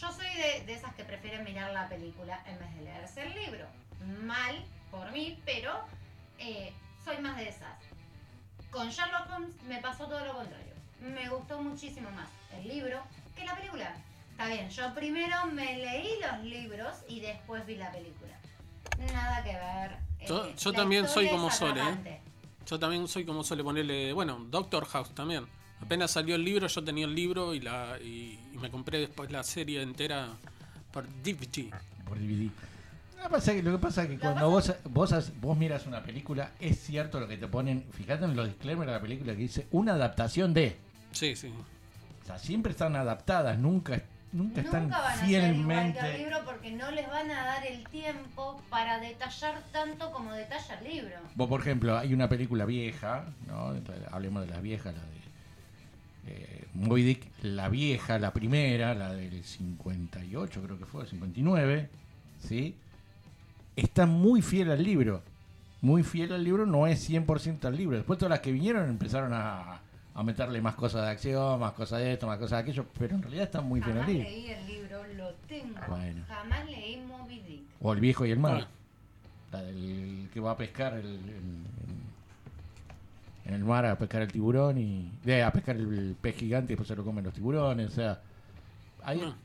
yo 0.00 0.10
soy 0.10 0.26
de, 0.26 0.64
de 0.66 0.72
esas 0.74 0.94
que 0.94 1.04
prefieren 1.04 1.44
mirar 1.44 1.72
la 1.72 1.88
película 1.88 2.40
en 2.46 2.58
vez 2.58 2.74
de 2.74 2.82
leerse 2.82 3.22
el 3.22 3.34
libro. 3.34 3.66
Mal 4.24 4.64
por 4.90 5.12
mí, 5.12 5.38
pero 5.44 5.72
eh, 6.38 6.72
soy 7.04 7.18
más 7.18 7.36
de 7.36 7.50
esas. 7.50 7.76
Con 8.70 8.88
Sherlock 8.90 9.30
Holmes 9.34 9.50
me 9.68 9.78
pasó 9.80 10.06
todo 10.06 10.24
lo 10.24 10.34
contrario. 10.34 10.72
Me 11.00 11.28
gustó 11.28 11.60
muchísimo 11.62 12.10
más 12.10 12.28
el 12.58 12.68
libro 12.68 13.02
que 13.36 13.44
la 13.44 13.56
película. 13.56 13.94
Está 14.32 14.48
bien, 14.48 14.68
yo 14.70 14.94
primero 14.94 15.46
me 15.52 15.78
leí 15.78 16.08
los 16.20 16.44
libros 16.44 16.94
y 17.08 17.20
después 17.20 17.64
vi 17.66 17.76
la 17.76 17.90
película. 17.90 18.32
Nada 19.12 19.42
que 19.42 19.52
ver. 19.52 19.98
eh, 20.20 20.26
Yo- 20.28 20.54
yo 20.54 20.72
también 20.72 21.08
soy 21.08 21.28
como 21.30 21.50
Sole, 21.50 21.80
¿eh? 22.04 22.20
yo 22.66 22.78
también 22.78 23.08
soy 23.08 23.24
como 23.24 23.44
suele 23.44 23.62
ponerle, 23.62 24.12
bueno, 24.12 24.38
Doctor 24.50 24.84
House 24.86 25.14
también. 25.14 25.46
Apenas 25.80 26.10
salió 26.10 26.34
el 26.36 26.44
libro, 26.44 26.66
yo 26.66 26.84
tenía 26.84 27.04
el 27.04 27.14
libro 27.14 27.54
y 27.54 27.60
la 27.60 27.98
y, 28.02 28.38
y 28.52 28.58
me 28.58 28.70
compré 28.70 28.98
después 28.98 29.30
la 29.30 29.42
serie 29.42 29.82
entera 29.82 30.28
por 30.90 31.06
DVD. 31.22 31.70
Por 32.06 32.18
DVD. 32.18 32.50
Lo 33.16 33.22
que 33.72 33.78
pasa 33.78 34.02
es 34.04 34.08
que, 34.10 34.18
cuando 34.18 34.50
vos, 34.50 34.72
vos, 34.84 35.12
has- 35.12 35.32
vos 35.40 35.56
miras 35.56 35.86
una 35.86 36.02
película, 36.02 36.52
es 36.60 36.78
cierto 36.78 37.18
lo 37.18 37.26
que 37.26 37.36
te 37.36 37.48
ponen, 37.48 37.84
fíjate 37.92 38.24
en 38.24 38.36
los 38.36 38.46
disclaimers 38.46 38.86
de 38.86 38.92
la 38.92 39.00
película 39.00 39.32
que 39.32 39.38
dice 39.38 39.66
una 39.72 39.94
adaptación 39.94 40.54
de. 40.54 40.76
Sí, 41.12 41.34
sí. 41.34 41.52
O 42.22 42.26
sea, 42.26 42.38
siempre 42.38 42.72
están 42.72 42.94
adaptadas, 42.94 43.58
nunca, 43.58 44.02
nunca 44.32 44.60
están 44.60 44.90
van 44.90 45.00
a 45.02 45.16
ser 45.16 45.28
igual 45.28 45.32
que 45.32 45.36
el 45.46 45.54
fielmente. 45.54 46.18
libro 46.18 46.36
porque 46.44 46.70
no 46.72 46.90
les 46.90 47.08
van 47.08 47.30
a 47.30 47.44
dar 47.44 47.66
el 47.66 47.84
tiempo 47.88 48.60
para 48.70 48.98
detallar 49.00 49.62
tanto 49.72 50.10
como 50.12 50.32
detalla 50.32 50.78
el 50.80 50.84
libro. 50.94 51.14
Vos, 51.34 51.48
por 51.48 51.60
ejemplo, 51.60 51.96
hay 51.96 52.12
una 52.14 52.28
película 52.28 52.64
vieja, 52.64 53.24
¿no? 53.46 53.74
Hablemos 54.12 54.42
de 54.46 54.50
las 54.52 54.62
viejas, 54.62 54.94
la 54.94 55.02
de 55.02 55.16
eh, 56.28 56.64
Moby 56.74 57.02
Dick, 57.02 57.26
la 57.42 57.68
vieja, 57.68 58.18
la 58.18 58.32
primera, 58.32 58.94
la 58.94 59.12
del 59.12 59.42
58, 59.44 60.62
creo 60.62 60.78
que 60.78 60.84
fue, 60.86 61.06
59, 61.06 61.88
¿sí? 62.46 62.76
Está 63.76 64.06
muy 64.06 64.42
fiel 64.42 64.70
al 64.70 64.82
libro. 64.82 65.22
Muy 65.82 66.02
fiel 66.02 66.32
al 66.32 66.42
libro, 66.42 66.64
no 66.66 66.86
es 66.86 67.08
100% 67.08 67.64
al 67.66 67.76
libro. 67.76 67.96
Después 67.96 68.18
todas 68.18 68.30
las 68.30 68.40
que 68.40 68.50
vinieron 68.50 68.88
empezaron 68.88 69.32
a, 69.34 69.80
a 70.14 70.22
meterle 70.22 70.60
más 70.62 70.74
cosas 70.74 71.02
de 71.04 71.10
acción, 71.10 71.60
más 71.60 71.72
cosas 71.72 72.00
de 72.00 72.14
esto, 72.14 72.26
más 72.26 72.38
cosas 72.38 72.58
de 72.58 72.70
aquello, 72.70 72.86
pero 72.98 73.14
en 73.14 73.22
realidad 73.22 73.44
está 73.44 73.60
muy 73.60 73.80
fiel 73.82 73.98
al 73.98 74.04
Jamás 74.04 74.14
libro. 74.16 74.30
leí 74.30 74.46
el 74.50 74.66
libro, 74.66 74.98
lo 75.16 75.30
tengo. 75.46 75.76
Bueno. 75.88 76.24
Jamás 76.26 76.66
leí 76.70 76.96
Moby 77.06 77.40
Dick. 77.46 77.62
O 77.80 77.92
El 77.92 78.00
viejo 78.00 78.24
y 78.24 78.30
el 78.30 78.38
mar. 78.38 78.52
Bueno. 78.54 78.66
La 79.52 79.62
del 79.62 80.28
que 80.32 80.40
va 80.40 80.52
a 80.52 80.56
pescar 80.56 80.94
el, 80.94 81.06
el- 81.06 81.66
en 83.44 83.54
el 83.54 83.64
mar 83.64 83.86
a 83.86 83.96
pescar 83.96 84.22
el 84.22 84.32
tiburón 84.32 84.76
y 84.78 85.08
de, 85.24 85.42
a 85.44 85.52
pescar 85.52 85.76
el 85.76 86.16
pez 86.20 86.34
gigante 86.36 86.72
y 86.72 86.74
después 86.74 86.88
se 86.88 86.96
lo 86.96 87.04
comen 87.04 87.24
los 87.24 87.32
tiburones. 87.34 87.86
O 87.88 87.90
sea, 87.94 88.20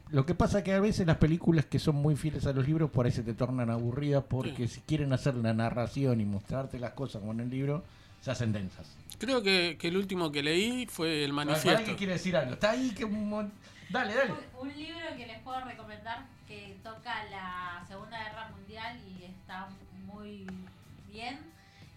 lo 0.09 0.25
que 0.25 0.33
pasa 0.33 0.63
que 0.63 0.73
a 0.73 0.79
veces 0.79 1.05
las 1.05 1.17
películas 1.17 1.65
que 1.65 1.77
son 1.79 1.95
muy 1.95 2.15
fieles 2.15 2.45
a 2.47 2.53
los 2.53 2.65
libros 2.67 2.89
por 2.89 3.05
ahí 3.05 3.11
se 3.11 3.23
te 3.23 3.33
tornan 3.33 3.69
aburridas 3.69 4.23
porque 4.27 4.67
si 4.67 4.81
quieren 4.81 5.13
hacer 5.13 5.35
la 5.35 5.53
narración 5.53 6.19
y 6.19 6.25
mostrarte 6.25 6.79
las 6.79 6.93
cosas 6.93 7.19
como 7.21 7.31
en 7.33 7.41
el 7.41 7.49
libro, 7.49 7.83
se 8.21 8.31
hacen 8.31 8.51
densas. 8.53 8.87
Creo 9.19 9.43
que, 9.43 9.77
que 9.79 9.89
el 9.89 9.97
último 9.97 10.31
que 10.31 10.41
leí 10.41 10.87
fue 10.87 11.23
el 11.23 11.31
Para 11.33 11.45
manifiesto. 11.45 11.85
que 11.85 11.95
quiere 11.95 12.13
decir 12.13 12.35
algo. 12.35 12.53
Está 12.53 12.71
ahí 12.71 12.91
que 12.91 13.05
Dale, 13.05 14.15
dale. 14.15 14.31
Un, 14.59 14.69
un 14.69 14.77
libro 14.77 15.05
que 15.17 15.27
les 15.27 15.39
puedo 15.39 15.59
recomendar 15.65 16.25
que 16.47 16.77
toca 16.83 17.25
la 17.29 17.83
Segunda 17.87 18.17
Guerra 18.23 18.49
Mundial 18.55 18.97
y 19.19 19.25
está 19.25 19.67
muy 20.05 20.47
bien 21.11 21.39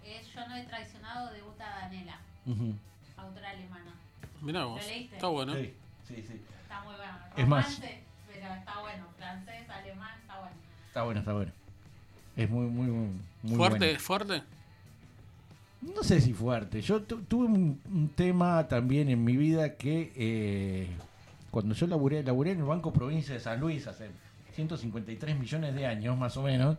es 0.05 0.27
Yo 0.35 0.47
no 0.49 0.57
he 0.57 0.65
traicionado 0.65 1.33
de 1.33 1.43
Uta 1.43 1.65
Danela, 1.81 2.19
Ujú. 2.47 2.75
autora 3.17 3.51
alemana. 3.51 3.95
Mirá 4.43 4.65
vos. 4.67 4.83
¿Lo 4.83 4.87
leíste? 4.89 5.15
Está 5.17 5.29
bueno. 5.29 5.55
Sí, 5.55 5.73
sí, 6.09 6.25
sí. 6.29 6.41
Es 7.37 7.47
más- 7.49 7.81
pero 7.81 8.55
está 8.55 8.81
bueno. 8.81 9.05
Francés, 9.17 9.69
alemán, 9.69 10.11
está 10.21 10.39
bueno. 10.41 10.57
Está 10.89 11.03
bueno, 11.03 11.21
está 11.21 11.33
bueno. 11.33 11.53
Es 12.37 12.51
muy, 12.51 12.67
muy, 12.67 12.87
muy, 12.89 13.09
muy 13.43 13.57
fuerte, 13.57 13.79
bueno. 13.87 14.01
fuerte. 14.01 14.43
No 15.83 16.03
sé 16.03 16.21
si 16.21 16.33
fuerte. 16.33 16.81
Yo 16.81 17.03
tu- 17.03 17.23
tuve 17.23 17.47
un, 17.47 17.81
un 17.93 18.09
tema 18.09 18.67
también 18.69 19.09
en 19.11 19.23
mi 19.23 19.37
vida 19.37 19.75
que 19.75 20.13
eh, 20.17 20.89
cuando 21.51 21.75
yo 21.75 21.87
laburé, 21.87 22.23
laburé 22.23 22.53
en 22.53 22.59
el 22.61 22.65
Banco 22.65 22.93
Provincia 22.93 23.35
de 23.35 23.41
San 23.41 23.61
Luis 23.61 23.87
hace 23.87 24.09
153 24.55 25.39
millones 25.39 25.75
de 25.75 25.87
años 25.87 26.17
más 26.17 26.37
o 26.37 26.43
menos. 26.43 26.77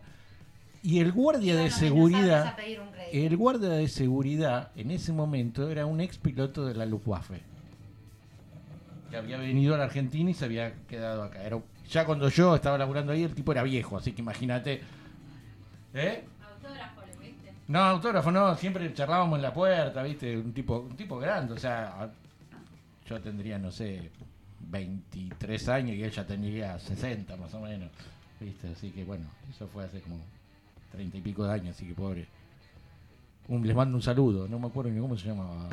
Y 0.82 1.00
el 1.00 1.12
guardia 1.12 1.54
de 1.54 1.62
Bueno, 1.62 1.76
seguridad, 1.76 2.56
el 3.12 3.36
guardia 3.36 3.68
de 3.70 3.88
seguridad 3.88 4.70
en 4.76 4.90
ese 4.90 5.12
momento 5.12 5.68
era 5.70 5.86
un 5.86 6.00
ex 6.00 6.18
piloto 6.18 6.64
de 6.66 6.74
la 6.74 6.84
Luftwaffe. 6.86 7.40
Que 9.10 9.16
había 9.16 9.38
venido 9.38 9.74
a 9.74 9.78
la 9.78 9.84
Argentina 9.84 10.30
y 10.30 10.34
se 10.34 10.44
había 10.44 10.72
quedado 10.88 11.22
acá. 11.22 11.42
Era, 11.42 11.58
ya 11.88 12.04
cuando 12.04 12.28
yo 12.28 12.54
estaba 12.56 12.76
laburando 12.78 13.12
ahí, 13.12 13.22
el 13.22 13.34
tipo 13.34 13.52
era 13.52 13.62
viejo, 13.62 13.96
así 13.96 14.12
que 14.12 14.20
imagínate. 14.22 14.80
¿Eh? 15.94 16.24
Autógrafo, 16.44 17.00
¿lo 17.02 17.20
viste? 17.22 17.52
No, 17.68 17.78
autógrafo 17.80 18.30
no, 18.32 18.54
siempre 18.56 18.92
charlábamos 18.92 19.36
en 19.36 19.42
la 19.42 19.52
puerta, 19.54 20.02
¿viste? 20.02 20.36
Un 20.36 20.52
tipo, 20.52 20.78
un 20.80 20.96
tipo 20.96 21.18
grande, 21.18 21.52
o 21.54 21.58
sea, 21.58 22.10
yo 23.08 23.20
tendría, 23.20 23.58
no 23.58 23.70
sé, 23.70 24.10
23 24.68 25.68
años 25.68 25.96
y 25.96 26.02
ella 26.04 26.26
tendría 26.26 26.78
60 26.78 27.36
más 27.36 27.54
o 27.54 27.60
menos, 27.60 27.88
¿viste? 28.40 28.68
Así 28.72 28.90
que 28.90 29.04
bueno, 29.04 29.24
eso 29.48 29.68
fue 29.68 29.84
hace 29.84 30.00
como 30.00 30.16
30 30.92 31.16
y 31.16 31.20
pico 31.20 31.44
de 31.44 31.52
años, 31.52 31.76
así 31.76 31.86
que 31.86 31.94
pobre. 31.94 32.26
Un- 33.48 33.64
les 33.64 33.76
mando 33.76 33.96
un 33.96 34.02
saludo, 34.02 34.48
no 34.48 34.58
me 34.58 34.66
acuerdo 34.66 34.90
ni 34.90 35.00
cómo 35.00 35.16
se 35.16 35.28
llama, 35.28 35.68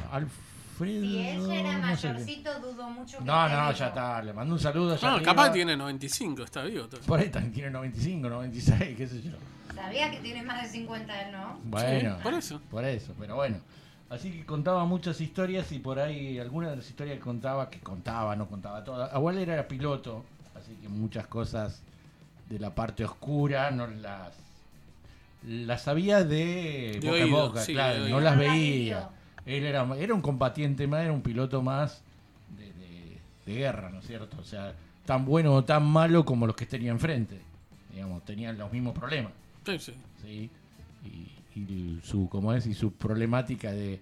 Alfredo. 0.74 1.02
Si 1.02 1.18
él 1.20 1.48
ya 1.48 1.56
era 1.56 1.78
no 1.78 1.98
sé 1.98 2.08
mayorcito, 2.10 2.60
dudo 2.60 2.90
mucho 2.90 3.18
que 3.20 3.24
No, 3.26 3.50
no, 3.50 3.72
ya 3.72 3.88
está, 3.88 4.22
le 4.22 4.34
mando 4.34 4.54
un 4.56 4.60
saludo. 4.60 4.98
No, 5.02 5.08
arriba. 5.08 5.22
capaz 5.24 5.52
tiene 5.52 5.78
95, 5.78 6.44
está 6.44 6.64
vivo. 6.64 6.86
todavía. 6.86 7.08
Por 7.08 7.20
ahí 7.20 7.30
también 7.30 7.54
tiene 7.54 7.70
95, 7.70 8.30
96, 8.30 8.98
qué 8.98 9.08
sé 9.08 9.22
yo. 9.22 9.32
Sabía 9.76 10.12
que 10.12 10.18
tiene 10.18 10.44
más 10.44 10.64
de 10.64 10.70
50 10.70 11.22
él, 11.22 11.32
¿no? 11.32 11.60
Bueno, 11.64 12.16
Sí, 12.18 12.24
por 12.24 12.34
eso. 12.34 12.62
Por 12.70 12.86
eso, 12.86 13.14
pero 13.20 13.36
bueno. 13.36 13.58
Así 14.10 14.32
que 14.32 14.46
contaba 14.46 14.86
muchas 14.86 15.20
historias 15.22 15.72
y 15.72 15.80
por 15.80 16.00
ahí 16.00 16.38
algunas 16.38 16.70
de 16.70 16.76
las 16.78 16.88
historias 16.88 17.18
que 17.18 17.24
contaba, 17.24 17.70
que 17.70 17.80
contaba, 17.80 18.36
no 18.36 18.48
contaba 18.48 18.84
todas. 18.84 19.12
Abuela 19.12 19.42
era 19.42 19.68
piloto, 19.68 20.24
así 20.56 20.76
que 20.76 20.88
muchas 20.88 21.26
cosas 21.26 21.82
de 22.48 22.60
la 22.60 22.76
parte 22.76 23.04
oscura 23.06 23.72
no 23.72 23.88
las 23.88 24.34
las 25.48 25.82
sabía 25.82 26.24
de, 26.24 27.00
De 27.02 27.10
boca 27.10 27.24
a 27.24 27.48
boca, 27.48 27.62
sí, 27.62 27.74
claro, 27.74 28.08
No 28.08 28.20
las 28.20 28.38
veía. 28.38 29.10
Él 29.46 29.66
era, 29.66 29.86
era 29.98 30.14
un 30.14 30.22
combatiente 30.22 30.88
más, 30.88 31.02
era 31.04 31.12
un 31.14 31.22
piloto 31.22 31.62
más 31.62 32.02
de, 32.58 32.66
de- 32.74 33.18
de 33.46 33.54
guerra, 33.56 33.90
¿no 33.90 34.00
es 34.00 34.06
cierto? 34.08 34.38
O 34.40 34.44
sea, 34.44 34.74
tan 35.06 35.26
bueno 35.26 35.54
o 35.54 35.64
tan 35.66 35.86
malo 35.86 36.24
como 36.24 36.48
los 36.48 36.56
que 36.56 36.66
tenía 36.66 36.92
enfrente. 36.92 37.40
Digamos, 37.94 38.24
tenían 38.26 38.58
los 38.58 38.72
mismos 38.72 38.94
problemas. 38.98 39.34
Sí, 39.66 39.78
sí. 39.80 39.94
¿sí? 40.24 40.50
Y, 41.06 41.60
y 41.60 42.00
su, 42.04 42.28
como 42.30 42.54
es, 42.54 42.66
y 42.68 42.74
su 42.74 42.94
problemática 42.94 43.72
de 43.72 44.00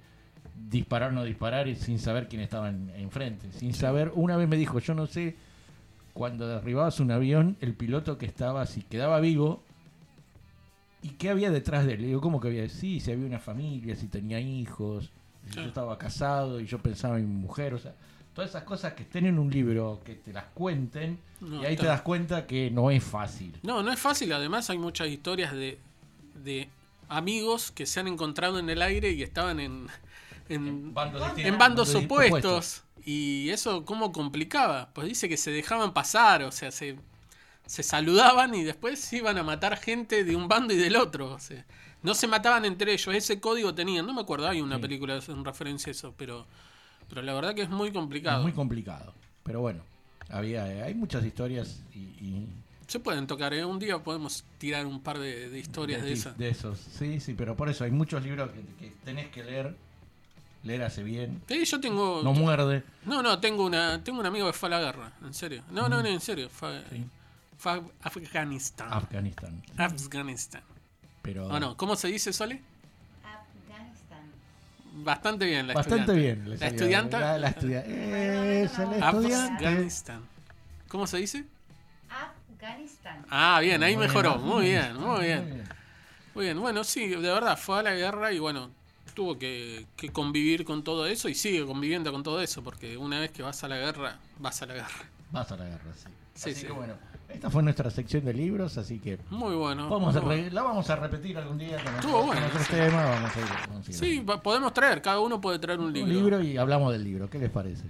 disparar 0.69 1.09
o 1.09 1.13
no 1.13 1.23
disparar 1.23 1.67
y 1.67 1.75
sin 1.75 1.97
saber 1.99 2.27
quién 2.27 2.41
estaba 2.41 2.69
en- 2.69 2.91
enfrente. 2.95 3.51
Sin 3.51 3.73
saber, 3.73 4.11
una 4.15 4.37
vez 4.37 4.47
me 4.47 4.57
dijo, 4.57 4.79
yo 4.79 4.93
no 4.93 5.07
sé, 5.07 5.35
cuando 6.13 6.47
derribabas 6.47 6.99
un 6.99 7.09
avión, 7.11 7.57
el 7.61 7.73
piloto 7.73 8.17
que 8.17 8.25
estaba, 8.27 8.65
si 8.67 8.81
quedaba 8.83 9.19
vivo, 9.19 9.63
¿y 11.01 11.09
qué 11.09 11.29
había 11.29 11.49
detrás 11.51 11.85
de 11.85 11.93
él? 11.95 12.01
Le 12.01 12.07
digo, 12.07 12.21
¿cómo 12.21 12.39
que 12.39 12.49
había? 12.49 12.69
Sí, 12.69 12.99
si 12.99 13.11
había 13.11 13.25
una 13.25 13.39
familia, 13.39 13.95
si 13.95 14.07
tenía 14.07 14.39
hijos, 14.39 15.11
yo 15.53 15.61
estaba 15.63 15.97
casado 15.97 16.59
y 16.59 16.65
yo 16.65 16.79
pensaba 16.79 17.17
en 17.17 17.27
mi 17.27 17.41
mujer, 17.41 17.73
o 17.73 17.79
sea, 17.79 17.93
todas 18.33 18.49
esas 18.49 18.63
cosas 18.63 18.93
que 18.93 19.03
estén 19.03 19.25
en 19.25 19.39
un 19.39 19.49
libro, 19.49 20.01
que 20.05 20.15
te 20.15 20.31
las 20.31 20.45
cuenten, 20.53 21.19
No, 21.39 21.61
y 21.61 21.65
ahí 21.65 21.75
te 21.75 21.85
das 21.85 22.01
cuenta 22.01 22.47
que 22.47 22.71
no 22.71 22.91
es 22.91 23.03
fácil. 23.03 23.53
No, 23.63 23.83
no 23.83 23.91
es 23.91 23.99
fácil. 23.99 24.31
Además, 24.33 24.69
hay 24.69 24.77
muchas 24.77 25.07
historias 25.07 25.53
de, 25.53 25.77
de 26.43 26.69
amigos 27.09 27.71
que 27.71 27.85
se 27.85 27.99
han 27.99 28.07
encontrado 28.07 28.59
en 28.59 28.69
el 28.69 28.81
aire 28.81 29.11
y 29.11 29.23
estaban 29.23 29.59
en, 29.59 29.87
en, 30.49 30.93
bandos, 30.93 31.21
en 31.37 31.57
bandos 31.57 31.93
bandos 31.93 31.95
opuestos. 31.95 32.83
Y 33.03 33.49
eso, 33.49 33.83
¿cómo 33.83 34.11
complicaba? 34.11 34.89
Pues 34.93 35.07
dice 35.07 35.27
que 35.27 35.37
se 35.37 35.51
dejaban 35.51 35.93
pasar, 35.93 36.43
o 36.43 36.51
sea, 36.51 36.71
se, 36.71 36.97
se 37.65 37.83
saludaban 37.83 38.53
y 38.53 38.63
después 38.63 39.11
iban 39.13 39.37
a 39.37 39.43
matar 39.43 39.77
gente 39.77 40.23
de 40.23 40.35
un 40.35 40.47
bando 40.47 40.73
y 40.73 40.77
del 40.77 40.95
otro. 40.95 41.31
o 41.31 41.39
sea, 41.39 41.65
no 42.04 42.14
se 42.14 42.28
mataban 42.28 42.66
entre 42.66 42.93
ellos, 42.93 43.14
ese 43.16 43.39
código 43.39 43.74
tenían. 43.74 44.06
No 44.06 44.14
me 44.14 44.22
acuerdo, 44.22 44.47
hay 44.47 44.62
una 44.62 44.78
Sí. 44.78 44.82
película 44.82 45.20
en 45.28 45.45
referencia 45.45 45.89
a 45.89 45.91
eso, 45.91 46.14
pero, 46.18 46.45
pero 47.10 47.22
la 47.22 47.34
verdad 47.34 47.54
que 47.54 47.62
es 47.64 47.70
muy 47.70 47.91
complicado. 47.91 48.38
Es 48.39 48.43
muy 48.43 48.54
complicado. 48.54 49.14
Pero 49.43 49.62
bueno, 49.62 49.82
había, 50.30 50.64
hay 50.64 50.93
muchas 50.93 51.24
historias 51.26 51.82
y, 51.93 51.99
y 51.99 52.47
Se 52.88 52.99
pueden 52.99 53.26
tocar, 53.28 53.54
¿eh? 53.54 53.64
Un 53.64 53.80
día 53.80 53.99
podemos 53.99 54.43
tirar 54.58 54.86
un 54.86 55.02
par 55.02 55.18
de, 55.18 55.49
de 55.49 55.60
historias 55.60 56.02
de, 56.02 56.08
ti- 56.08 56.14
esas. 56.14 56.38
de 56.38 56.49
esos. 56.49 56.78
Sí, 56.78 57.20
sí, 57.22 57.34
pero 57.34 57.56
por 57.56 57.70
eso 57.70 57.84
hay 57.86 57.91
muchos 57.91 58.22
libros 58.24 58.52
que, 58.52 58.62
que 58.80 58.93
tenés 59.06 59.30
que 59.30 59.43
leer. 59.43 59.76
Leer 60.64 60.84
hace 60.84 61.02
bien. 61.02 61.41
Sí, 61.47 61.66
yo 61.66 61.80
tengo. 61.80 62.22
No 62.24 62.34
muerde. 62.34 62.84
No, 63.06 63.24
no, 63.24 63.39
tengo 63.39 63.66
una, 63.66 64.04
tengo 64.04 64.20
un 64.20 64.26
amigo 64.28 64.45
que 64.47 64.54
fue 64.54 64.68
a 64.68 64.72
la 64.72 64.80
guerra, 64.80 65.12
en 65.26 65.34
serio. 65.34 65.64
No, 65.72 65.89
no, 65.89 66.04
no, 66.04 66.08
en 66.08 66.20
serio. 66.22 66.49
Fue, 66.49 66.84
Sí. 66.91 67.04
fue 67.58 67.72
a 67.72 67.82
Afganistán. 68.04 68.88
Afganistán. 68.93 69.62
Afganistán. 69.78 70.62
Pero 71.22 71.47
¿O 71.47 71.59
no? 71.59 71.78
¿Cómo 71.78 71.95
se 71.95 72.07
dice, 72.07 72.34
Sole? 72.34 72.61
Afganistán. 73.24 74.19
Bastante 75.03 75.45
bien 75.45 75.67
la 75.67 75.74
bastante 75.74 76.11
estudiante. 76.11 76.41
bien. 76.43 76.49
La 76.49 76.57
salió. 76.57 76.76
estudianta. 76.76 77.19
La, 77.19 77.38
la 77.38 77.47
estudia- 77.49 77.84
Ah, 77.88 79.11
estudiante. 79.11 79.67
Afganistán. 79.67 80.22
¿Cómo 80.88 81.07
se 81.07 81.17
dice? 81.17 81.45
Afganistán. 82.09 83.26
Ah, 83.30 83.59
bien, 83.61 83.82
ahí 83.84 83.95
Muy 83.95 84.07
mejoró. 84.07 84.36
bien. 84.36 84.45
Muy 84.47 84.65
bien, 84.65 84.97
muy 84.97 85.22
bien. 85.26 85.63
Muy 86.34 86.45
bien, 86.45 86.59
bueno, 86.61 86.84
sí, 86.84 87.07
de 87.07 87.17
verdad, 87.17 87.57
fue 87.57 87.80
a 87.80 87.84
la 87.84 87.93
guerra 87.93 88.32
y 88.32 88.39
bueno, 88.39 88.69
tuvo 89.13 89.38
que, 89.38 89.86
que 89.97 90.09
convivir 90.13 90.63
con 90.63 90.82
todo 90.84 91.05
eso 91.05 91.28
y 91.28 91.36
sigue 91.36 91.65
conviviendo 91.65 92.09
con 92.13 92.24
todo 92.24 92.41
eso, 92.41 92.63
porque 92.63 92.95
una 92.97 93.19
vez 93.19 93.32
que 93.32 93.43
vas 93.43 93.61
a 93.65 93.67
la 93.67 93.76
guerra, 93.78 94.17
vas 94.39 94.61
a 94.61 94.65
la 94.65 94.74
guerra. 94.76 94.88
Vas 95.32 95.51
a 95.51 95.57
la 95.57 95.65
guerra, 95.65 95.91
sí. 95.95 96.07
Sí, 96.34 96.49
así 96.51 96.61
sí. 96.61 96.67
que 96.67 96.72
bueno, 96.72 96.93
esta 97.34 97.49
fue 97.49 97.63
nuestra 97.63 97.89
sección 97.89 98.23
de 98.25 98.34
libros, 98.34 98.77
así 98.77 98.99
que 98.99 99.19
Muy 99.29 99.55
bueno. 99.55 99.89
vamos 99.89 100.15
a 100.15 100.21
muy 100.21 100.29
re- 100.36 100.41
bueno. 100.43 100.53
la 100.55 100.61
vamos 100.63 100.89
a 100.89 100.95
repetir 100.95 101.38
algún 101.38 101.57
día 101.57 101.84
con, 101.84 101.95
Estuvo 101.95 102.17
otro- 102.17 102.27
bueno, 102.27 102.47
sí. 102.59 102.71
temas. 102.71 103.05
Vamos 103.15 103.36
a 103.36 103.39
ir, 103.39 103.45
vamos 103.69 103.88
a 103.88 103.91
ir. 103.91 103.97
Sí, 103.97 104.25
podemos 104.43 104.73
traer, 104.73 105.01
cada 105.01 105.19
uno 105.19 105.39
puede 105.41 105.59
traer 105.59 105.79
un 105.79 105.86
un 105.88 105.93
libro. 105.93 106.11
libro 106.13 106.41
y 106.41 106.57
hablamos 106.57 106.91
del 106.91 107.03
libro. 107.03 107.29
¿Qué 107.29 107.39
les 107.39 107.49
parece? 107.49 107.84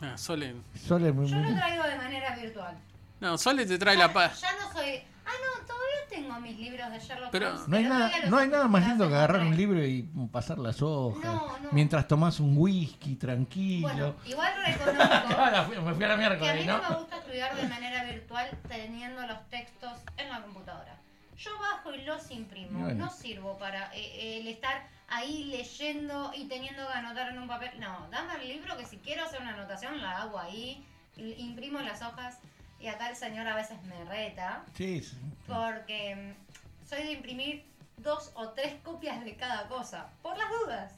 Ah, 0.00 0.16
Sole. 0.18 0.54
Sole, 0.86 1.12
muy- 1.12 1.28
Yo 1.28 1.36
muy- 1.36 1.50
lo 1.52 1.56
traigo 1.56 1.84
de 1.84 1.96
manera 1.96 2.36
virtual. 2.36 2.76
No, 3.20 3.38
Sole 3.38 3.64
te 3.66 3.78
trae 3.78 3.96
Ya, 3.96 4.06
la 4.08 4.12
paz. 4.12 4.40
ya 4.42 4.48
no 4.60 4.72
soy. 4.72 4.90
Ah, 5.28 5.30
no, 5.42 5.66
todavía 5.66 5.96
tengo 6.08 6.38
mis 6.40 6.56
libros 6.58 6.88
de 6.92 6.98
Sherlock 7.00 7.30
Pero- 7.32 7.48
Holmes. 7.48 7.66
No 7.68 7.76
hay, 7.78 7.84
nada, 7.84 8.12
no 8.28 8.36
hay 8.38 8.48
nada 8.48 8.68
más 8.68 8.86
lindo 8.86 9.08
que 9.08 9.14
agarrar 9.14 9.40
un 9.40 9.56
libro 9.56 9.84
y 9.84 10.02
pasar 10.30 10.58
las 10.58 10.80
hojas. 10.82 11.24
No, 11.24 11.58
no. 11.62 11.68
Mientras 11.72 12.06
tomás 12.06 12.38
un 12.40 12.56
whisky 12.56 13.16
tranquilo. 13.16 13.88
Bueno, 13.88 14.14
igual 14.26 14.52
Ah, 14.54 14.66
reconozco 14.66 15.40
la 15.50 15.64
fui- 15.64 15.76
me 15.80 15.94
fui 15.94 16.04
a 16.04 16.08
la 16.08 16.14
que 16.16 16.22
a 16.22 16.28
mí 16.28 16.36
miércoles, 16.38 16.66
no 16.66 16.76
¿no? 16.78 16.90
me 16.90 16.96
gusta 16.96 17.20
estudiar 17.36 17.54
de 17.56 17.68
manera 17.68 18.04
virtual 18.04 18.48
teniendo 18.66 19.26
los 19.26 19.46
textos 19.50 19.92
en 20.16 20.30
la 20.30 20.40
computadora. 20.40 20.96
Yo 21.36 21.50
bajo 21.58 21.92
y 21.92 22.02
los 22.02 22.30
imprimo. 22.30 22.84
Bueno. 22.84 23.04
No 23.06 23.10
sirvo 23.10 23.58
para 23.58 23.90
eh, 23.94 24.38
el 24.40 24.48
estar 24.48 24.86
ahí 25.08 25.44
leyendo 25.44 26.32
y 26.34 26.46
teniendo 26.48 26.86
que 26.86 26.94
anotar 26.94 27.28
en 27.32 27.38
un 27.38 27.46
papel. 27.46 27.78
No, 27.78 28.08
dame 28.10 28.36
el 28.40 28.48
libro 28.48 28.74
que 28.78 28.86
si 28.86 28.96
quiero 28.98 29.24
hacer 29.24 29.42
una 29.42 29.52
anotación 29.52 30.00
la 30.00 30.22
hago 30.22 30.38
ahí, 30.38 30.82
imprimo 31.18 31.78
las 31.80 32.00
hojas 32.00 32.38
y 32.80 32.86
acá 32.86 33.10
el 33.10 33.16
señor 33.16 33.46
a 33.46 33.54
veces 33.56 33.82
me 33.82 34.02
reta 34.06 34.62
Sí, 34.74 35.02
sí. 35.02 35.16
porque 35.46 36.16
mm, 36.16 36.88
soy 36.88 37.02
de 37.02 37.12
imprimir 37.12 37.64
dos 37.98 38.30
o 38.34 38.48
tres 38.50 38.74
copias 38.82 39.22
de 39.24 39.36
cada 39.36 39.68
cosa, 39.68 40.08
por 40.22 40.38
las 40.38 40.48
dudas. 40.50 40.92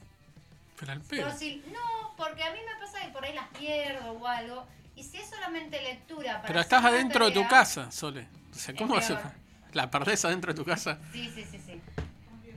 Pero 0.79 0.93
al 0.93 1.01
pedo. 1.01 1.09
Pero 1.25 1.37
si- 1.37 1.61
no, 1.67 2.13
porque 2.15 2.43
a 2.43 2.51
mí 2.53 2.59
me 2.65 2.79
pasa 2.79 3.01
que 3.01 3.09
por 3.11 3.25
ahí 3.25 3.33
las 3.33 3.47
pierdo 3.49 4.13
o 4.13 4.25
algo. 4.25 4.65
Y 4.99 5.03
si 5.03 5.17
es 5.17 5.29
solamente 5.29 5.81
lectura 5.81 6.33
para 6.41 6.47
Pero 6.47 6.59
estás 6.59 6.83
adentro 6.83 7.25
de 7.25 7.31
tu 7.31 7.47
casa, 7.47 7.89
Sole. 7.91 8.27
O 8.51 8.55
sea, 8.55 8.73
Es 8.73 8.77
¿cómo 8.81 8.99
se 9.01 9.15
peor. 9.15 9.31
¿La 9.73 9.89
perdés 9.89 10.25
adentro 10.25 10.51
de 10.53 10.59
tu 10.59 10.65
casa? 10.65 10.97
Sí, 11.13 11.31
sí, 11.33 11.45
sí, 11.49 11.57
sí. 11.65 11.81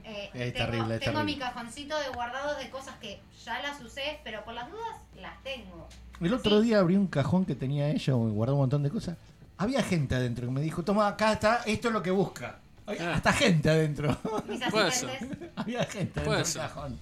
Eh, 0.03 0.29
Es 0.33 0.53
tengo 0.53 0.65
terrible, 0.71 0.95
es 0.95 0.99
tengo 0.99 1.19
terrible. 1.19 1.23
mi 1.23 1.37
cajoncito 1.39 1.97
de 1.97 2.09
guardados 2.09 2.57
de 2.57 2.69
cosas 2.69 2.95
que 2.99 3.21
ya 3.45 3.61
las 3.61 3.79
usé, 3.81 4.19
pero 4.25 4.43
por 4.43 4.53
las 4.53 4.69
dudas 4.69 4.97
las 5.21 5.41
tengo. 5.43 5.87
El 6.19 6.33
otro 6.33 6.59
Sí. 6.59 6.67
día 6.67 6.79
abrí 6.79 6.97
un 6.97 7.07
cajón 7.07 7.45
que 7.45 7.55
tenía 7.55 7.87
ella 7.89 8.13
y 8.13 8.15
guardó 8.17 8.55
un 8.55 8.59
montón 8.61 8.83
de 8.83 8.89
cosas. 8.89 9.17
Había 9.57 9.81
gente 9.81 10.15
adentro 10.15 10.45
que 10.47 10.51
me 10.51 10.61
dijo, 10.61 10.83
toma, 10.83 11.07
acá 11.07 11.31
está, 11.31 11.61
esto 11.65 11.87
es 11.87 11.93
lo 11.93 12.03
que 12.03 12.11
busca. 12.11 12.59
Había 12.85 13.11
Ah. 13.11 13.15
hasta 13.15 13.31
gente 13.31 13.69
adentro. 13.69 14.17
Mis 14.47 14.59
Había 15.55 15.85
gente 15.85 16.19
adentro 16.19 16.33
del 16.33 16.53
cajón. 16.53 16.99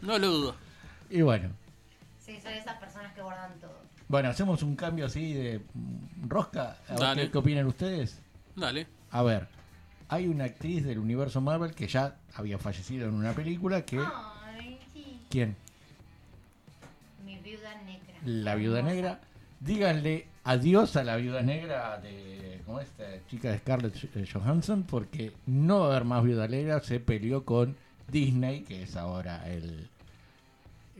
No 0.00 0.18
lo 0.18 0.26
dudo. 0.28 0.56
Y 1.08 1.22
bueno, 1.22 1.50
sí, 2.24 2.40
soy 2.42 2.54
de 2.54 2.58
esas 2.58 2.76
personas 2.78 3.12
que 3.14 3.22
guardan 3.22 3.52
todo. 3.60 3.85
Bueno, 4.08 4.28
hacemos 4.28 4.62
un 4.62 4.76
cambio 4.76 5.06
así 5.06 5.32
de 5.32 5.60
mm, 5.74 6.28
rosca. 6.28 6.78
A 6.88 6.92
ver 6.92 7.00
Dale. 7.00 7.22
qué, 7.22 7.30
qué 7.30 7.38
opinan 7.38 7.66
ustedes. 7.66 8.20
Dale. 8.54 8.86
A 9.10 9.22
ver, 9.22 9.48
hay 10.08 10.28
una 10.28 10.44
actriz 10.44 10.84
del 10.84 10.98
universo 10.98 11.40
Marvel 11.40 11.74
que 11.74 11.88
ya 11.88 12.16
había 12.34 12.58
fallecido 12.58 13.08
en 13.08 13.14
una 13.14 13.32
película 13.32 13.84
que... 13.84 13.98
Ay, 13.98 14.78
sí. 14.92 15.20
¿Quién? 15.30 15.56
Mi 17.24 17.38
viuda 17.38 17.74
negra. 17.82 18.14
La 18.24 18.54
viuda 18.54 18.82
negra. 18.82 19.20
Díganle 19.60 20.28
adiós 20.44 20.96
a 20.96 21.02
la 21.04 21.16
viuda 21.16 21.42
negra 21.42 21.98
de 21.98 22.60
como 22.66 22.80
esta 22.80 23.04
chica 23.28 23.50
de 23.50 23.58
Scarlett 23.58 24.32
Johansson 24.32 24.82
porque 24.82 25.32
no 25.46 25.80
va 25.80 25.86
a 25.86 25.90
haber 25.90 26.04
más 26.04 26.24
viuda 26.24 26.46
negra. 26.48 26.80
Se 26.80 27.00
peleó 27.00 27.44
con 27.44 27.76
Disney, 28.08 28.62
que 28.62 28.82
es 28.82 28.96
ahora 28.96 29.48
el, 29.48 29.88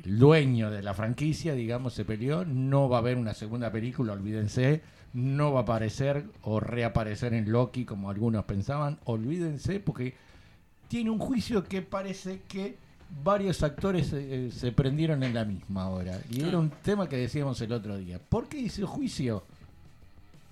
el 0.07 0.21
dueño 0.21 0.71
de 0.71 0.83
la 0.83 0.95
franquicia, 0.95 1.55
digamos, 1.55 1.93
se 1.93 2.05
peleó. 2.05 2.45
No 2.45 2.89
va 2.89 2.99
a 2.99 3.01
haber 3.01 3.19
una 3.19 3.35
segunda 3.35 3.73
película, 3.73 4.13
olvídense. 4.13 4.81
No 5.13 5.53
va 5.53 5.61
a 5.61 5.63
aparecer 5.65 6.27
o 6.43 6.61
reaparecer 6.61 7.35
en 7.35 7.51
Loki 7.51 7.85
como 7.85 8.09
algunos 8.09 8.45
pensaban. 8.45 9.01
Olvídense 9.05 9.81
porque 9.81 10.15
tiene 10.87 11.11
un 11.11 11.19
juicio 11.19 11.65
que 11.65 11.83
parece 11.83 12.43
que 12.47 12.77
varios 13.25 13.65
actores 13.65 14.13
eh, 14.13 14.51
se 14.53 14.71
prendieron 14.71 15.25
en 15.25 15.35
la 15.35 15.45
misma 15.45 15.89
hora. 15.89 16.21
Y 16.31 16.45
era 16.45 16.59
un 16.59 16.71
tema 16.71 17.09
que 17.09 17.17
decíamos 17.17 17.61
el 17.61 17.73
otro 17.73 17.99
día. 17.99 18.21
¿Por 18.21 18.49
qué 18.49 18.59
hizo 18.59 18.87
juicio? 18.87 19.43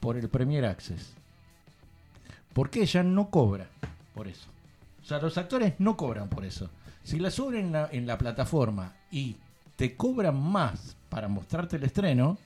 Por 0.00 0.16
el 0.16 0.28
Premier 0.28 0.64
Access. 0.64 1.12
Porque 2.52 2.82
ella 2.82 3.04
no 3.04 3.30
cobra 3.30 3.68
por 4.14 4.26
eso. 4.26 4.48
O 5.00 5.06
sea, 5.06 5.20
los 5.20 5.38
actores 5.38 5.74
no 5.78 5.96
cobran 5.96 6.28
por 6.28 6.44
eso. 6.44 6.70
Si 7.04 7.20
la 7.20 7.30
suben 7.30 7.66
en 7.66 7.72
la, 7.72 7.88
en 7.92 8.06
la 8.06 8.18
plataforma 8.18 8.94
y 9.12 9.36
te 9.76 9.96
cobran 9.96 10.40
más 10.40 10.96
para 11.08 11.28
mostrarte 11.28 11.76
el 11.76 11.84
estreno, 11.84 12.38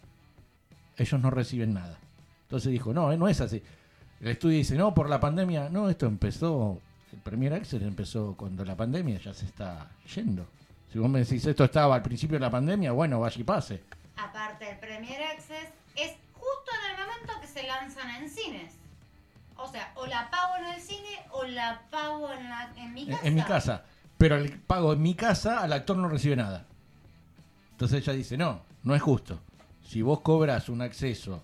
ellos 0.96 1.20
no 1.20 1.30
reciben 1.30 1.74
nada. 1.74 1.98
Entonces 2.42 2.72
dijo, 2.72 2.92
no, 2.92 3.12
eh, 3.12 3.16
no 3.18 3.28
es 3.28 3.40
así. 3.40 3.62
El 4.20 4.28
estudio 4.28 4.56
dice, 4.58 4.74
no, 4.76 4.94
por 4.94 5.08
la 5.08 5.20
pandemia. 5.20 5.68
No, 5.68 5.88
esto 5.88 6.06
empezó, 6.06 6.80
el 7.12 7.18
Premier 7.20 7.54
Access 7.54 7.82
empezó 7.82 8.34
cuando 8.36 8.64
la 8.64 8.76
pandemia 8.76 9.18
ya 9.18 9.32
se 9.32 9.46
está 9.46 9.88
yendo. 10.14 10.46
Si 10.92 10.98
vos 10.98 11.08
me 11.10 11.20
decís, 11.20 11.44
esto 11.46 11.64
estaba 11.64 11.94
al 11.94 12.02
principio 12.02 12.36
de 12.36 12.40
la 12.40 12.50
pandemia, 12.50 12.92
bueno, 12.92 13.20
vaya 13.20 13.40
y 13.40 13.44
pase. 13.44 13.82
Aparte, 14.16 14.70
el 14.70 14.78
Premier 14.78 15.22
Access 15.22 15.68
es 15.94 16.12
justo 16.32 16.70
en 16.84 16.90
el 16.98 17.06
momento 17.06 17.34
que 17.40 17.46
se 17.46 17.66
lanzan 17.66 18.10
en 18.22 18.28
cines. 18.30 18.74
O 19.56 19.70
sea, 19.70 19.92
o 19.96 20.06
la 20.06 20.30
pago 20.30 20.56
en 20.56 20.74
el 20.74 20.80
cine 20.80 21.20
o 21.32 21.44
la 21.44 21.82
pago 21.90 22.32
en, 22.32 22.44
la, 22.48 22.72
en 22.76 22.94
mi 22.94 23.02
En, 23.02 23.08
casa. 23.10 23.26
en 23.26 23.34
mi 23.34 23.42
casa. 23.42 23.84
Pero 24.16 24.36
el 24.36 24.58
pago 24.58 24.92
en 24.94 25.02
mi 25.02 25.14
casa, 25.14 25.60
al 25.60 25.72
actor 25.72 25.96
no 25.96 26.08
recibe 26.08 26.36
nada. 26.36 26.64
Entonces 27.78 28.02
ella 28.02 28.12
dice, 28.12 28.36
no, 28.36 28.62
no 28.82 28.96
es 28.96 29.00
justo. 29.02 29.38
Si 29.86 30.02
vos 30.02 30.20
cobras 30.20 30.68
un 30.68 30.82
acceso, 30.82 31.40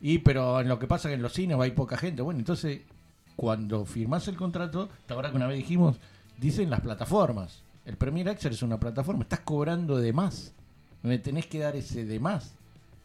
y 0.00 0.18
pero 0.18 0.60
en 0.60 0.68
lo 0.68 0.78
que 0.78 0.86
pasa 0.86 1.08
que 1.08 1.16
en 1.16 1.22
los 1.22 1.32
cines 1.32 1.58
ir 1.66 1.74
poca 1.74 1.96
gente, 1.96 2.22
bueno, 2.22 2.38
entonces 2.38 2.82
cuando 3.34 3.84
firmás 3.84 4.28
el 4.28 4.36
contrato, 4.36 4.88
¿te 5.06 5.12
acuerdas 5.12 5.32
que 5.32 5.36
una 5.38 5.48
vez 5.48 5.56
dijimos? 5.58 5.96
Dicen 6.38 6.70
las 6.70 6.80
plataformas. 6.82 7.64
El 7.84 7.96
Premier 7.96 8.28
Access 8.28 8.52
es 8.52 8.62
una 8.62 8.78
plataforma, 8.78 9.24
estás 9.24 9.40
cobrando 9.40 9.96
de 9.96 10.12
más. 10.12 10.52
Me 11.02 11.18
tenés 11.18 11.46
que 11.46 11.58
dar 11.58 11.74
ese 11.74 12.04
de 12.04 12.20
más. 12.20 12.54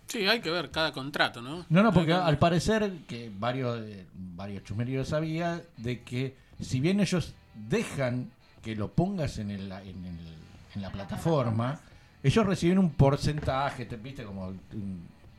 Sí, 0.06 0.28
hay 0.28 0.40
que 0.42 0.52
ver 0.52 0.70
cada 0.70 0.92
contrato, 0.92 1.42
¿no? 1.42 1.66
No, 1.68 1.82
no, 1.82 1.92
porque 1.92 2.14
Hay 2.14 2.20
que- 2.20 2.26
al 2.28 2.38
parecer 2.38 2.92
que 3.08 3.32
varios, 3.40 3.80
eh, 3.82 4.06
varios 4.36 4.64
chumeríos 4.66 5.08
sabía 5.08 5.64
de 5.78 6.04
que 6.04 6.36
si 6.60 6.80
bien 6.80 7.00
ellos 7.00 7.34
dejan 7.70 8.30
que 8.62 8.76
lo 8.76 8.92
pongas 8.92 9.40
en, 9.40 9.50
el, 9.50 9.72
en, 9.72 10.06
el- 10.06 10.36
en 10.76 10.82
la 10.84 10.92
plataforma, 10.92 11.80
ellos 12.24 12.46
reciben 12.46 12.78
un 12.80 12.92
porcentaje, 12.92 13.86
te 13.86 13.96
viste 13.98 14.24
como 14.24 14.54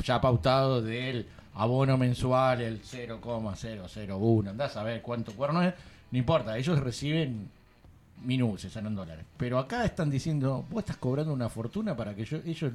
ya 0.04 0.20
pautado 0.20 0.82
del 0.82 1.26
abono 1.54 1.96
mensual, 1.98 2.60
el 2.60 2.80
0,001, 2.82 4.50
andás 4.50 4.76
a 4.76 4.82
ver 4.82 5.02
cuánto 5.02 5.32
cuerno 5.32 5.62
es, 5.62 5.74
no 6.10 6.18
importa, 6.18 6.56
ellos 6.58 6.78
reciben 6.78 7.48
minutos, 8.24 8.74
en 8.76 8.94
dólares. 8.94 9.24
Pero 9.36 9.58
acá 9.58 9.84
están 9.84 10.10
diciendo, 10.10 10.64
vos 10.70 10.80
estás 10.82 10.96
cobrando 10.96 11.32
una 11.32 11.48
fortuna 11.48 11.96
para 11.96 12.14
que 12.14 12.24
yo, 12.24 12.38
ellos 12.44 12.72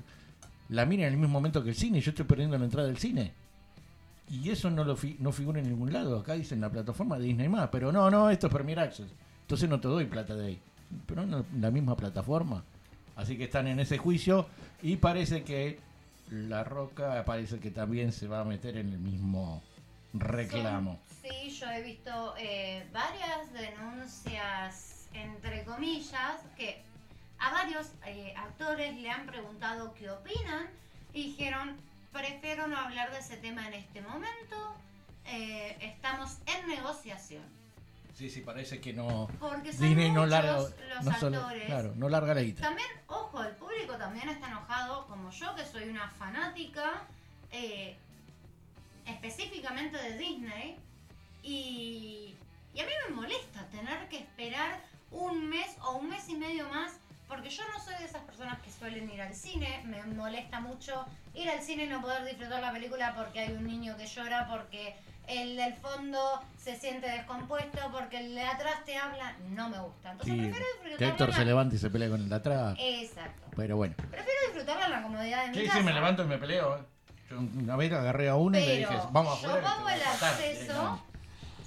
la 0.69 0.85
miren 0.85 1.07
en 1.07 1.13
el 1.13 1.19
mismo 1.19 1.33
momento 1.33 1.63
que 1.63 1.69
el 1.69 1.75
cine, 1.75 2.01
yo 2.01 2.11
estoy 2.11 2.25
perdiendo 2.25 2.57
la 2.57 2.65
entrada 2.65 2.87
del 2.87 2.97
cine. 2.97 3.31
Y 4.29 4.49
eso 4.49 4.69
no 4.69 4.83
lo 4.83 4.97
fi- 4.97 5.15
no 5.19 5.31
figura 5.31 5.61
en 5.61 5.69
ningún 5.69 5.93
lado. 5.93 6.19
Acá 6.19 6.33
dicen 6.33 6.59
la 6.59 6.69
plataforma 6.69 7.17
de 7.17 7.25
Disney 7.27 7.47
más, 7.47 7.69
pero 7.71 7.93
no, 7.93 8.11
no, 8.11 8.29
esto 8.29 8.47
es 8.47 8.53
Premier 8.53 8.77
Access. 8.79 9.07
Entonces 9.43 9.69
no 9.69 9.79
te 9.79 9.87
doy 9.87 10.03
plata 10.05 10.35
de 10.35 10.47
ahí. 10.47 10.59
Pero 11.05 11.23
en 11.23 11.45
la 11.61 11.71
misma 11.71 11.95
plataforma. 11.95 12.61
Así 13.17 13.35
que 13.35 13.45
están 13.45 13.67
en 13.67 13.79
ese 13.79 13.97
juicio 13.97 14.47
y 14.81 14.97
parece 14.97 15.43
que 15.43 15.79
La 16.29 16.63
Roca 16.63 17.25
parece 17.25 17.59
que 17.59 17.71
también 17.71 18.11
se 18.11 18.27
va 18.27 18.41
a 18.41 18.43
meter 18.45 18.77
en 18.77 18.93
el 18.93 18.99
mismo 18.99 19.63
reclamo. 20.13 20.99
Sí, 21.23 21.49
yo 21.49 21.69
he 21.71 21.81
visto 21.81 22.35
eh, 22.37 22.87
varias 22.93 23.51
denuncias, 23.51 25.07
entre 25.13 25.63
comillas, 25.63 26.41
que 26.55 26.81
a 27.39 27.51
varios 27.51 27.87
eh, 28.05 28.33
actores 28.37 28.95
le 28.95 29.09
han 29.09 29.25
preguntado 29.25 29.93
qué 29.95 30.11
opinan 30.11 30.67
y 31.11 31.29
dijeron, 31.29 31.75
prefiero 32.13 32.67
no 32.67 32.77
hablar 32.77 33.11
de 33.11 33.19
ese 33.19 33.37
tema 33.37 33.67
en 33.67 33.73
este 33.73 34.01
momento, 34.01 34.75
eh, 35.25 35.75
estamos 35.81 36.37
en 36.45 36.67
negociación. 36.67 37.56
Sí, 38.17 38.31
sí, 38.31 38.41
parece 38.41 38.81
que 38.81 38.93
no. 38.93 39.27
Porque 39.39 39.71
son 39.71 39.87
Disney 39.89 40.11
no 40.11 40.25
larga, 40.25 40.57
los 40.57 40.73
no 41.03 41.19
solo- 41.19 41.37
actores. 41.37 41.65
claro, 41.67 41.93
no 41.97 42.09
larga 42.09 42.33
la 42.33 42.41
guita. 42.41 42.63
También, 42.63 42.87
ojo, 43.05 43.43
el 43.43 43.55
público 43.57 43.95
también 43.95 44.27
está 44.29 44.47
enojado, 44.47 45.05
como 45.05 45.29
yo, 45.29 45.53
que 45.55 45.63
soy 45.63 45.87
una 45.87 46.09
fanática 46.09 47.03
eh, 47.51 47.95
específicamente 49.05 49.97
de 49.97 50.17
Disney. 50.17 50.77
Y, 51.43 52.33
y 52.73 52.79
a 52.79 52.85
mí 52.85 52.91
me 53.07 53.15
molesta 53.15 53.65
tener 53.67 54.07
que 54.09 54.17
esperar 54.17 54.81
un 55.11 55.47
mes 55.47 55.67
o 55.83 55.97
un 55.97 56.09
mes 56.09 56.27
y 56.27 56.35
medio 56.35 56.67
más, 56.69 56.93
porque 57.27 57.51
yo 57.51 57.61
no 57.71 57.79
soy 57.79 57.93
de 57.99 58.05
esas 58.05 58.23
personas 58.23 58.59
que 58.63 58.71
suelen 58.71 59.11
ir 59.11 59.21
al 59.21 59.35
cine. 59.35 59.83
Me 59.85 60.01
molesta 60.03 60.59
mucho 60.59 61.05
ir 61.35 61.47
al 61.49 61.61
cine 61.61 61.83
y 61.85 61.87
no 61.87 62.01
poder 62.01 62.25
disfrutar 62.25 62.61
la 62.61 62.71
película 62.71 63.13
porque 63.15 63.41
hay 63.41 63.51
un 63.53 63.67
niño 63.67 63.95
que 63.95 64.07
llora, 64.07 64.47
porque 64.49 64.95
el 65.27 65.55
del 65.57 65.73
fondo 65.75 66.41
se 66.57 66.75
siente 66.77 67.09
descompuesto, 67.09 67.79
porque 67.91 68.19
el 68.19 68.35
de 68.35 68.43
atrás 68.43 68.83
te 68.85 68.97
habla. 68.97 69.35
No 69.49 69.69
me 69.69 69.79
gusta. 69.79 70.11
Entonces 70.11 70.33
Sí, 70.33 70.39
prefiero 70.41 70.65
que 70.65 70.89
disfrutarla. 70.89 71.07
Héctor 71.13 71.33
se 71.33 71.45
levanta 71.45 71.75
y 71.75 71.77
se 71.77 71.89
pelea 71.89 72.09
con 72.09 72.21
el 72.21 72.29
de 72.29 72.35
atrás. 72.35 72.75
Exacto. 72.79 73.43
Pero 73.55 73.77
bueno. 73.77 73.95
Prefiero 73.97 74.39
disfrutarla 74.47 74.85
en 74.85 74.91
la 74.91 75.03
comodidad 75.03 75.43
de 75.45 75.49
mi 75.51 75.57
Sí, 75.57 75.65
casa. 75.67 75.77
sí, 75.79 75.83
me 75.83 75.93
levanto 75.93 76.23
y 76.23 76.27
me 76.27 76.37
peleo. 76.37 76.77
¿eh? 76.77 76.81
Yo 77.29 77.39
una 77.39 77.75
vez 77.75 77.91
agarré 77.91 78.29
a 78.29 78.35
uno 78.35 78.57
y 78.57 78.65
le 78.65 78.77
dije, 78.77 78.97
vamos 79.11 79.37
a 79.37 79.41
yo 79.41 79.47
jugar. 79.49 79.63
pago 79.63 79.89
el 79.89 80.01
acceso, 80.01 81.03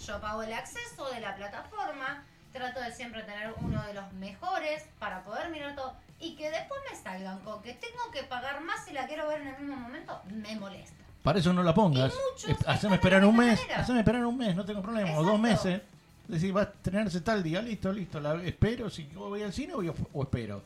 yo 0.06 0.20
pago 0.20 0.42
el 0.42 0.52
acceso 0.54 1.10
de 1.10 1.20
la 1.20 1.36
plataforma, 1.36 2.24
trato 2.52 2.80
de 2.80 2.90
siempre 2.92 3.22
tener 3.24 3.52
uno 3.58 3.82
de 3.82 3.92
los 3.92 4.10
mejores 4.14 4.84
para 4.98 5.22
poder 5.22 5.50
mirar 5.50 5.74
todo 5.76 5.94
y 6.18 6.34
que 6.36 6.50
después 6.50 6.80
me 6.90 6.96
salgan 6.96 7.40
con 7.40 7.60
que 7.62 7.74
tengo 7.74 8.10
que 8.10 8.22
pagar 8.24 8.62
más 8.62 8.84
si 8.86 8.92
la 8.92 9.06
quiero 9.06 9.28
ver 9.28 9.42
en 9.42 9.48
el 9.48 9.58
mismo 9.60 9.76
momento, 9.76 10.22
me 10.30 10.56
molesta. 10.56 10.99
Para 11.22 11.38
eso 11.38 11.52
no 11.52 11.62
la 11.62 11.74
pongas. 11.74 12.12
Es- 12.48 12.66
Haceme 12.66 12.94
esperar 12.96 13.24
un 13.24 13.36
mes. 13.36 13.60
Haceme 13.76 14.00
esperar 14.00 14.24
un 14.24 14.36
mes, 14.38 14.56
no 14.56 14.64
tengo 14.64 14.80
problema. 14.82 15.18
O 15.18 15.22
dos 15.24 15.38
meses. 15.38 15.82
Decir, 16.28 16.56
va 16.56 16.60
a 16.60 16.64
estrenarse 16.64 17.20
tal 17.22 17.42
día, 17.42 17.60
listo, 17.60 17.92
listo. 17.92 18.20
La 18.20 18.34
espero, 18.44 18.88
si 18.88 19.08
yo 19.08 19.28
voy 19.28 19.42
al 19.42 19.52
cine 19.52 19.74
o, 19.74 20.22
espero. 20.22 20.62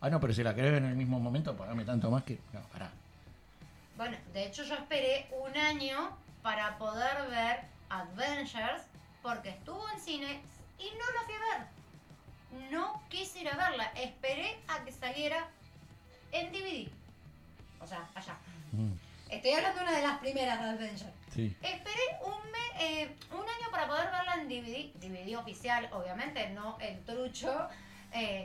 Ah, 0.00 0.10
no, 0.10 0.20
pero 0.20 0.34
si 0.34 0.42
la 0.42 0.54
querés 0.54 0.72
ver 0.72 0.82
en 0.82 0.90
el 0.90 0.96
mismo 0.96 1.18
momento, 1.20 1.56
pagame 1.56 1.84
tanto 1.84 2.10
más 2.10 2.24
que. 2.24 2.38
No, 2.52 2.60
pará. 2.72 2.90
Bueno, 3.96 4.16
de 4.32 4.46
hecho 4.46 4.64
yo 4.64 4.74
esperé 4.74 5.28
un 5.46 5.56
año 5.56 6.10
para 6.42 6.76
poder 6.78 7.28
ver 7.30 7.60
Avengers 7.88 8.82
porque 9.22 9.50
estuvo 9.50 9.88
en 9.90 10.00
cine 10.00 10.40
y 10.78 10.84
no 10.98 11.04
la 11.14 11.24
fui 11.24 11.34
a 11.34 11.58
ver. 11.58 12.70
No 12.72 13.00
quise 13.08 13.40
ir 13.40 13.48
a 13.48 13.56
verla, 13.56 13.84
esperé 13.94 14.58
a 14.68 14.84
que 14.84 14.92
saliera 14.92 15.46
en 16.32 16.52
DVD. 16.52 16.88
O 17.80 17.86
sea, 17.86 18.06
allá. 18.14 18.36
Mm, 18.72 18.92
Estoy 19.30 19.52
hablando 19.52 19.80
de 19.80 19.86
una 19.86 19.96
de 19.96 20.02
las 20.06 20.18
primeras 20.18 20.60
de 20.60 20.68
Avengers. 20.70 21.12
sí. 21.34 21.56
Esperé 21.62 22.00
un, 22.24 22.50
me- 22.52 23.02
eh, 23.02 23.16
un 23.32 23.40
año 23.40 23.70
para 23.70 23.86
poder 23.88 24.10
verla 24.10 24.34
en 24.34 24.48
DVD, 24.48 24.92
DVD 25.00 25.36
oficial, 25.36 25.88
obviamente, 25.92 26.48
no 26.50 26.76
el 26.80 27.02
trucho. 27.04 27.68
eh, 28.12 28.44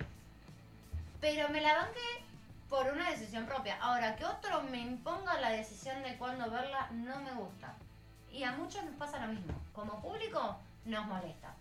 pero 1.21 1.49
me 1.49 1.59
la 1.61 1.75
banqué 1.75 2.23
por 2.69 2.87
una 2.87 3.09
decisión 3.11 3.45
propia. 3.45 3.77
Ahora, 3.81 4.15
que 4.15 4.23
otro 4.25 4.61
me 4.63 4.79
imponga 4.79 5.39
la 5.41 5.49
decisión 5.51 6.01
de 6.03 6.15
cuándo 6.17 6.49
verla, 6.49 6.87
no 6.91 7.19
me 7.21 7.31
gusta. 7.33 7.75
Y 8.31 8.43
a 8.43 8.53
muchos 8.53 8.83
nos 8.85 8.95
pasa 8.95 9.19
lo 9.25 9.33
mismo. 9.33 9.53
Como 9.73 10.01
público, 10.01 10.57
nos 10.85 11.05
molesta. 11.07 11.53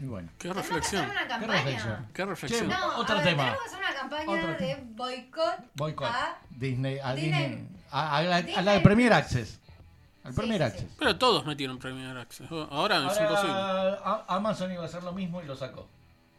Y 0.00 0.06
bueno. 0.06 0.28
Qué 0.38 0.52
reflexión. 0.52 1.02
hacer 1.04 1.12
una 1.16 1.22
¿Qué 1.22 1.28
campaña. 1.28 1.52
reflexión? 1.52 2.06
Qué 2.14 2.24
reflexión. 2.24 2.70
Che, 2.70 2.74
No, 2.76 2.96
Otro 2.98 3.14
a 3.14 3.18
ver, 3.18 3.24
tema. 3.28 3.42
Tenemos 3.44 3.62
que 3.62 3.68
hacer 3.68 3.78
una 3.80 3.94
campaña 3.94 4.30
Otro 4.30 4.52
de 4.66 4.82
boicot 4.90 5.54
Boicot. 5.74 6.06
a... 6.08 6.38
Disney, 6.50 6.98
a 6.98 7.14
Disney. 7.14 7.48
Disney. 7.48 7.68
A, 7.90 8.16
a 8.16 8.22
la, 8.22 8.36
a 8.36 8.40
la 8.40 8.42
Disney 8.46 8.74
de 8.74 8.80
Premier 8.80 9.12
Access. 9.12 9.60
Al 10.24 10.32
Sí, 10.32 10.36
Premier 10.36 10.58
sí, 10.60 10.64
Access. 10.64 10.96
Pero 10.98 11.18
todos 11.18 11.44
metieron 11.46 11.78
Premier 11.78 12.16
Access. 12.16 12.48
Ahora, 12.70 12.96
es 13.10 13.20
imposible. 13.20 13.52
Ahora, 13.54 14.24
Amazon 14.28 14.72
iba 14.72 14.82
a 14.82 14.86
hacer 14.86 15.02
lo 15.02 15.12
mismo 15.12 15.42
y 15.42 15.46
lo 15.46 15.56
sacó. 15.56 15.88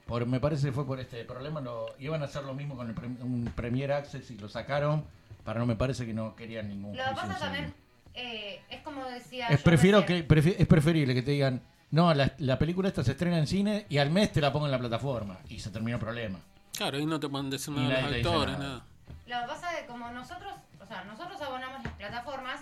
Por, 0.05 0.25
me 0.25 0.39
parece 0.39 0.67
que 0.67 0.71
fue 0.73 0.85
por 0.85 0.99
este 0.99 1.23
problema. 1.25 1.61
Lo, 1.61 1.85
iban 1.99 2.21
a 2.21 2.25
hacer 2.25 2.43
lo 2.43 2.53
mismo 2.53 2.75
con 2.75 2.87
el 2.89 2.93
pre- 2.93 3.07
un 3.07 3.51
Premier 3.55 3.91
Access 3.93 4.31
y 4.31 4.37
lo 4.37 4.49
sacaron. 4.49 5.05
Para 5.43 5.59
no 5.59 5.65
me 5.65 5.75
parece 5.75 6.05
que 6.05 6.13
no 6.13 6.35
querían 6.35 6.69
ningún. 6.69 6.95
Lo 6.95 7.03
que 7.03 7.11
pasa 7.15 7.37
también, 7.37 7.73
eh, 8.13 8.61
es 8.69 8.81
como 8.81 9.05
decía... 9.05 9.47
Es, 9.47 9.59
yo 9.59 9.63
prefiero 9.65 10.05
que, 10.05 10.25
prefi- 10.25 10.55
es 10.57 10.67
preferible 10.67 11.13
que 11.13 11.21
te 11.21 11.31
digan, 11.31 11.61
no, 11.93 12.11
la, 12.11 12.33
la 12.39 12.57
película 12.57 12.87
esta 12.87 13.03
se 13.03 13.11
estrena 13.11 13.37
en 13.37 13.45
cine 13.45 13.85
y 13.87 13.99
al 13.99 14.09
mes 14.09 14.31
te 14.31 14.41
la 14.41 14.51
pongo 14.51 14.65
en 14.65 14.71
la 14.71 14.79
plataforma. 14.79 15.37
Y 15.47 15.59
se 15.59 15.69
terminó 15.69 15.97
el 15.97 16.01
problema. 16.03 16.39
Claro, 16.75 16.97
ahí 16.97 17.05
no 17.05 17.19
te 17.19 17.29
pueden 17.29 17.51
decir 17.51 17.71
Y 17.77 17.81
nada 17.81 18.01
los 18.01 18.13
actores, 18.13 18.57
nada. 18.57 18.67
nada. 18.67 18.85
Lo 19.27 19.41
que 19.41 19.47
pasa 19.53 19.73
es 19.73 19.81
que 19.81 19.85
como 19.85 20.09
nosotros, 20.09 20.53
o 20.81 20.87
sea, 20.87 21.03
nosotros 21.03 21.39
abonamos 21.39 21.83
las 21.83 21.93
plataformas, 21.93 22.61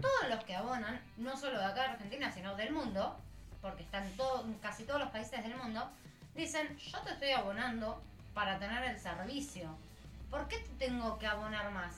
todos 0.00 0.28
los 0.28 0.42
que 0.42 0.56
abonan, 0.56 1.00
no 1.18 1.36
solo 1.36 1.56
de 1.56 1.64
acá 1.64 1.82
de 1.82 1.88
Argentina, 1.90 2.32
sino 2.32 2.56
del 2.56 2.72
mundo, 2.72 3.16
porque 3.62 3.84
están 3.84 4.10
todo, 4.16 4.44
casi 4.60 4.82
todos 4.82 4.98
los 4.98 5.10
países 5.10 5.44
del 5.44 5.54
mundo, 5.54 5.88
dicen, 6.34 6.76
yo 6.78 6.98
te 7.02 7.12
estoy 7.12 7.30
abonando 7.30 8.02
para 8.34 8.58
tener 8.58 8.82
el 8.82 8.98
servicio. 8.98 9.68
¿Por 10.30 10.48
qué 10.48 10.58
te 10.58 10.86
tengo 10.86 11.16
que 11.20 11.28
abonar 11.28 11.70
más? 11.70 11.94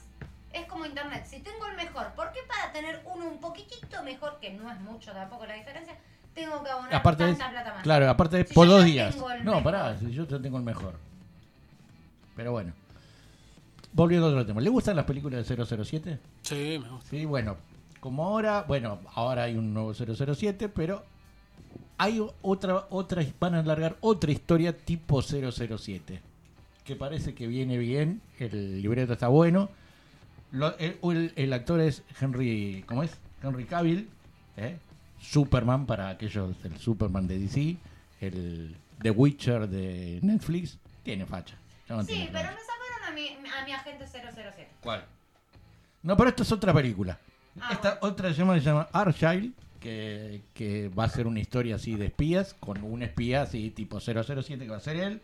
Es 0.53 0.67
como 0.67 0.85
internet, 0.85 1.25
si 1.27 1.39
tengo 1.39 1.65
el 1.65 1.75
mejor, 1.75 2.11
¿por 2.13 2.31
qué 2.33 2.41
para 2.47 2.71
tener 2.71 3.01
uno 3.05 3.25
un 3.25 3.39
poquitito 3.39 4.03
mejor, 4.03 4.39
que 4.39 4.51
no 4.51 4.71
es 4.71 4.79
mucho 4.79 5.11
tampoco 5.11 5.47
la 5.47 5.55
diferencia, 5.55 5.95
tengo 6.37 6.63
que 6.63 6.69
abonar 6.69 6.95
Aparte 6.95 7.23
de, 7.25 7.29
tanta 7.33 7.49
plata 7.51 7.73
más? 7.73 7.83
claro, 7.83 8.09
aparte 8.09 8.37
de 8.37 8.45
Si 8.47 8.53
por 8.53 8.67
dos 8.67 8.85
días. 8.85 9.15
No, 9.17 9.27
mejor. 9.55 9.63
pará, 9.63 9.97
si 9.99 10.11
yo 10.11 10.25
tengo 10.27 10.57
el 10.57 10.63
mejor. 10.63 10.93
Pero 12.35 12.51
bueno. 12.51 12.73
Volviendo 13.93 14.27
a 14.27 14.29
otro 14.29 14.45
tema. 14.45 14.61
¿Le 14.61 14.69
gustan 14.69 14.95
las 14.95 15.05
películas 15.05 15.47
de 15.47 15.65
007? 15.75 16.19
Sí, 16.43 16.79
me 16.81 16.89
gusta. 16.89 17.09
Sí, 17.09 17.25
bueno. 17.25 17.57
Como 17.99 18.25
ahora, 18.25 18.63
bueno, 18.67 18.99
ahora 19.15 19.43
hay 19.43 19.55
un 19.57 19.73
nuevo 19.73 19.93
007, 19.93 20.69
pero 20.69 21.03
hay 21.97 22.23
otra, 22.43 22.85
otra, 22.91 23.23
van 23.39 23.55
a 23.55 23.59
alargar 23.59 23.97
otra 24.01 24.31
historia 24.31 24.77
tipo 24.77 25.21
007. 25.21 26.21
Que 26.83 26.95
parece 26.95 27.33
que 27.33 27.47
viene 27.47 27.77
bien, 27.77 28.21
el 28.39 28.81
libreto 28.81 29.13
está 29.13 29.27
bueno. 29.29 29.69
Lo- 30.51 30.77
el, 30.77 30.97
el- 31.03 31.33
el 31.35 31.53
actor 31.53 31.81
es 31.81 32.03
Henry, 32.21 32.83
¿cómo 32.87 33.03
es? 33.03 33.11
Henry 33.43 33.65
Cavill, 33.65 34.09
¿eh? 34.57 34.77
Superman 35.21 35.85
para 35.85 36.09
aquellos, 36.09 36.55
el 36.63 36.77
Superman 36.77 37.27
de 37.27 37.39
DC, 37.39 37.77
el 38.21 38.75
The 39.01 39.11
Witcher 39.11 39.67
de 39.67 40.19
Netflix, 40.21 40.77
tiene 41.03 41.25
facha. 41.25 41.55
No 41.89 42.01
Sí, 42.01 42.07
tiene 42.07 42.25
pero 42.31 42.49
problema. 42.49 42.55
me 42.55 42.65
sacaron 42.65 43.07
a 43.07 43.11
mi, 43.13 43.49
a 43.61 43.65
mi 43.65 43.71
agente 43.71 44.05
007. 44.07 44.67
¿Cuál? 44.81 45.05
No, 46.03 46.15
pero 46.17 46.29
esto 46.29 46.43
es 46.43 46.51
otra 46.51 46.73
película. 46.73 47.17
Ah, 47.59 47.69
Esta 47.71 47.97
otra 48.01 48.29
se 48.29 48.35
llama, 48.35 48.53
se 48.55 48.61
llama 48.61 48.87
Argyle, 48.93 49.51
que, 49.79 50.41
que 50.53 50.89
va 50.89 51.05
a 51.05 51.09
ser 51.09 51.27
una 51.27 51.39
historia 51.39 51.75
así 51.75 51.95
de 51.95 52.05
espías, 52.07 52.53
con 52.59 52.83
un 52.83 53.01
espía 53.03 53.41
así 53.43 53.69
tipo 53.71 53.99
007 53.99 54.43
que 54.65 54.69
va 54.69 54.77
a 54.77 54.81
ser 54.81 54.97
él. 54.97 55.21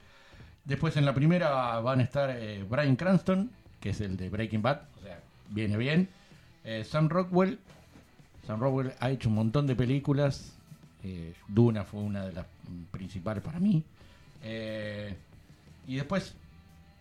Después 0.65 0.95
en 0.97 1.05
la 1.05 1.13
primera 1.13 1.79
van 1.81 1.99
a 1.99 2.03
estar 2.03 2.29
eh, 2.31 2.63
Brian 2.67 2.95
Cranston, 2.95 3.51
que 3.79 3.89
es 3.89 4.01
el 4.01 4.15
de 4.17 4.29
Breaking 4.29 4.61
Bad, 4.61 4.81
o 4.99 5.03
sea, 5.03 5.19
viene 5.49 5.77
bien. 5.77 6.09
Eh, 6.63 6.85
Sam 6.89 7.09
Rockwell. 7.09 7.59
Sam 8.47 8.59
Rockwell 8.59 8.93
ha 8.99 9.09
hecho 9.09 9.29
un 9.29 9.35
montón 9.35 9.67
de 9.67 9.75
películas. 9.75 10.53
eh, 11.03 11.33
Duna 11.47 11.83
fue 11.83 11.99
una 12.01 12.25
de 12.25 12.33
las 12.33 12.45
principales 12.91 13.43
para 13.43 13.59
mí. 13.59 13.83
Eh, 14.43 15.15
y 15.87 15.95
después 15.95 16.33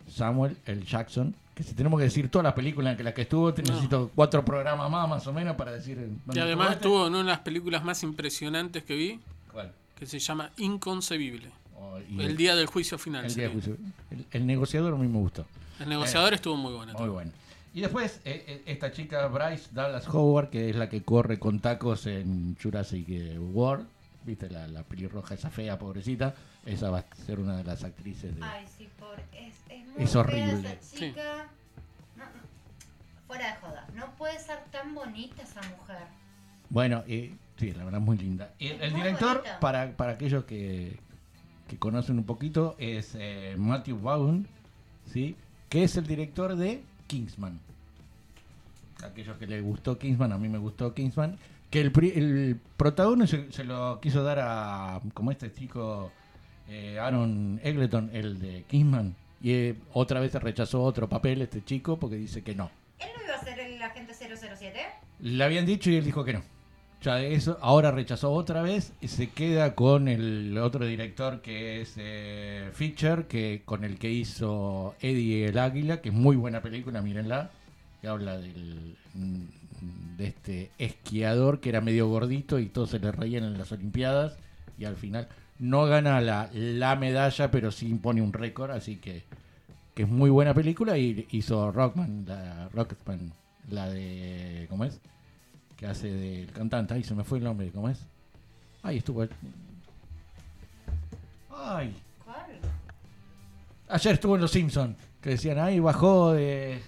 Samuel 0.09 0.57
L. 0.67 0.85
Jackson, 0.85 1.35
que 1.55 1.63
si 1.63 1.75
tenemos 1.75 1.99
que 1.99 2.05
decir 2.05 2.29
todas 2.31 2.45
las 2.45 2.55
películas 2.55 2.93
en 2.93 2.97
que 2.97 3.03
las 3.05 3.15
que 3.15 3.23
estuvo, 3.23 3.51
No. 3.51 3.57
necesito 3.57 4.11
cuatro 4.15 4.45
programas 4.45 4.91
más, 4.91 5.09
más 5.09 5.27
o 5.27 5.33
menos, 5.33 5.55
para 5.57 5.73
decir... 5.73 6.09
Y 6.33 6.39
además 6.39 6.69
este. 6.73 6.77
estuvo 6.87 7.07
en 7.07 7.13
una 7.15 7.19
de 7.25 7.31
las 7.31 7.41
películas 7.41 7.85
más 7.85 8.03
impresionantes 8.03 8.83
que 8.85 8.95
vi, 8.97 9.21
¿Cuál? 9.53 9.73
que 9.99 10.07
se 10.07 10.19
llama 10.19 10.51
Inconcebible. 10.57 11.51
Oh, 11.79 11.99
El 11.99 12.37
día 12.37 12.55
del 12.57 12.67
juicio 12.67 12.99
final. 12.99 13.25
el 13.25 13.35
día 13.35 13.49
de 13.49 13.61
sería. 13.61 13.75
juicio. 13.77 13.93
El- 14.11 14.27
el 14.31 14.47
negociador 14.47 14.95
a 14.95 14.97
mí 14.97 15.07
me 15.09 15.19
gustó. 15.19 15.47
El 15.81 15.89
negociador 15.89 16.33
estuvo 16.35 16.57
muy 16.57 16.73
bueno. 16.73 16.93
Muy 16.99 17.09
bueno. 17.09 17.31
Y 17.75 17.81
después, 17.81 18.21
eh, 18.25 18.45
eh, 18.47 18.63
esta 18.67 18.93
chica 18.93 19.27
Bryce 19.29 19.71
Dallas 19.73 20.07
Howard, 20.09 20.51
que 20.51 20.69
es 20.71 20.77
la 20.77 20.89
que 20.89 21.03
corre 21.03 21.39
con 21.39 21.61
tacos 21.61 22.07
en 22.07 22.57
Jurassic 22.63 23.09
eh, 23.09 23.39
World, 23.39 23.87
viste 24.25 24.51
la, 24.51 24.69
la 24.69 24.83
pelirroja 24.83 25.35
esa 25.35 25.49
fea, 25.51 25.79
pobrecita, 25.79 26.35
esa 26.67 26.91
va 26.91 26.99
a 26.99 27.15
ser 27.25 27.41
una 27.41 27.57
de 27.57 27.65
las 27.65 27.83
actrices 27.83 28.37
de... 28.37 28.43
Ay, 28.45 28.67
sí, 28.77 28.89
por, 29.01 29.19
es, 29.33 29.55
es 29.71 29.87
muy 29.89 30.05
Es 30.05 30.11
fea 30.13 30.21
horrible. 30.21 30.73
esa 30.81 30.97
chica. 30.99 31.47
No, 32.17 32.25
no, 32.25 32.31
fuera 33.27 33.49
de 33.55 33.61
joda. 33.61 33.87
No 33.95 34.11
puede 34.17 34.39
ser 34.39 34.59
tan 34.71 34.95
bonita 34.95 35.43
esa 35.43 35.61
mujer. 35.63 36.03
Bueno, 36.69 37.03
eh, 37.09 37.35
sí, 37.57 37.73
la 37.73 37.85
verdad 37.85 38.01
muy 38.01 38.19
linda. 38.19 38.53
Y 38.59 38.69
el, 38.69 38.75
Es 38.77 38.83
el 38.83 38.91
muy 38.93 39.01
director, 39.01 39.43
para, 39.61 39.93
para 39.97 40.13
aquellos 40.13 40.45
que, 40.45 40.99
que 41.69 41.79
conocen 41.79 42.19
un 42.19 42.25
poquito, 42.25 42.77
es 42.79 43.15
eh, 43.19 43.55
Matthew 43.59 43.99
Vaughn, 43.99 44.47
¿sí? 45.11 45.37
que 45.71 45.85
es 45.85 45.97
el 45.97 46.07
director 46.07 46.55
de 46.55 46.83
Kingsman. 47.13 47.61
Aquellos 49.05 49.37
que 49.37 49.47
les 49.47 49.63
gustó 49.63 49.99
Kingsman, 49.99 50.33
a 50.33 50.39
mí 50.39 50.49
me 50.49 50.57
gustó 50.57 50.95
Kingsman. 50.95 51.37
Que 51.71 51.83
el, 51.83 51.93
el 52.17 52.59
protagonista 52.79 53.37
se, 53.37 53.53
se 53.53 53.65
lo 53.65 54.01
quiso 54.01 54.23
dar 54.23 54.39
a, 54.41 55.01
como 55.13 55.31
este 55.31 55.53
chico, 55.53 56.11
eh, 56.69 56.99
Aaron 56.99 57.61
Eggleton, 57.63 58.09
el 58.15 58.39
de 58.39 58.65
Kingsman. 58.67 59.15
Y 59.43 59.53
eh, 59.53 59.75
otra 59.93 60.21
vez 60.21 60.33
rechazó 60.35 60.83
otro 60.83 61.07
papel 61.07 61.43
este 61.43 61.63
chico 61.63 61.99
porque 61.99 62.17
dice 62.17 62.43
que 62.43 62.55
no. 62.55 62.71
¿Él 62.99 63.09
no 63.19 63.25
iba 63.25 63.35
a 63.35 63.45
ser 63.45 63.61
el 63.61 63.83
agente 63.83 64.15
007? 64.15 64.79
Le 65.21 65.45
habían 65.45 65.67
dicho 65.67 65.91
y 65.91 65.97
él 65.97 66.05
dijo 66.05 66.25
que 66.25 66.33
no. 66.33 66.43
Ya 67.03 67.21
eso, 67.21 67.59
ahora 67.61 67.91
rechazó 67.91 68.31
otra 68.31 68.63
vez 68.63 68.93
y 69.01 69.09
se 69.09 69.29
queda 69.29 69.75
con 69.75 70.07
el 70.07 70.57
otro 70.59 70.87
director 70.87 71.43
que 71.43 71.81
es 71.81 71.95
eh, 71.97 72.71
Fischer, 72.75 73.27
que 73.27 73.63
con 73.65 73.83
el 73.83 73.99
que 73.99 74.11
hizo 74.11 74.95
Eddie 75.01 75.49
el 75.49 75.59
Águila, 75.59 76.01
que 76.01 76.11
es 76.11 76.15
muy 76.15 76.37
buena 76.37 76.63
película, 76.63 77.03
mírenla, 77.03 77.51
que 78.01 78.07
habla 78.07 78.39
del, 78.39 78.97
mm, 79.15 80.17
de 80.17 80.27
este 80.27 80.71
esquiador 80.79 81.59
que 81.59 81.71
era 81.71 81.81
medio 81.81 82.09
gordito 82.09 82.61
y 82.61 82.67
todos 82.67 82.91
se 82.91 83.01
le 83.01 83.11
reían 83.11 83.43
en 83.43 83.59
las 83.59 83.73
Olimpiadas 83.73 84.37
y 84.79 84.85
al 84.85 84.95
final 84.95 85.27
no 85.59 85.87
gana 85.87 86.21
la, 86.21 86.51
la 86.53 86.95
medalla, 86.95 87.51
pero 87.51 87.73
sí 87.73 87.89
impone 87.89 88.23
un 88.23 88.33
récord, 88.33 88.71
así 88.71 88.97
que, 88.97 89.25
que 89.95 90.05
es 90.05 90.09
muy 90.09 90.31
buena 90.31 90.55
película 90.55 90.97
y 90.99 91.27
hizo 91.33 91.73
Rockman, 91.73 92.27
la 92.29 92.69
Rocketman, 92.69 93.33
la 93.71 93.89
de 93.89 94.67
¿cómo 94.71 94.85
es? 94.85 95.01
Que 95.83 95.89
hace 95.89 96.09
del 96.13 96.47
cantante, 96.53 96.95
ay 96.95 97.03
se 97.03 97.13
me 97.13 97.25
fue 97.25 97.39
el 97.39 97.45
nombre, 97.45 97.69
¿cómo 97.73 97.89
es? 97.89 97.99
Ay, 98.85 98.99
estuvo 98.99 99.27
Ay, 101.51 101.93
¿Cuál? 102.25 102.47
ayer 103.89 104.15
estuvo 104.15 104.37
en 104.37 104.43
Los 104.43 104.53
Simpsons, 104.53 104.97
que 105.21 105.31
decían, 105.31 105.59
ay, 105.59 105.81
bajó 105.81 106.33
de 106.35 106.81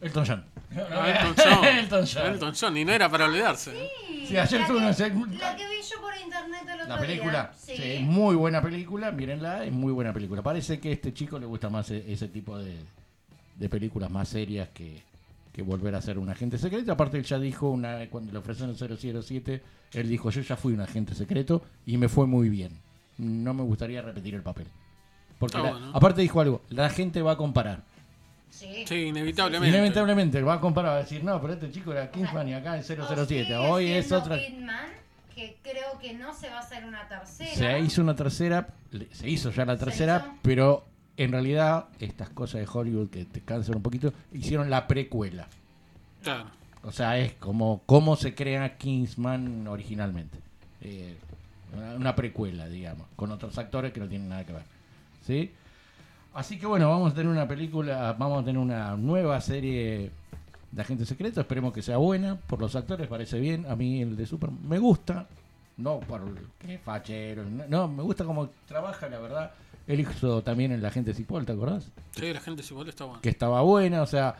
Elton 0.00 0.24
John. 0.24 0.44
Elton 0.70 1.34
John. 1.36 1.64
Elton 1.64 2.06
John. 2.06 2.26
Elton 2.26 2.54
John, 2.58 2.76
y 2.76 2.84
no 2.84 2.92
era 2.92 3.08
para 3.08 3.26
olvidarse. 3.26 3.72
¿eh? 3.72 3.88
Sí, 4.28 4.36
ayer 4.36 4.60
la 4.60 4.66
estuvo 4.66 4.78
en 4.78 5.38
la 5.38 5.56
que 5.56 5.66
vi 5.68 5.82
yo 5.82 6.00
por 6.00 6.12
internet 6.24 6.60
el 6.64 6.80
otro 6.80 6.88
La 6.94 6.98
película, 7.00 7.52
día. 7.66 7.76
sí, 7.76 8.02
muy 8.04 8.36
buena 8.36 8.62
película, 8.62 9.10
mírenla, 9.10 9.64
es 9.64 9.72
muy 9.72 9.92
buena 9.92 10.12
película. 10.12 10.42
Parece 10.42 10.78
que 10.78 10.90
a 10.90 10.92
este 10.92 11.12
chico 11.12 11.40
le 11.40 11.46
gusta 11.46 11.68
más 11.68 11.90
e- 11.90 12.04
ese 12.12 12.28
tipo 12.28 12.56
de, 12.56 12.76
de 13.56 13.68
películas 13.68 14.10
más 14.10 14.28
serias 14.28 14.68
que, 14.72 15.02
que 15.52 15.62
volver 15.62 15.94
a 15.94 16.00
ser 16.00 16.18
un 16.18 16.28
agente 16.30 16.56
secreto. 16.58 16.92
Aparte, 16.92 17.18
él 17.18 17.24
ya 17.24 17.38
dijo, 17.38 17.68
una, 17.70 18.08
cuando 18.08 18.32
le 18.32 18.38
ofrecieron 18.38 18.74
007, 18.76 19.62
él 19.92 20.08
dijo, 20.08 20.30
yo 20.30 20.40
ya 20.40 20.56
fui 20.56 20.72
un 20.72 20.80
agente 20.80 21.14
secreto 21.14 21.62
y 21.86 21.98
me 21.98 22.08
fue 22.08 22.26
muy 22.26 22.48
bien. 22.48 22.78
No 23.18 23.52
me 23.52 23.62
gustaría 23.62 24.00
repetir 24.02 24.34
el 24.34 24.42
papel. 24.42 24.66
Porque 25.38 25.58
la- 25.58 25.70
bueno. 25.72 25.90
aparte 25.94 26.22
dijo 26.22 26.40
algo, 26.40 26.62
la 26.70 26.88
gente 26.88 27.20
va 27.20 27.32
a 27.32 27.36
comparar. 27.36 27.82
Sí. 28.50 28.84
Sí, 28.86 28.94
inevitablemente. 29.06 29.76
Inevitablemente 29.76 30.42
va 30.42 30.54
a 30.54 30.60
comparar, 30.60 30.92
va 30.92 30.96
a 30.96 31.02
decir, 31.02 31.24
no, 31.24 31.40
pero 31.40 31.54
este 31.54 31.70
chico 31.70 31.92
era 31.92 32.10
Kingsman 32.10 32.48
y 32.48 32.54
acá 32.54 32.74
O 32.74 32.82
007. 32.82 33.26
sigue 33.26 33.56
Hoy 33.56 33.88
es 33.90 34.12
otra... 34.12 34.38
Kidman, 34.38 34.86
que 35.34 35.56
creo 35.62 35.98
que 36.00 36.12
no 36.14 36.32
se 36.34 36.48
va 36.50 36.58
a 36.58 36.60
hacer 36.60 36.84
una 36.84 37.08
tercera. 37.08 37.50
Se 37.54 37.80
hizo 37.80 38.02
una 38.02 38.14
tercera, 38.14 38.68
se 39.12 39.28
hizo 39.28 39.50
ya 39.50 39.64
la 39.64 39.76
tercera, 39.78 40.24
hizo. 40.26 40.36
pero 40.42 40.84
en 41.16 41.32
realidad 41.32 41.86
estas 42.00 42.30
cosas 42.30 42.60
de 42.60 42.68
Hollywood 42.72 43.10
que 43.10 43.24
te 43.24 43.40
cansan 43.40 43.76
un 43.76 43.82
poquito, 43.82 44.12
hicieron 44.32 44.70
la 44.70 44.86
precuela. 44.86 45.48
Claro. 46.22 46.46
O 46.84 46.90
sea, 46.90 47.18
es 47.18 47.34
como 47.34 47.82
cómo 47.86 48.16
se 48.16 48.34
crea 48.34 48.76
Kingsman 48.76 49.66
originalmente. 49.68 50.38
Eh, 50.80 51.16
una, 51.96 52.14
precuela, 52.14 52.68
digamos, 52.68 53.06
con 53.16 53.30
otros 53.30 53.56
actores 53.56 53.92
que 53.92 54.00
no 54.00 54.08
tienen 54.08 54.28
nada 54.28 54.44
que 54.44 54.52
ver. 54.52 54.64
¿Sí? 55.24 55.52
Así 56.34 56.58
que 56.58 56.66
bueno, 56.66 56.88
vamos 56.88 57.12
a 57.12 57.14
tener 57.14 57.30
una 57.30 57.46
película, 57.46 58.14
vamos 58.18 58.42
a 58.42 58.44
tener 58.44 58.60
una 58.60 58.96
nueva 58.96 59.40
serie 59.40 60.10
de 60.70 60.82
agentes 60.82 61.08
secretos, 61.08 61.38
esperemos 61.38 61.72
que 61.72 61.82
sea 61.82 61.98
buena, 61.98 62.36
por 62.36 62.58
los 62.60 62.74
actores 62.74 63.06
parece 63.06 63.38
bien, 63.38 63.66
a 63.68 63.76
mí 63.76 64.00
el 64.00 64.16
de 64.16 64.26
Super 64.26 64.50
me 64.50 64.78
gusta, 64.78 65.26
no 65.76 66.00
por 66.00 66.22
que 66.58 66.78
fachero, 66.78 67.44
no, 67.44 67.64
no, 67.68 67.88
me 67.88 68.02
gusta 68.02 68.24
cómo 68.24 68.48
trabaja, 68.66 69.08
la 69.08 69.18
verdad. 69.18 69.52
Él 69.86 70.00
hizo 70.00 70.42
también 70.42 70.72
el 70.72 70.84
agente 70.84 71.12
Cipoll, 71.14 71.44
¿te 71.44 71.52
acordás? 71.52 71.88
Sí, 72.14 72.32
la 72.32 72.40
gente 72.40 72.62
igual 72.68 72.88
está 72.88 73.04
bueno. 73.04 73.20
que 73.20 73.28
estaba 73.28 73.60
buena, 73.62 74.02
o 74.02 74.06
sea, 74.06 74.36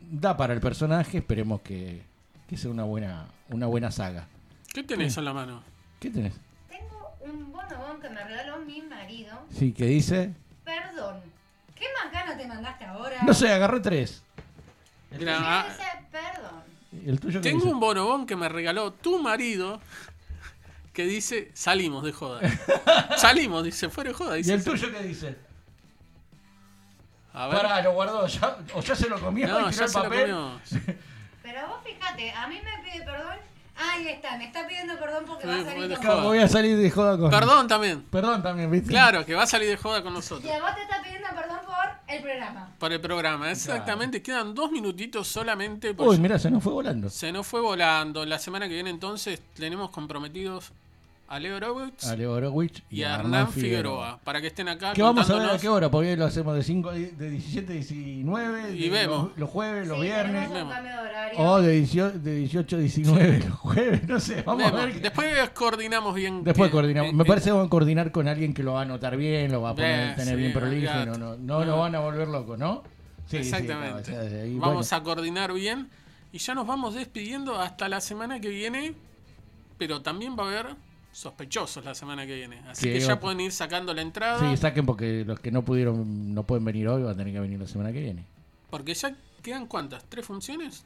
da 0.00 0.36
para 0.36 0.54
el 0.54 0.60
personaje, 0.60 1.18
esperemos 1.18 1.60
que, 1.62 2.02
que 2.48 2.56
sea 2.56 2.70
una 2.70 2.84
buena, 2.84 3.26
una 3.50 3.66
buena 3.66 3.90
saga. 3.90 4.28
¿Qué 4.72 4.82
tenés 4.82 5.16
en 5.16 5.24
la 5.24 5.32
mano? 5.32 5.62
¿Qué 5.98 6.10
tenés? 6.10 6.34
Tengo 6.68 7.14
un 7.20 7.52
bonobón 7.52 8.00
que 8.00 8.08
me 8.10 8.22
regaló 8.22 8.58
mi 8.60 8.82
marido. 8.82 9.38
Sí, 9.50 9.72
que 9.72 9.86
dice. 9.86 10.32
Perdón. 10.64 11.16
¿Qué 11.74 11.84
macana 12.04 12.36
te 12.36 12.46
mandaste 12.46 12.84
ahora? 12.84 13.22
No 13.22 13.34
sé, 13.34 13.50
agarré 13.52 13.80
tres. 13.80 14.22
Mira, 15.18 15.32
¿Qué 15.38 15.44
ah, 15.44 15.66
dice 15.68 15.82
perdón? 16.10 17.06
El 17.06 17.20
tuyo 17.20 17.40
tengo 17.40 17.58
dice. 17.60 17.72
un 17.72 17.80
bonobón 17.80 18.26
que 18.26 18.36
me 18.36 18.48
regaló 18.48 18.92
tu 18.92 19.18
marido 19.18 19.80
que 20.96 21.04
dice 21.04 21.50
salimos 21.52 22.02
de 22.02 22.12
joda. 22.12 22.40
salimos, 23.18 23.62
dice, 23.62 23.90
fuera 23.90 24.08
de 24.10 24.14
joda. 24.14 24.38
¿Y 24.38 24.50
el 24.50 24.64
tuyo 24.64 24.90
qué 24.90 25.02
dice? 25.02 25.36
A 27.34 27.48
ver. 27.48 27.56
Pará, 27.60 27.82
lo 27.82 27.92
guardó, 27.92 28.26
ya, 28.26 28.56
o 28.72 28.80
ya 28.80 28.96
se 28.96 29.08
lo 29.10 29.20
comió 29.20 29.46
no, 29.46 29.60
y 29.60 29.64
tiró 29.64 29.70
ya 29.70 29.84
el 29.84 29.90
se 29.90 29.98
lo 29.98 30.04
papel. 30.04 30.20
comió. 30.22 30.60
Pero 31.42 31.68
vos 31.68 31.78
fíjate, 31.84 32.32
a 32.32 32.46
mí 32.48 32.58
me 32.64 32.82
pide 32.90 33.04
perdón. 33.04 33.36
Ahí 33.78 34.08
está, 34.08 34.38
me 34.38 34.46
está 34.46 34.66
pidiendo 34.66 34.98
perdón 34.98 35.24
porque 35.26 35.42
Sí, 35.42 35.48
va 35.48 35.54
a 35.60 35.64
salir 35.64 35.88
de 35.88 35.96
joda. 35.96 36.22
Voy 36.22 36.38
a 36.38 36.48
salir 36.48 36.78
de 36.78 36.90
joda 36.90 37.18
con. 37.18 37.30
Perdón 37.30 37.68
también. 37.68 38.02
Perdón 38.10 38.42
también, 38.42 38.70
¿viste? 38.70 38.88
Claro, 38.88 39.26
que 39.26 39.34
va 39.34 39.42
a 39.42 39.46
salir 39.46 39.68
de 39.68 39.76
joda 39.76 40.02
con 40.02 40.12
Y 40.12 40.16
nosotros. 40.16 40.50
a 40.50 40.60
vos 40.60 40.74
te 40.74 40.80
está 40.82 41.02
pidiendo 41.02 41.28
perdón 41.28 41.58
por 41.66 41.74
el 42.14 42.22
programa. 42.22 42.70
Para 42.78 42.94
el 42.94 43.00
programa, 43.02 43.50
exactamente. 43.52 44.22
Quedan 44.22 44.54
dos 44.54 44.70
minutitos 44.72 45.28
solamente. 45.28 45.90
Uy, 45.90 45.94
Pues 45.94 46.18
mira, 46.18 46.38
se 46.38 46.50
nos 46.50 46.62
fue 46.62 46.72
volando. 46.72 47.10
se 47.10 47.30
nos 47.32 47.46
fue 47.46 47.60
volando. 47.60 48.24
La 48.24 48.38
semana 48.38 48.66
que 48.66 48.72
viene 48.72 48.88
entonces 48.88 49.42
tenemos 49.54 49.90
comprometidos 49.90 50.72
a 51.28 51.40
Leo 51.40 51.56
Horowitz 51.56 52.06
a 52.06 52.14
Leo 52.14 52.32
Horowitz 52.34 52.82
y 52.88 53.02
a 53.02 53.16
Hernán 53.16 53.50
Figueroa. 53.50 54.20
Para 54.22 54.40
que 54.40 54.46
estén 54.46 54.68
acá 54.68 54.92
Que 54.92 55.02
vamos 55.02 55.28
a 55.28 55.38
ver 55.38 55.50
a 55.50 55.58
qué 55.58 55.68
hora, 55.68 55.90
porque 55.90 56.10
hoy 56.10 56.16
lo 56.16 56.24
hacemos 56.26 56.54
de, 56.54 56.62
5, 56.62 56.92
de 56.92 57.30
17 57.30 57.72
a 57.72 57.74
19, 57.76 58.76
Y 58.76 58.82
de- 58.82 58.90
vemos. 58.90 59.28
Los, 59.30 59.38
los 59.38 59.50
jueves, 59.50 59.88
los 59.88 59.96
Sí, 59.98 60.02
viernes, 60.04 60.48
un 60.50 60.68
cambio 60.68 60.92
de 60.92 60.98
horario. 60.98 61.38
o 61.40 61.60
de 61.62 61.72
18, 61.72 62.18
de 62.20 62.34
18 62.36 62.76
a 62.76 62.78
19 62.78 63.38
los 63.48 63.58
jueves, 63.58 64.08
no 64.08 64.20
sé, 64.20 64.42
vamos 64.42 64.64
Vemos. 64.64 64.80
a 64.80 64.84
ver. 64.86 65.00
Después 65.00 65.50
coordinamos 65.50 66.14
bien. 66.14 66.44
Después 66.44 66.68
qué- 66.68 66.72
coordinamos. 66.72 67.10
eh, 67.10 67.14
Me 67.16 67.22
eh, 67.24 67.26
parece 67.26 67.46
que 67.46 67.52
vamos 67.52 67.66
a 67.66 67.70
coordinar 67.70 68.12
con 68.12 68.28
alguien 68.28 68.54
que 68.54 68.62
lo 68.62 68.74
va 68.74 68.80
a 68.80 68.82
anotar 68.82 69.16
bien, 69.16 69.50
lo 69.50 69.62
va 69.62 69.70
a 69.70 69.74
poner, 69.74 70.10
Eh, 70.10 70.14
tener 70.14 70.34
sí, 70.36 70.40
bien 70.40 70.52
prolijo, 70.52 70.92
y 71.02 71.06
no, 71.18 71.36
no, 71.36 71.76
van 71.78 71.94
a 71.96 72.00
volver 72.00 72.28
locos, 72.28 72.58
¿no? 72.58 72.82
Sí, 73.26 73.38
sí, 73.42 73.48
Exactamente. 73.48 74.12
no, 74.12 74.18
o 74.18 74.28
sea, 74.28 74.42
ahí, 74.42 74.56
vamos 74.58 74.88
bueno. 74.90 75.02
a 75.02 75.02
coordinar 75.02 75.52
bien. 75.52 75.88
Y 76.32 76.38
ya 76.38 76.54
nos 76.54 76.66
vamos 76.66 76.94
despidiendo 76.94 77.58
hasta 77.60 77.88
la 77.88 78.00
semana 78.00 78.38
que 78.40 78.48
viene. 78.50 78.94
Pero 79.78 80.00
también 80.00 80.36
va 80.38 80.44
a 80.44 80.46
haber 80.46 80.76
sospechosos 81.16 81.82
la 81.82 81.94
semana 81.94 82.26
que 82.26 82.34
viene. 82.36 82.58
Así 82.68 82.82
Sí, 82.82 82.92
que 82.92 83.00
ya 83.00 83.18
pueden 83.18 83.40
ir 83.40 83.50
sacando 83.50 83.94
la 83.94 84.02
entrada. 84.02 84.38
Sí, 84.50 84.56
saquen 84.58 84.84
porque 84.84 85.24
los 85.24 85.40
que 85.40 85.50
no 85.50 85.62
pudieron, 85.62 86.34
no 86.34 86.42
pueden 86.42 86.64
venir 86.64 86.86
hoy 86.88 87.02
van 87.02 87.14
a 87.14 87.16
tener 87.16 87.32
que 87.32 87.40
venir 87.40 87.58
la 87.58 87.66
semana 87.66 87.90
que 87.90 88.00
viene. 88.00 88.22
Porque 88.68 88.92
ya 88.92 89.16
quedan 89.42 89.66
cuántas? 89.66 90.04
¿Tres 90.04 90.26
funciones? 90.26 90.84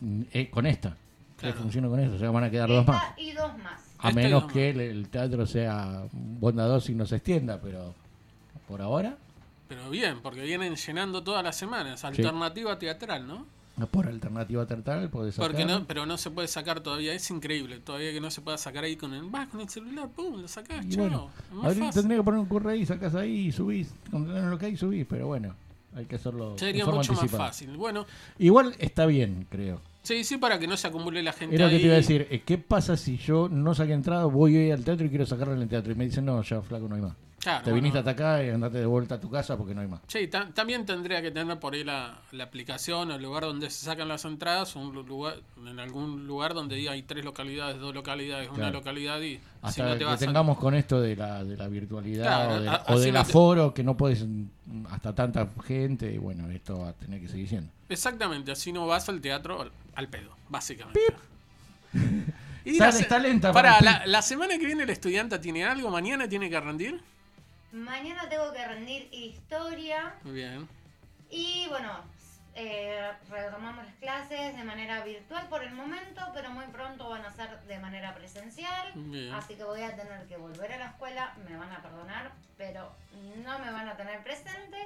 Mm, 0.00 0.22
eh, 0.32 0.50
con 0.50 0.66
esta. 0.66 0.96
Claro. 1.36 1.56
Funciona 1.56 1.88
con 1.88 1.98
esto, 1.98 2.14
o 2.14 2.18
sea, 2.20 2.30
van 2.30 2.44
a 2.44 2.50
quedar 2.50 2.68
dos 2.68 2.86
más. 2.86 3.02
Esta 3.10 3.20
y 3.20 3.32
dos 3.32 3.58
más. 3.58 3.80
A 3.98 4.08
Esta 4.10 4.20
menos 4.20 4.44
más. 4.44 4.52
que 4.52 4.70
el, 4.70 4.80
el 4.80 5.08
teatro 5.08 5.44
sea 5.46 6.04
bondadoso 6.12 6.92
y 6.92 6.94
no 6.94 7.04
se 7.04 7.16
extienda, 7.16 7.60
pero 7.60 7.92
por 8.68 8.80
ahora, 8.80 9.16
Pero 9.68 9.90
bien, 9.90 10.20
porque 10.22 10.42
vienen 10.42 10.76
llenando 10.76 11.24
todas 11.24 11.42
las 11.42 11.56
semanas. 11.56 12.04
Alternativa 12.04 12.78
teatral, 12.78 13.26
¿no? 13.26 13.46
Por 13.90 14.06
alternativa 14.06 14.66
teatral, 14.66 15.08
podés 15.10 15.34
sacar. 15.34 15.50
Porque 15.50 15.64
no, 15.64 15.84
pero 15.86 16.06
no 16.06 16.16
se 16.18 16.30
puede 16.30 16.46
sacar 16.48 16.80
todavía. 16.80 17.14
Es 17.14 17.30
increíble. 17.30 17.78
Todavía 17.80 18.12
que 18.12 18.20
no 18.20 18.30
se 18.30 18.40
pueda 18.40 18.58
sacar 18.58 18.84
ahí 18.84 18.96
con 18.96 19.12
el. 19.14 19.22
Vas 19.24 19.48
con 19.48 19.60
el 19.60 19.68
celular, 19.68 20.08
pum, 20.14 20.40
lo 20.42 20.48
sacás, 20.48 20.86
chao. 20.88 21.02
bueno, 21.08 21.30
ahorita 21.62 21.90
tendría 21.90 22.18
que 22.18 22.24
poner 22.24 22.40
un 22.40 22.46
curro 22.46 22.70
ahí, 22.70 22.84
sacas 22.86 23.14
ahí 23.14 23.46
y 23.48 23.52
subís. 23.52 23.92
Contenés 24.10 24.44
lo 24.44 24.58
que 24.58 24.66
hay 24.66 24.72
y 24.72 24.76
subís, 24.76 25.06
pero 25.08 25.26
bueno, 25.26 25.54
hay 25.96 26.04
que 26.04 26.16
hacerlo. 26.16 26.56
Sería 26.58 26.86
mucho 26.86 27.12
más 27.14 27.30
fácil. 27.30 27.76
Bueno, 27.76 28.06
Igual 28.38 28.74
está 28.78 29.06
bien, 29.06 29.46
creo. 29.50 29.80
sí, 30.02 30.22
sí, 30.24 30.36
para 30.36 30.58
que 30.58 30.66
no 30.66 30.76
se 30.76 30.86
acumule 30.88 31.22
la 31.22 31.32
gente 31.32 31.54
Era 31.54 31.66
lo 31.66 31.70
que 31.70 31.78
te 31.78 31.84
iba 31.86 31.94
a 31.94 31.96
decir. 31.98 32.26
eh, 32.30 32.42
¿Qué 32.44 32.58
pasa 32.58 32.96
si 32.96 33.16
yo 33.16 33.48
no 33.48 33.74
saqué 33.74 33.92
entrada, 33.94 34.26
voy 34.26 34.56
hoy 34.56 34.70
al 34.70 34.84
teatro 34.84 35.06
y 35.06 35.08
quiero 35.08 35.26
sacarla 35.26 35.54
en 35.54 35.62
el 35.62 35.68
teatro? 35.68 35.92
Y 35.92 35.94
me 35.96 36.04
dicen, 36.04 36.24
no, 36.24 36.42
ya, 36.42 36.60
flaco, 36.62 36.88
no 36.88 36.94
hay 36.96 37.02
más. 37.02 37.14
Claro, 37.42 37.64
Te 37.64 37.70
bueno. 37.70 37.74
viniste 37.82 37.98
hasta 37.98 38.12
acá 38.12 38.44
y 38.44 38.50
andate 38.50 38.78
de 38.78 38.86
vuelta 38.86 39.16
a 39.16 39.20
tu 39.20 39.28
casa 39.28 39.56
porque 39.56 39.74
no 39.74 39.80
hay 39.80 39.88
más. 39.88 40.00
Sí, 40.06 40.28
ta- 40.28 40.48
también 40.54 40.86
tendría 40.86 41.20
que 41.20 41.32
tener 41.32 41.58
por 41.58 41.74
ahí 41.74 41.82
la, 41.82 42.20
la 42.30 42.44
aplicación 42.44 43.10
o 43.10 43.16
el 43.16 43.22
lugar 43.22 43.42
donde 43.42 43.68
se 43.68 43.84
sacan 43.84 44.06
las 44.06 44.24
entradas, 44.24 44.76
un 44.76 44.94
lu- 44.94 45.02
lugar, 45.02 45.34
en 45.66 45.80
algún 45.80 46.28
lugar 46.28 46.54
donde 46.54 46.76
diga 46.76 46.92
hay 46.92 47.02
tres 47.02 47.24
localidades, 47.24 47.80
dos 47.80 47.92
localidades, 47.92 48.48
una 48.48 48.70
localidad 48.70 49.20
y 49.22 49.34
si 49.38 49.40
Hasta 49.60 49.84
no 49.86 49.92
te 49.94 49.98
que 49.98 50.04
vas 50.04 50.14
a... 50.22 50.24
tengamos 50.24 50.56
con 50.56 50.74
esto 50.74 51.00
de 51.00 51.16
la, 51.16 51.42
de 51.42 51.56
la 51.56 51.66
virtualidad 51.66 52.22
Claro, 52.24 52.54
o, 52.54 52.60
de- 52.60 52.68
a- 52.68 52.84
o 52.86 52.98
del 53.00 53.12
no 53.12 53.24
te- 53.24 53.28
aforo, 53.30 53.74
que 53.74 53.82
no 53.82 53.96
puedes 53.96 54.24
mm, 54.24 54.86
hasta 54.90 55.12
tanta 55.12 55.48
gente, 55.66 56.12
y 56.12 56.18
bueno, 56.18 56.48
esto 56.48 56.78
va 56.78 56.90
a 56.90 56.92
tener 56.92 57.20
que 57.20 57.26
seguir 57.28 57.48
siendo. 57.48 57.70
Exactamente, 57.88 58.52
así 58.52 58.72
no 58.72 58.86
vas 58.86 59.08
al 59.08 59.20
teatro 59.20 59.62
al, 59.62 59.72
al 59.96 60.06
pedo, 60.08 60.30
básicamente. 60.48 61.00
Y 62.64 62.74
Está- 62.74 62.86
la 62.86 62.92
se- 62.92 63.02
está 63.02 63.18
lenta 63.18 63.52
para 63.52 63.80
la, 63.80 64.06
la 64.06 64.22
semana 64.22 64.56
que 64.56 64.64
viene 64.66 64.84
el 64.84 64.90
estudiante 64.90 65.36
tiene 65.40 65.64
algo, 65.64 65.90
mañana 65.90 66.28
tiene 66.28 66.48
que 66.48 66.60
rendir. 66.60 67.00
Mañana 67.72 68.28
tengo 68.28 68.52
que 68.52 68.66
rendir 68.66 69.08
historia 69.12 70.14
Muy 70.24 70.34
bien. 70.34 70.68
y 71.30 71.66
bueno, 71.68 71.90
eh, 72.54 73.10
retomamos 73.30 73.84
las 73.86 73.94
clases 73.94 74.54
de 74.56 74.62
manera 74.64 75.02
virtual 75.04 75.48
por 75.48 75.64
el 75.64 75.72
momento, 75.72 76.20
pero 76.34 76.50
muy 76.50 76.66
pronto 76.66 77.08
van 77.08 77.24
a 77.24 77.32
ser 77.32 77.62
de 77.62 77.78
manera 77.78 78.14
presencial. 78.14 78.92
Bien. 78.94 79.32
Así 79.32 79.54
que 79.54 79.64
voy 79.64 79.80
a 79.80 79.96
tener 79.96 80.26
que 80.28 80.36
volver 80.36 80.70
a 80.72 80.78
la 80.78 80.86
escuela, 80.88 81.34
me 81.48 81.56
van 81.56 81.72
a 81.72 81.80
perdonar, 81.80 82.32
pero 82.58 82.94
no 83.42 83.58
me 83.58 83.70
van 83.72 83.88
a 83.88 83.96
tener 83.96 84.22
presente. 84.22 84.76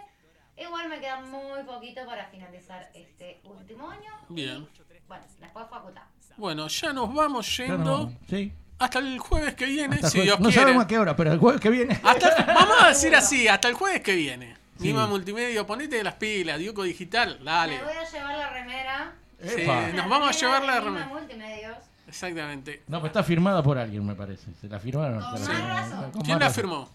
Igual 0.57 0.89
me 0.89 1.01
queda 1.01 1.21
muy 1.23 1.65
poquito 1.65 2.07
para 2.07 2.27
finalizar 2.27 2.89
este 2.95 3.41
último 3.45 3.91
año. 3.91 4.13
y, 4.31 4.35
Bien. 4.35 4.69
bueno, 5.09 5.25
después 5.41 5.67
facultad. 5.69 6.03
Bueno, 6.37 6.69
ya 6.69 6.93
nos 6.93 7.13
vamos 7.13 7.49
Claro, 7.57 7.75
yendo 7.77 8.13
sí. 8.29 8.53
Hasta 8.79 8.99
el 8.99 9.19
jueves 9.19 9.55
que 9.55 9.67
viene, 9.67 9.97
Hasta 9.97 10.11
si 10.11 10.19
jueves- 10.19 10.25
Dios 10.27 10.41
no 10.41 10.49
quiere. 10.49 10.61
sabemos 10.63 10.85
a 10.85 10.87
qué 10.87 10.99
hora, 10.99 11.17
pero 11.17 11.33
el 11.33 11.39
jueves 11.39 11.61
que 11.61 11.71
viene. 11.71 12.01
Hasta- 12.03 12.45
vamos 12.55 12.77
a 12.83 12.89
decir 12.89 13.15
así, 13.17 13.49
hasta 13.49 13.69
el 13.69 13.75
jueves 13.75 14.01
que 14.03 14.15
viene. 14.15 14.57
Sí. 14.79 14.89
Nima 14.89 15.07
Multimedia, 15.07 15.67
ponete 15.67 15.97
de 15.97 16.05
las 16.05 16.15
pilas, 16.15 16.59
Diuco 16.59 16.83
Digital, 16.83 17.39
dale. 17.43 17.79
Me 17.79 17.85
voy 17.85 17.93
a 17.97 18.11
llevar 18.11 18.37
la 18.37 18.51
remera. 18.51 19.13
Sí, 19.43 19.61
Epa. 19.63 19.89
nos 19.89 20.09
vamos 20.09 20.29
a 20.29 20.33
llevar 20.39 20.65
la 20.65 20.81
remera. 20.81 21.07
Multimedios. 21.07 21.77
Exactamente. 22.09 22.83
No, 22.87 22.99
pero 22.99 23.07
está 23.09 23.23
firmada 23.25 23.63
por 23.63 23.79
alguien, 23.79 24.05
me 24.07 24.15
parece. 24.15 24.53
¿Se 24.61 24.69
la 24.69 24.79
firmaron? 24.79 25.21
Con 25.21 25.39
Se 25.39 25.49
más 25.49 25.57
firmaron. 25.59 25.91
razón. 25.91 26.11
Con 26.13 26.23
¿Quién 26.23 26.39
la 26.39 26.51
firmó? 26.51 26.91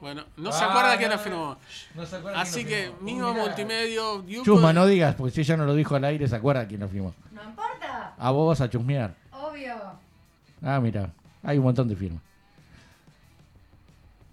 Bueno, 0.00 0.24
no 0.36 0.50
se 0.50 0.64
Ah, 0.64 0.68
acuerda 0.70 0.96
quién 0.98 1.10
la 1.10 1.18
firmó. 1.18 1.56
No 1.94 2.04
se 2.04 2.16
acuerda 2.16 2.40
Así 2.40 2.64
quién 2.64 2.68
que 2.68 2.92
firmó. 3.06 3.28
Mirá. 3.32 3.42
Multimedia, 3.44 4.00
Diuco. 4.26 4.44
Chusma, 4.44 4.72
no 4.72 4.84
digas, 4.86 5.14
porque 5.14 5.32
si 5.32 5.42
ella 5.42 5.56
no 5.56 5.64
lo 5.64 5.74
dijo 5.74 5.94
al 5.94 6.04
aire, 6.04 6.26
se 6.26 6.34
acuerda 6.34 6.66
quién 6.66 6.80
lo 6.80 6.88
firmó. 6.88 7.14
A 8.18 8.30
vos 8.30 8.60
a 8.60 8.68
chusmear. 8.68 9.14
Obvio. 9.32 9.74
Ah, 10.62 10.80
mira, 10.80 11.12
hay 11.42 11.58
un 11.58 11.64
montón 11.64 11.88
de 11.88 11.96
firmas. 11.96 12.22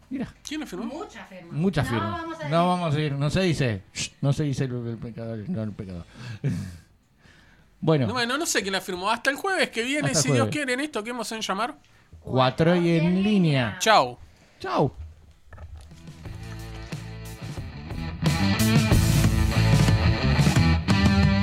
Mira. 0.10 0.28
¿Quién 0.48 0.62
la 0.62 0.66
firmó? 0.66 0.86
Muchas 0.86 1.28
firmas. 1.28 1.54
Muchas 1.54 1.86
no, 1.86 1.92
firmas. 1.92 2.22
Vamos 2.22 2.40
a 2.42 2.50
no 2.50 2.68
vamos 2.68 2.96
a 2.96 3.00
ir, 3.00 3.12
no 3.14 3.30
se 3.30 3.42
dice. 3.42 3.84
No 4.22 4.34
se 4.34 4.44
dice 4.44 4.64
el, 4.66 4.98
pecador, 4.98 5.48
no 5.50 5.64
el 5.64 5.72
pecador. 5.72 6.06
bueno. 7.80 8.08
No, 8.08 8.14
bueno, 8.14 8.38
no 8.38 8.46
sé 8.46 8.62
quién 8.62 8.74
la 8.74 8.82
firmó. 8.82 9.10
Hasta 9.10 9.30
el 9.30 9.36
jueves 9.36 9.70
que 9.70 9.84
viene, 9.84 10.16
si. 10.16 10.32
Dios 10.32 10.50
quiere, 10.50 10.74
en 10.74 10.80
esto 10.80 11.04
que 11.04 11.12
hemos 11.12 11.32
en 11.32 11.42
llamar. 11.42 11.76
Cuatro 12.22 12.76
y 12.76 12.98
en, 12.98 13.16
línea. 13.16 13.22
línea. 13.22 13.78
Chau. 13.80 14.18
Chau. 14.60 14.94